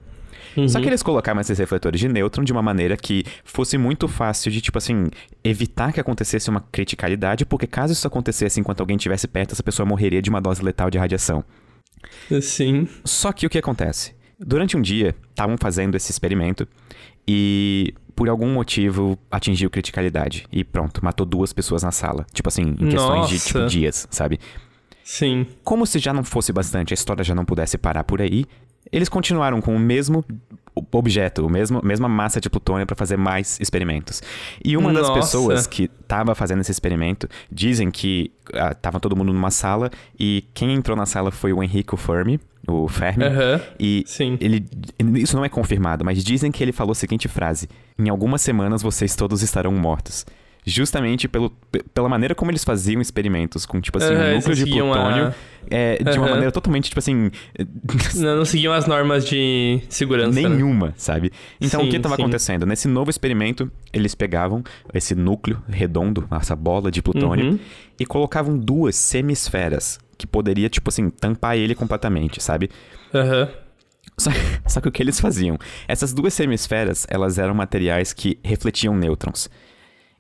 Só 0.68 0.80
que 0.80 0.88
eles 0.88 1.02
colocavam 1.02 1.42
esses 1.42 1.58
refletores 1.58 2.00
de 2.00 2.08
nêutron 2.08 2.44
de 2.44 2.52
uma 2.52 2.62
maneira 2.62 2.98
que 2.98 3.24
fosse 3.44 3.78
muito 3.78 4.08
fácil 4.08 4.52
de, 4.52 4.62
tipo 4.62 4.78
assim, 4.78 5.08
evitar 5.44 5.94
que 5.94 6.00
acontecesse 6.00 6.50
uma 6.50 6.62
criticalidade, 6.72 7.46
porque 7.46 7.68
caso 7.68 7.94
isso 7.94 8.08
acontecesse 8.08 8.60
enquanto 8.60 8.82
alguém 8.82 8.98
estivesse 8.98 9.28
perto, 9.28 9.54
essa 9.54 9.64
pessoa 9.64 9.86
morreria 9.86 10.22
de 10.22 10.30
uma 10.30 10.42
dose 10.42 10.62
letal 10.64 10.90
de 10.90 10.98
radiação. 10.98 11.44
Sim. 12.42 12.88
Só 13.06 13.32
que 13.32 13.46
o 13.46 13.50
que 13.50 13.58
acontece? 13.58 14.14
Durante 14.40 14.76
um 14.76 14.82
dia, 14.82 15.16
estavam 15.30 15.56
fazendo 15.60 15.96
esse 15.96 16.12
experimento 16.12 16.68
e, 17.28 17.94
por 18.16 18.28
algum 18.28 18.52
motivo, 18.52 19.18
atingiu 19.30 19.70
criticalidade. 19.70 20.46
E 20.52 20.64
pronto, 20.64 21.04
matou 21.04 21.26
duas 21.26 21.54
pessoas 21.54 21.84
na 21.84 21.92
sala. 21.92 22.26
Tipo 22.34 22.50
assim, 22.50 22.76
em 22.80 22.90
questões 22.90 23.30
de 23.30 23.40
tipo, 23.40 23.60
Nossa. 23.60 23.70
dias, 23.70 24.08
sabe? 24.10 24.40
Sim. 25.04 25.46
Como 25.64 25.86
se 25.86 26.00
já 26.00 26.12
não 26.14 26.24
fosse 26.24 26.52
bastante, 26.52 26.94
a 26.94 26.96
história 26.96 27.24
já 27.24 27.36
não 27.36 27.46
pudesse 27.46 27.78
parar 27.78 28.04
por 28.04 28.22
aí, 28.22 28.46
eles 28.92 29.10
continuaram 29.10 29.62
com 29.62 29.76
o 29.76 29.80
mesmo 29.80 30.24
objeto, 30.92 31.46
o 31.46 31.50
mesmo, 31.50 31.82
mesma 31.84 32.08
massa 32.08 32.40
de 32.40 32.50
plutônio 32.50 32.86
para 32.86 32.96
fazer 32.96 33.18
mais 33.18 33.60
experimentos. 33.60 34.22
E 34.64 34.78
uma 34.78 34.92
das 34.94 35.08
Nossa. 35.08 35.20
pessoas 35.20 35.68
que 35.68 35.90
estava 36.02 36.34
fazendo 36.34 36.62
esse 36.62 36.72
experimento 36.72 37.28
dizem 37.52 37.92
que 37.92 38.32
ah, 38.54 38.74
tava 38.74 39.00
todo 39.00 39.16
mundo 39.16 39.34
numa 39.34 39.52
sala 39.52 39.92
e 40.20 40.46
quem 40.54 40.74
entrou 40.74 40.96
na 40.96 41.06
sala 41.06 41.30
foi 41.30 41.52
o 41.52 41.62
Enrico 41.62 41.98
Fermi, 41.98 42.40
o 42.68 42.88
Fermi, 42.88 43.26
Aham. 43.26 43.62
e 43.80 44.04
Sim. 44.06 44.38
ele 44.40 44.66
isso 45.16 45.36
não 45.36 45.44
é 45.44 45.50
confirmado, 45.50 46.06
mas 46.06 46.24
dizem 46.24 46.52
que 46.52 46.64
ele 46.64 46.72
falou 46.72 46.92
a 46.92 46.96
seguinte 46.96 47.28
frase: 47.28 47.68
"Em 47.98 48.08
algumas 48.08 48.42
semanas 48.42 48.82
vocês 48.82 49.16
todos 49.16 49.42
estarão 49.42 49.72
mortos". 49.74 50.26
Justamente 50.64 51.28
pelo, 51.28 51.50
pe- 51.72 51.84
pela 51.94 52.08
maneira 52.08 52.36
como 52.36 52.52
eles 52.52 52.64
faziam 52.64 53.02
experimentos 53.02 53.66
com, 53.66 53.82
tipo 53.82 53.98
assim, 53.98 54.14
Aham, 54.14 54.22
um 54.22 54.26
eles 54.28 54.36
núcleo 54.46 54.56
de 54.56 54.72
plutônio 54.72 55.26
a- 55.28 55.34
é, 55.70 56.04
de 56.04 56.20
uma 56.20 56.30
maneira 56.30 56.52
totalmente, 56.52 56.86
tipo 56.90 57.00
assim, 57.00 57.32
Não, 58.16 58.38
não 58.38 58.46
seguiam 58.46 58.72
as 58.72 58.86
normas 58.86 59.26
de 59.26 59.82
segurança. 59.90 60.40
né? 60.40 60.48
nenhuma, 60.50 60.94
sabe? 60.98 61.32
Então, 61.60 61.82
o 61.82 61.86
que 61.86 61.92
Sim, 61.92 61.98
estava 61.98 62.16
sim. 62.16 62.22
acontecendo? 62.22 62.66
Nesse 62.68 62.88
novo 62.88 63.10
experimento, 63.10 63.72
eles 63.92 64.14
pegavam 64.14 64.64
esse 64.94 65.16
núcleo 65.16 65.62
redondo, 65.68 66.28
essa 66.32 66.56
bola 66.56 66.92
de 66.92 67.02
plutônio, 67.02 67.52
Uhum. 67.54 67.60
e 68.00 68.06
colocavam 68.06 68.56
duas 68.58 68.96
semisferas 68.96 70.00
que 70.18 70.28
poderia, 70.28 70.70
tipo 70.70 70.90
assim, 70.90 71.10
tampar 71.10 71.58
ele 71.58 71.74
completamente, 71.74 72.42
sabe? 72.42 72.70
Aham. 73.14 73.50
Só, 74.18 74.30
só 74.68 74.80
que 74.82 74.88
o 74.88 74.92
que 74.92 75.02
eles 75.02 75.20
faziam? 75.20 75.58
Essas 75.88 76.14
duas 76.14 76.34
semisferas, 76.36 77.08
elas 77.10 77.40
eram 77.40 77.56
materiais 77.56 78.14
que 78.14 78.38
refletiam 78.44 78.96
nêutrons. 78.96 79.50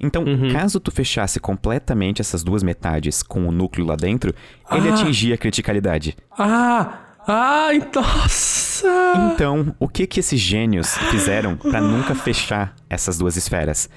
Então, 0.02 0.24
Uhum. 0.24 0.52
caso 0.52 0.80
tu 0.80 0.91
fechasse 0.91 1.39
completamente 1.39 2.22
essas 2.22 2.43
duas 2.43 2.64
metades 2.64 3.22
com 3.22 3.47
o 3.47 3.52
núcleo 3.52 3.86
lá 3.86 3.95
dentro, 3.95 4.34
ele 4.72 4.89
Ah! 4.89 4.93
atingia 4.93 5.36
a 5.36 5.38
criticalidade. 5.38 6.18
Ah! 6.38 6.97
Ai, 7.28 7.80
nossa! 7.93 8.88
Então, 9.34 9.76
o 9.80 9.88
que 9.88 10.08
que 10.08 10.20
esses 10.20 10.39
gênios 10.39 10.97
fizeram 11.12 11.56
pra 11.56 11.80
nunca 11.80 12.16
fechar 12.16 12.74
essas 12.89 13.18
duas 13.20 13.38
esferas? 13.38 13.88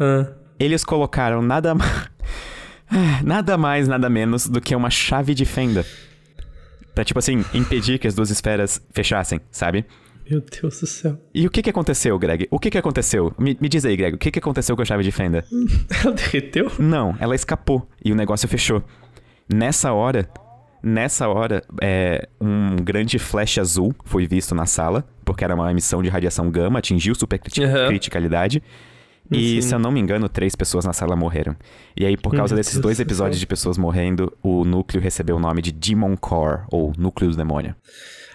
Ah. 0.00 0.26
Eles 0.58 0.84
colocaram 0.84 1.40
nada 1.42 1.74
mais, 1.74 2.08
nada 3.24 3.56
mais, 3.56 3.86
nada 3.88 4.10
menos 4.10 4.48
do 4.48 4.60
que 4.60 4.74
uma 4.74 4.90
chave 4.90 5.34
de 5.34 5.44
fenda. 5.44 5.86
Pra, 6.94 7.04
tipo 7.04 7.18
assim, 7.18 7.44
impedir 7.54 7.98
que 7.98 8.06
as 8.06 8.14
duas 8.14 8.30
esferas 8.30 8.82
fechassem, 8.92 9.40
sabe? 9.50 9.84
Meu 10.28 10.40
Deus 10.40 10.80
do 10.80 10.86
céu. 10.86 11.18
E 11.34 11.46
o 11.46 11.50
que 11.50 11.62
que 11.62 11.70
aconteceu, 11.70 12.18
Greg? 12.18 12.46
O 12.50 12.58
que 12.58 12.70
que 12.70 12.78
aconteceu? 12.78 13.34
Me, 13.38 13.56
me 13.60 13.68
diz 13.68 13.84
aí, 13.84 13.96
Greg, 13.96 14.14
o 14.14 14.18
que 14.18 14.30
que 14.30 14.38
aconteceu 14.38 14.76
com 14.76 14.82
a 14.82 14.84
chave 14.84 15.02
de 15.02 15.10
fenda? 15.10 15.44
Ela 16.04 16.14
derreteu? 16.14 16.70
Não, 16.78 17.16
ela 17.18 17.34
escapou 17.34 17.86
e 18.04 18.12
o 18.12 18.14
negócio 18.14 18.48
fechou. 18.48 18.82
Nessa 19.52 19.92
hora, 19.92 20.28
nessa 20.82 21.28
hora, 21.28 21.62
é, 21.80 22.28
um 22.40 22.76
grande 22.76 23.18
flash 23.18 23.58
azul 23.58 23.94
foi 24.04 24.26
visto 24.26 24.54
na 24.54 24.66
sala, 24.66 25.04
porque 25.24 25.44
era 25.44 25.54
uma 25.54 25.70
emissão 25.70 26.02
de 26.02 26.08
radiação 26.08 26.50
gama, 26.50 26.78
atingiu 26.78 27.14
supercriticalidade. 27.14 28.62
E, 29.34 29.60
Sim. 29.62 29.68
se 29.68 29.74
eu 29.74 29.78
não 29.78 29.90
me 29.90 30.00
engano, 30.00 30.28
três 30.28 30.54
pessoas 30.56 30.84
na 30.84 30.92
sala 30.92 31.14
morreram. 31.16 31.56
E 31.96 32.04
aí, 32.06 32.16
por 32.16 32.34
causa 32.34 32.54
Meu 32.54 32.60
desses 32.60 32.74
Deus 32.74 32.82
dois 32.82 32.96
do 32.98 33.02
episódios 33.02 33.38
de 33.40 33.46
pessoas 33.46 33.76
morrendo, 33.78 34.32
o 34.42 34.64
núcleo 34.64 35.02
recebeu 35.02 35.36
o 35.36 35.40
nome 35.40 35.62
de 35.62 35.72
Demon 35.72 36.16
Core, 36.16 36.62
ou 36.70 36.92
Núcleo 36.96 37.30
do 37.30 37.36
Demônio. 37.36 37.74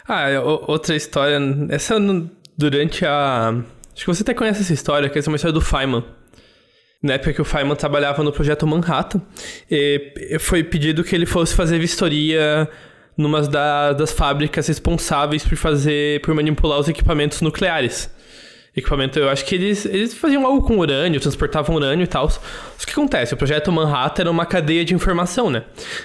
Ah, 0.07 0.29
é 0.29 0.39
outra 0.39 0.95
história. 0.95 1.39
Essa 1.69 1.95
durante 2.57 3.05
a. 3.05 3.49
Acho 3.93 4.05
que 4.05 4.07
você 4.07 4.21
até 4.23 4.33
conhece 4.33 4.61
essa 4.61 4.73
história, 4.73 5.09
que 5.09 5.17
essa 5.19 5.29
é 5.29 5.31
uma 5.31 5.35
história 5.35 5.53
do 5.53 5.61
Feynman. 5.61 6.03
Na 7.01 7.13
época 7.13 7.33
que 7.33 7.41
o 7.41 7.45
Feynman 7.45 7.75
trabalhava 7.75 8.23
no 8.23 8.31
projeto 8.31 8.65
Manhattan, 8.65 9.21
e 9.69 10.37
foi 10.39 10.63
pedido 10.63 11.03
que 11.03 11.15
ele 11.15 11.25
fosse 11.25 11.53
fazer 11.53 11.77
vistoria 11.79 12.67
numa 13.15 13.41
da- 13.41 13.93
das 13.93 14.11
fábricas 14.11 14.67
responsáveis 14.67 15.43
por 15.43 15.55
fazer, 15.57 16.21
por 16.21 16.33
manipular 16.33 16.79
os 16.79 16.87
equipamentos 16.87 17.41
nucleares. 17.41 18.09
Equipamento, 18.77 19.17
eu 19.17 19.27
acho 19.27 19.43
que 19.43 19.55
eles, 19.55 19.87
eles 19.87 20.13
faziam 20.13 20.45
algo 20.45 20.61
com 20.61 20.77
urânio, 20.77 21.19
transportavam 21.19 21.75
urânio 21.75 22.03
e 22.03 22.07
tal. 22.07 22.27
O 22.27 22.85
que 22.85 22.91
acontece? 22.91 23.33
O 23.33 23.37
projeto 23.37 23.71
Manhattan 23.71 24.21
era 24.21 24.29
uma 24.29 24.45
cadeia 24.45 24.85
de 24.85 24.93
informação, 24.93 25.49
né? 25.49 25.63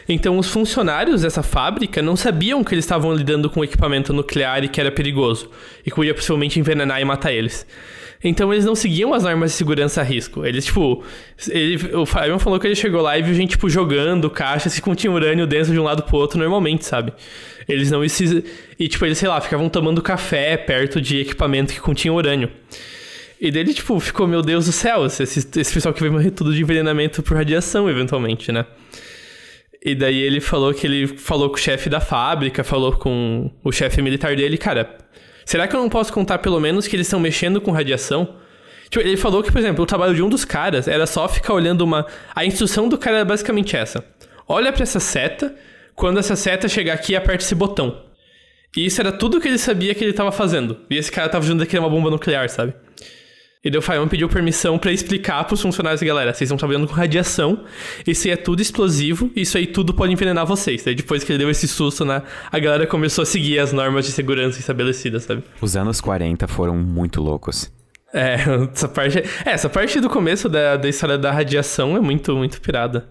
Então 0.08 0.38
os 0.38 0.48
funcionários 0.48 1.20
dessa 1.20 1.42
fábrica 1.42 2.00
não 2.00 2.16
sabiam 2.16 2.64
que 2.64 2.74
eles 2.74 2.86
estavam 2.86 3.12
lidando 3.12 3.50
com 3.50 3.62
equipamento 3.62 4.14
nuclear 4.14 4.64
e 4.64 4.68
que 4.68 4.80
era 4.80 4.90
perigoso, 4.90 5.50
e 5.84 5.90
que 5.90 5.94
podia 5.94 6.14
possivelmente 6.14 6.58
envenenar 6.58 6.98
e 6.98 7.04
matar 7.04 7.30
eles. 7.30 7.66
Então 8.24 8.50
eles 8.52 8.64
não 8.64 8.74
seguiam 8.74 9.12
as 9.12 9.24
normas 9.24 9.50
de 9.50 9.56
segurança 9.58 10.00
a 10.00 10.04
risco. 10.04 10.46
Eles, 10.46 10.64
tipo, 10.64 11.04
ele, 11.50 11.94
o 11.94 12.06
Fabian 12.06 12.38
falou 12.38 12.58
que 12.58 12.66
ele 12.66 12.74
chegou 12.74 13.02
lá 13.02 13.18
e 13.18 13.22
viu 13.22 13.34
gente, 13.34 13.50
tipo, 13.50 13.68
jogando 13.68 14.30
caixas 14.30 14.74
que 14.74 14.80
continham 14.80 15.14
urânio 15.14 15.46
dentro 15.46 15.72
de 15.72 15.78
um 15.78 15.82
lado 15.82 16.04
pro 16.04 16.16
outro 16.16 16.38
normalmente, 16.38 16.86
sabe? 16.86 17.12
Eles 17.68 17.90
não 17.90 18.06
se. 18.08 18.44
E, 18.78 18.88
tipo, 18.88 19.04
eles, 19.04 19.18
sei 19.18 19.28
lá, 19.28 19.40
ficavam 19.40 19.68
tomando 19.68 20.02
café 20.02 20.56
perto 20.56 21.00
de 21.00 21.20
equipamento 21.20 21.72
que 21.72 21.80
continha 21.80 22.12
urânio. 22.12 22.50
E 23.40 23.50
dele, 23.50 23.74
tipo, 23.74 23.98
ficou, 23.98 24.26
meu 24.26 24.40
Deus 24.40 24.66
do 24.66 24.72
céu, 24.72 25.04
esse, 25.06 25.24
esse 25.24 25.74
pessoal 25.74 25.92
que 25.92 26.00
vai 26.00 26.10
morrer 26.10 26.30
tudo 26.30 26.54
de 26.54 26.62
envenenamento 26.62 27.22
por 27.22 27.36
radiação, 27.36 27.90
eventualmente, 27.90 28.52
né? 28.52 28.64
E 29.84 29.96
daí 29.96 30.20
ele 30.20 30.40
falou 30.40 30.72
que 30.72 30.86
ele 30.86 31.08
falou 31.08 31.50
com 31.50 31.56
o 31.56 31.58
chefe 31.58 31.90
da 31.90 31.98
fábrica, 31.98 32.62
falou 32.62 32.92
com 32.92 33.50
o 33.64 33.72
chefe 33.72 34.00
militar 34.00 34.36
dele, 34.36 34.56
cara, 34.56 34.96
será 35.44 35.66
que 35.66 35.74
eu 35.74 35.80
não 35.80 35.88
posso 35.88 36.12
contar 36.12 36.38
pelo 36.38 36.60
menos 36.60 36.86
que 36.86 36.94
eles 36.94 37.08
estão 37.08 37.18
mexendo 37.18 37.60
com 37.60 37.72
radiação? 37.72 38.36
Tipo, 38.88 39.04
ele 39.04 39.16
falou 39.16 39.42
que, 39.42 39.50
por 39.50 39.58
exemplo, 39.58 39.82
o 39.82 39.86
trabalho 39.86 40.14
de 40.14 40.22
um 40.22 40.28
dos 40.28 40.44
caras 40.44 40.86
era 40.86 41.04
só 41.06 41.26
ficar 41.26 41.54
olhando 41.54 41.80
uma. 41.80 42.06
A 42.34 42.44
instrução 42.44 42.88
do 42.88 42.96
cara 42.96 43.16
era 43.16 43.24
basicamente 43.24 43.74
essa: 43.74 44.04
olha 44.46 44.72
pra 44.72 44.84
essa 44.84 45.00
seta, 45.00 45.52
quando 46.02 46.18
essa 46.18 46.34
seta 46.34 46.66
chegar 46.68 46.94
aqui, 46.94 47.14
aperte 47.14 47.44
esse 47.44 47.54
botão. 47.54 47.96
E 48.76 48.84
isso 48.84 49.00
era 49.00 49.12
tudo 49.12 49.40
que 49.40 49.46
ele 49.46 49.56
sabia 49.56 49.94
que 49.94 50.02
ele 50.02 50.12
tava 50.12 50.32
fazendo. 50.32 50.78
E 50.90 50.96
esse 50.96 51.12
cara 51.12 51.28
tava 51.28 51.44
ajudando 51.44 51.62
a 51.62 51.66
criar 51.66 51.80
uma 51.80 51.88
bomba 51.88 52.10
nuclear, 52.10 52.48
sabe? 52.48 52.74
E 53.64 53.70
daí 53.70 53.78
o 53.78 53.82
Fayon 53.82 54.08
pediu 54.08 54.28
permissão 54.28 54.76
pra 54.80 54.90
explicar 54.90 55.44
pros 55.44 55.62
funcionários, 55.62 56.02
galera, 56.02 56.34
vocês 56.34 56.48
estão 56.48 56.56
trabalhando 56.56 56.88
com 56.88 56.92
radiação, 56.92 57.64
isso 58.04 58.26
aí 58.26 58.32
é 58.32 58.36
tudo 58.36 58.60
explosivo, 58.60 59.30
isso 59.36 59.56
aí 59.56 59.64
tudo 59.64 59.94
pode 59.94 60.12
envenenar 60.12 60.44
vocês. 60.44 60.82
Daí 60.82 60.96
depois 60.96 61.22
que 61.22 61.30
ele 61.30 61.38
deu 61.38 61.48
esse 61.48 61.68
susto, 61.68 62.04
né, 62.04 62.20
a 62.50 62.58
galera 62.58 62.84
começou 62.84 63.22
a 63.22 63.26
seguir 63.26 63.60
as 63.60 63.72
normas 63.72 64.04
de 64.04 64.10
segurança 64.10 64.58
estabelecidas, 64.58 65.22
sabe? 65.22 65.44
Os 65.60 65.76
anos 65.76 66.00
40 66.00 66.48
foram 66.48 66.74
muito 66.74 67.22
loucos. 67.22 67.70
É, 68.12 68.38
essa 68.74 68.88
parte. 68.88 69.18
É, 69.18 69.50
essa 69.50 69.68
parte 69.68 70.00
do 70.00 70.10
começo 70.10 70.48
da, 70.48 70.76
da 70.76 70.88
história 70.88 71.16
da 71.16 71.30
radiação 71.30 71.96
é 71.96 72.00
muito, 72.00 72.34
muito 72.34 72.60
pirada. 72.60 73.08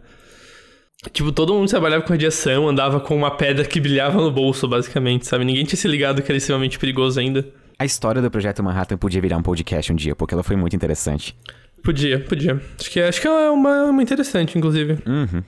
Tipo, 1.10 1.32
todo 1.32 1.54
mundo 1.54 1.68
trabalhava 1.68 2.04
com 2.04 2.10
radiação, 2.14 2.70
andava 2.70 3.00
com 3.00 3.16
uma 3.16 3.32
pedra 3.32 3.66
que 3.66 3.80
brilhava 3.80 4.22
no 4.22 4.30
bolso, 4.30 4.68
basicamente, 4.68 5.26
sabe? 5.26 5.44
Ninguém 5.44 5.66
tinha 5.66 5.78
se 5.78 5.88
ligado 5.88 6.22
que 6.22 6.32
era 6.32 6.38
extremamente 6.38 6.78
perigoso 6.78 7.20
ainda. 7.20 7.44
A 7.80 7.86
história 7.86 8.22
do 8.22 8.30
Projeto 8.30 8.62
Manhattan 8.62 8.98
podia 8.98 9.20
virar 9.20 9.38
um 9.38 9.42
podcast 9.42 9.92
um 9.92 9.96
dia, 9.96 10.16
porque 10.16 10.36
ela 10.36 10.44
foi 10.44 10.56
muito 10.56 10.76
interessante. 10.76 11.36
Podia, 11.84 12.20
podia. 12.20 12.62
Acho 12.80 12.92
que, 12.92 13.00
acho 13.02 13.20
que 13.20 13.28
é 13.28 13.50
uma, 13.50 13.86
uma 13.86 14.04
interessante, 14.04 14.56
inclusive. 14.56 15.00
Uhum, 15.08 15.42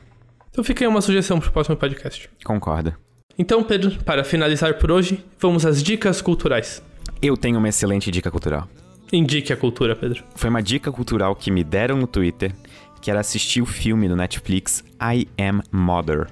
Então 0.50 0.64
fica 0.64 0.84
aí 0.84 0.88
uma 0.88 1.02
sugestão 1.02 1.40
pro 1.40 1.52
próximo 1.52 1.78
podcast. 1.78 2.28
concordo. 2.44 2.96
Então, 3.38 3.64
Pedro, 3.64 3.92
para 4.04 4.24
finalizar 4.24 4.74
por 4.80 4.92
hoje, 4.92 5.24
vamos 5.40 5.66
às 5.68 5.84
dicas 5.84 6.20
culturais. 6.22 6.82
Eu 7.22 7.38
tenho 7.38 7.60
uma 7.60 7.70
excelente 7.70 8.10
dica 8.10 8.32
cultural. 8.32 8.68
Indique 9.12 9.54
a 9.54 9.58
cultura, 9.58 9.96
Pedro. 9.96 10.24
Foi 10.36 10.50
uma 10.50 10.62
dica 10.64 10.92
cultural 10.92 11.36
que 11.36 11.52
me 11.52 11.64
deram 11.64 11.98
no 11.98 12.08
Twitter, 12.08 12.52
que 13.04 13.12
era 13.12 13.20
assistir 13.20 13.62
o 13.62 13.66
filme 13.66 14.08
do 14.08 14.16
Netflix 14.16 14.82
I 15.00 15.28
Am 15.38 15.62
Mother. 15.72 16.28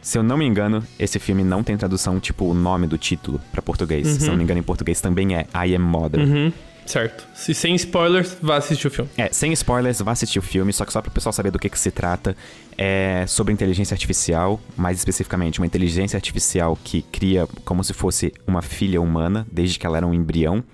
Se 0.00 0.16
eu 0.16 0.22
não 0.22 0.36
me 0.38 0.44
engano, 0.46 0.82
esse 0.98 1.18
filme 1.18 1.44
não 1.44 1.62
tem 1.62 1.76
tradução 1.76 2.18
tipo 2.18 2.46
o 2.46 2.54
nome 2.54 2.86
do 2.86 2.96
título 2.96 3.40
pra 3.52 3.60
português. 3.60 4.06
Se 4.08 4.24
eu 4.24 4.30
não 4.30 4.36
me 4.38 4.44
engano, 4.44 4.58
em 4.60 4.62
português 4.62 5.00
também 5.00 5.36
é 5.36 5.46
I 5.66 5.74
Am 5.74 5.84
Mother. 5.84 6.20
Uhum, 6.20 6.52
certo. 6.86 7.26
Se 7.34 7.52
sem 7.52 7.74
spoilers, 7.74 8.36
vá 8.40 8.56
assistir 8.56 8.86
o 8.86 8.90
filme. 8.90 9.10
É, 9.18 9.28
sem 9.32 9.52
spoilers, 9.52 10.00
vá 10.00 10.12
assistir 10.12 10.38
o 10.38 10.42
filme, 10.42 10.72
só 10.72 10.84
que 10.86 10.92
só 10.92 11.02
para 11.02 11.10
o 11.10 11.12
pessoal 11.12 11.32
saber 11.32 11.50
do 11.50 11.58
que, 11.58 11.68
que 11.68 11.78
se 11.78 11.90
trata. 11.90 12.34
É 12.78 13.24
sobre 13.26 13.52
inteligência 13.52 13.94
artificial, 13.94 14.58
mais 14.76 14.96
especificamente, 14.98 15.60
uma 15.60 15.66
inteligência 15.66 16.16
artificial 16.16 16.78
que 16.82 17.02
cria 17.02 17.46
como 17.64 17.82
se 17.84 17.92
fosse 17.92 18.32
uma 18.46 18.62
filha 18.62 19.00
humana, 19.02 19.46
desde 19.52 19.78
que 19.78 19.86
ela 19.86 19.96
era 19.98 20.06
um 20.06 20.14
embrião. 20.14 20.64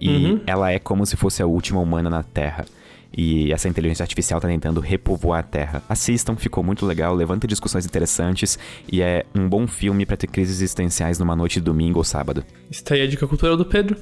E 0.00 0.08
Uhum. 0.08 0.40
ela 0.46 0.72
é 0.72 0.78
como 0.78 1.06
se 1.06 1.16
fosse 1.16 1.40
a 1.42 1.46
última 1.46 1.80
humana 1.80 2.10
na 2.10 2.22
Terra. 2.22 2.64
E 3.16 3.52
essa 3.52 3.68
inteligência 3.68 4.02
artificial 4.02 4.40
tá 4.40 4.48
tentando 4.48 4.80
repovoar 4.80 5.40
a 5.40 5.42
Terra. 5.42 5.82
Assistam, 5.88 6.34
ficou 6.36 6.64
muito 6.64 6.84
legal, 6.84 7.14
levanta 7.14 7.46
discussões 7.46 7.86
interessantes 7.86 8.58
e 8.90 9.00
é 9.00 9.24
um 9.34 9.48
bom 9.48 9.66
filme 9.66 10.04
para 10.04 10.16
ter 10.16 10.26
crises 10.26 10.56
existenciais 10.56 11.18
numa 11.18 11.36
noite 11.36 11.54
de 11.54 11.60
domingo 11.60 11.98
ou 11.98 12.04
sábado. 12.04 12.44
Está 12.70 12.94
aí 12.94 13.02
a 13.02 13.06
dica 13.06 13.26
cultural 13.26 13.56
do 13.56 13.64
Pedro. 13.64 13.96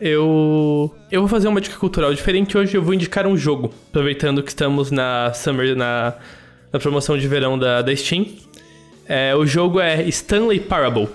Eu. 0.00 0.94
Eu 1.10 1.20
vou 1.20 1.28
fazer 1.28 1.48
uma 1.48 1.60
dica 1.60 1.76
cultural 1.76 2.12
diferente 2.14 2.56
hoje. 2.56 2.76
Eu 2.76 2.82
vou 2.82 2.94
indicar 2.94 3.26
um 3.26 3.36
jogo. 3.36 3.72
Aproveitando 3.90 4.42
que 4.42 4.50
estamos 4.50 4.90
na 4.90 5.32
Summer, 5.32 5.76
na, 5.76 6.14
na 6.72 6.78
promoção 6.78 7.16
de 7.16 7.28
verão 7.28 7.58
da, 7.58 7.82
da 7.82 7.94
Steam. 7.94 8.26
É, 9.06 9.34
o 9.34 9.46
jogo 9.46 9.80
é 9.80 10.02
Stanley 10.08 10.60
Parable. 10.60 11.08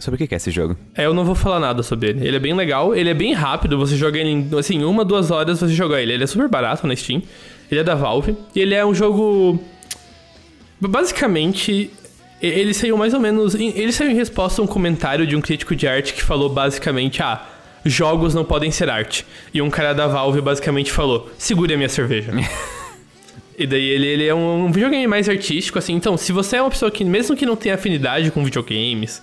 Sobre 0.00 0.24
o 0.24 0.26
que 0.26 0.34
é 0.34 0.36
esse 0.36 0.50
jogo? 0.50 0.76
É, 0.94 1.04
eu 1.04 1.12
não 1.12 1.24
vou 1.24 1.34
falar 1.34 1.60
nada 1.60 1.82
sobre 1.82 2.08
ele. 2.08 2.26
Ele 2.26 2.36
é 2.36 2.40
bem 2.40 2.54
legal, 2.54 2.94
ele 2.94 3.10
é 3.10 3.14
bem 3.14 3.34
rápido, 3.34 3.78
você 3.78 3.96
joga 3.96 4.18
ele 4.18 4.30
em, 4.30 4.50
assim, 4.58 4.82
uma, 4.82 5.04
duas 5.04 5.30
horas 5.30 5.60
você 5.60 5.74
joga 5.74 6.00
ele. 6.00 6.14
Ele 6.14 6.24
é 6.24 6.26
super 6.26 6.48
barato 6.48 6.86
na 6.86 6.96
Steam. 6.96 7.22
Ele 7.70 7.80
é 7.80 7.84
da 7.84 7.94
Valve. 7.94 8.34
E 8.54 8.60
ele 8.60 8.74
é 8.74 8.84
um 8.84 8.94
jogo. 8.94 9.62
Basicamente, 10.80 11.90
ele 12.40 12.72
saiu 12.72 12.96
mais 12.96 13.12
ou 13.12 13.20
menos. 13.20 13.54
Ele 13.54 13.92
saiu 13.92 14.10
em 14.10 14.14
resposta 14.14 14.62
a 14.62 14.64
um 14.64 14.66
comentário 14.66 15.26
de 15.26 15.36
um 15.36 15.40
crítico 15.40 15.76
de 15.76 15.86
arte 15.86 16.14
que 16.14 16.22
falou 16.22 16.48
basicamente: 16.48 17.22
ah, 17.22 17.46
jogos 17.84 18.34
não 18.34 18.44
podem 18.44 18.70
ser 18.70 18.88
arte. 18.88 19.26
E 19.52 19.60
um 19.60 19.68
cara 19.68 19.92
da 19.92 20.06
Valve 20.06 20.40
basicamente 20.40 20.90
falou: 20.90 21.30
segure 21.36 21.74
a 21.74 21.76
minha 21.76 21.88
cerveja. 21.88 22.32
E 23.58 23.66
daí 23.66 23.90
ele, 23.90 24.06
ele 24.06 24.26
é 24.26 24.34
um, 24.34 24.72
videogame 24.72 25.06
mais 25.06 25.28
artístico, 25.28 25.78
assim. 25.78 25.92
Então, 25.92 26.16
se 26.16 26.32
você 26.32 26.56
é 26.56 26.62
uma 26.62 26.70
pessoa 26.70 26.90
que, 26.90 27.04
mesmo 27.04 27.36
que 27.36 27.44
não 27.44 27.54
tenha 27.54 27.74
afinidade 27.74 28.30
com 28.30 28.42
videogames, 28.42 29.20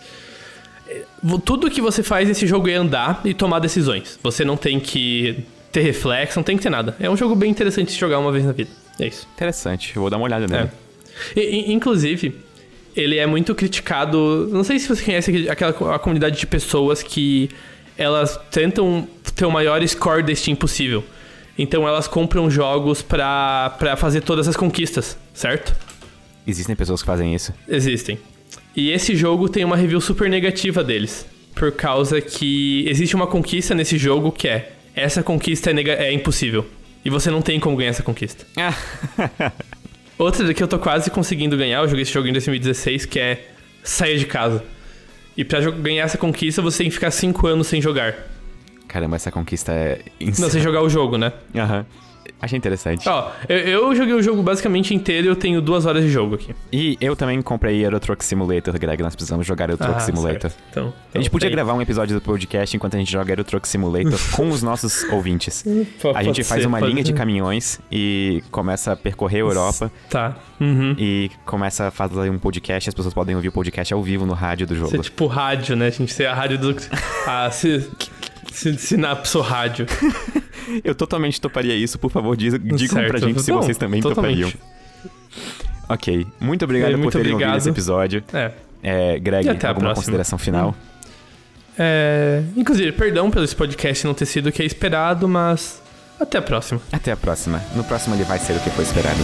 tudo 1.43 1.69
que 1.69 1.81
você 1.81 2.01
faz 2.03 2.27
nesse 2.27 2.45
jogo 2.47 2.69
é 2.69 2.75
andar 2.75 3.21
e 3.25 3.33
tomar 3.33 3.59
decisões. 3.59 4.19
Você 4.23 4.43
não 4.45 4.55
tem 4.57 4.79
que 4.79 5.43
ter 5.71 5.81
reflexo, 5.81 6.37
não 6.39 6.43
tem 6.43 6.57
que 6.57 6.63
ter 6.63 6.69
nada. 6.69 6.95
É 6.99 7.09
um 7.09 7.17
jogo 7.17 7.35
bem 7.35 7.51
interessante 7.51 7.93
de 7.93 7.99
jogar 7.99 8.19
uma 8.19 8.31
vez 8.31 8.45
na 8.45 8.51
vida. 8.51 8.69
É 8.99 9.07
isso. 9.07 9.27
Interessante, 9.35 9.93
eu 9.95 10.01
vou 10.01 10.09
dar 10.09 10.17
uma 10.17 10.25
olhada 10.25 10.47
nele. 10.47 10.69
É. 11.35 11.39
E- 11.39 11.69
e- 11.69 11.73
inclusive, 11.73 12.35
ele 12.95 13.17
é 13.17 13.25
muito 13.25 13.53
criticado. 13.53 14.49
Não 14.51 14.63
sei 14.63 14.79
se 14.79 14.87
você 14.87 15.03
conhece 15.03 15.49
aquela 15.49 15.95
a 15.95 15.99
comunidade 15.99 16.39
de 16.39 16.47
pessoas 16.47 17.03
que 17.03 17.49
elas 17.97 18.39
tentam 18.51 19.07
ter 19.35 19.45
o 19.45 19.51
maior 19.51 19.85
score 19.87 20.23
da 20.23 20.33
Steam 20.33 20.55
possível. 20.55 21.03
Então 21.57 21.87
elas 21.87 22.07
compram 22.07 22.49
jogos 22.51 23.01
pra, 23.01 23.75
pra 23.79 23.95
fazer 23.95 24.21
todas 24.21 24.47
as 24.47 24.55
conquistas, 24.55 25.17
certo? 25.33 25.75
Existem 26.45 26.75
pessoas 26.75 27.01
que 27.01 27.07
fazem 27.07 27.33
isso. 27.33 27.51
Existem. 27.67 28.19
E 28.77 28.91
esse 28.91 29.15
jogo 29.15 29.49
tem 29.49 29.65
uma 29.65 29.75
review 29.75 29.99
super 29.99 30.29
negativa 30.29 30.83
deles. 30.83 31.25
Por 31.55 31.71
causa 31.71 32.21
que 32.21 32.85
existe 32.87 33.15
uma 33.15 33.25
conquista 33.25 33.73
nesse 33.73 33.97
jogo 33.97 34.31
que 34.31 34.47
é: 34.47 34.71
essa 34.95 35.23
conquista 35.23 35.71
é, 35.71 35.73
nega- 35.73 35.93
é 35.93 36.13
impossível. 36.13 36.63
E 37.03 37.09
você 37.09 37.31
não 37.31 37.41
tem 37.41 37.59
como 37.59 37.75
ganhar 37.75 37.89
essa 37.89 38.03
conquista. 38.03 38.45
Outra 40.17 40.53
que 40.53 40.61
eu 40.61 40.67
tô 40.67 40.79
quase 40.79 41.09
conseguindo 41.11 41.55
ganhar, 41.57 41.79
eu 41.81 41.87
joguei 41.87 42.03
esse 42.03 42.11
jogo 42.11 42.27
em 42.27 42.31
2016, 42.33 43.05
que 43.05 43.19
é 43.19 43.47
sair 43.83 44.17
de 44.17 44.25
casa. 44.25 44.63
E 45.35 45.43
pra 45.43 45.59
ganhar 45.71 46.03
essa 46.03 46.17
conquista, 46.17 46.61
você 46.61 46.79
tem 46.79 46.87
que 46.87 46.93
ficar 46.95 47.11
5 47.11 47.45
anos 47.47 47.67
sem 47.67 47.81
jogar. 47.81 48.15
Caramba, 48.87 49.15
essa 49.15 49.31
conquista 49.31 49.71
é 49.71 49.99
Não, 50.19 50.29
insana. 50.29 50.49
sem 50.49 50.61
jogar 50.61 50.81
o 50.81 50.89
jogo, 50.89 51.17
né? 51.17 51.31
Aham. 51.55 51.85
Achei 52.41 52.57
interessante. 52.57 53.07
Ó, 53.09 53.31
eu, 53.49 53.57
eu 53.57 53.95
joguei 53.95 54.13
o 54.13 54.21
jogo 54.21 54.41
basicamente 54.43 54.93
inteiro 54.93 55.27
e 55.27 55.29
eu 55.29 55.35
tenho 55.35 55.61
duas 55.61 55.85
horas 55.85 56.03
de 56.03 56.09
jogo 56.09 56.35
aqui. 56.35 56.53
E 56.71 56.97
eu 57.01 57.15
também 57.15 57.41
comprei 57.41 57.83
Euro 57.85 57.99
Truck 57.99 58.23
Simulator, 58.23 58.77
Greg. 58.79 59.01
Nós 59.01 59.15
precisamos 59.15 59.45
jogar 59.45 59.69
Euro 59.69 59.77
Truck 59.77 59.95
Ah, 59.97 59.99
Simulator. 59.99 60.49
certo. 60.51 60.57
Então, 60.69 60.83
A 60.83 60.87
gente 61.17 61.27
então 61.27 61.31
podia 61.31 61.49
tem. 61.49 61.55
gravar 61.55 61.73
um 61.73 61.81
episódio 61.81 62.15
do 62.15 62.21
podcast 62.21 62.75
enquanto 62.75 62.95
a 62.95 62.99
gente 62.99 63.11
joga 63.11 63.31
Euro 63.31 63.43
Truck 63.43 63.67
Simulator 63.67 64.19
com 64.35 64.49
os 64.49 64.61
nossos 64.61 65.03
ouvintes. 65.11 65.63
Pode 66.01 66.17
A 66.17 66.23
gente 66.23 66.43
faz 66.43 66.61
ser, 66.61 66.67
uma 66.67 66.79
linha 66.79 67.03
de 67.03 67.09
ser. 67.11 67.15
caminhões 67.17 67.79
e 67.91 68.43
começa 68.51 68.91
a 68.93 68.95
percorrer 68.95 69.37
a 69.37 69.39
Europa 69.47 69.91
Tá. 70.09 70.35
Uhum. 70.59 70.95
e 70.97 71.29
começa 71.45 71.87
a 71.87 71.91
fazer 71.91 72.29
um 72.29 72.37
podcast. 72.39 72.89
As 72.89 72.93
pessoas 72.95 73.13
podem 73.13 73.35
ouvir 73.35 73.47
o 73.49 73.51
podcast 73.51 73.93
ao 73.93 74.01
vivo 74.01 74.25
no 74.25 74.33
rádio 74.33 74.65
do 74.67 74.75
jogo. 74.75 74.89
Ser 74.91 74.99
tipo 75.01 75.27
rádio, 75.27 75.75
né? 75.75 75.87
A 75.87 75.89
gente 75.91 76.13
ser 76.13 76.25
a 76.25 76.33
rádio 76.33 76.57
do. 76.57 76.75
A 77.27 77.49
si, 77.51 77.81
si, 77.81 77.89
Sinapso 78.77 79.41
Rádio. 79.41 79.85
Eu 80.83 80.93
totalmente 80.95 81.39
toparia 81.39 81.75
isso. 81.75 81.97
Por 81.99 82.11
favor, 82.11 82.35
diz, 82.35 82.53
digam 82.53 82.97
Certo. 82.97 83.07
pra 83.09 83.19
gente 83.19 83.41
se 83.41 83.51
Não, 83.51 83.61
vocês 83.61 83.77
também 83.77 84.01
totalmente. 84.01 84.51
topariam. 84.51 84.67
Ok. 85.89 86.27
Muito 86.39 86.65
obrigado 86.65 86.89
É, 86.89 86.93
por 86.93 86.99
muito 86.99 87.11
terem 87.13 87.31
ouvido 87.33 87.35
obrigado. 87.45 87.57
esse 87.59 87.69
episódio. 87.69 88.23
É. 88.33 88.51
É, 88.83 89.19
Greg, 89.19 89.47
alguma 89.49 89.65
próxima. 89.71 89.95
consideração 89.95 90.37
final? 90.37 90.75
é. 91.77 92.43
Inclusive, 92.55 92.91
perdão 92.91 93.29
pelo 93.31 93.45
esse 93.45 93.55
podcast 93.55 94.05
não 94.05 94.13
ter 94.13 94.25
sido 94.25 94.47
o 94.49 94.51
que 94.51 94.61
é 94.61 94.65
esperado, 94.65 95.27
mas. 95.27 95.81
Até 96.19 96.37
a 96.37 96.41
próxima. 96.41 96.81
Até 96.91 97.11
a 97.11 97.17
próxima. 97.17 97.61
No 97.75 97.83
próximo 97.83 98.15
ele 98.15 98.23
vai 98.23 98.39
ser 98.39 98.53
o 98.53 98.59
que 98.59 98.69
foi 98.71 98.83
esperado. 98.83 99.19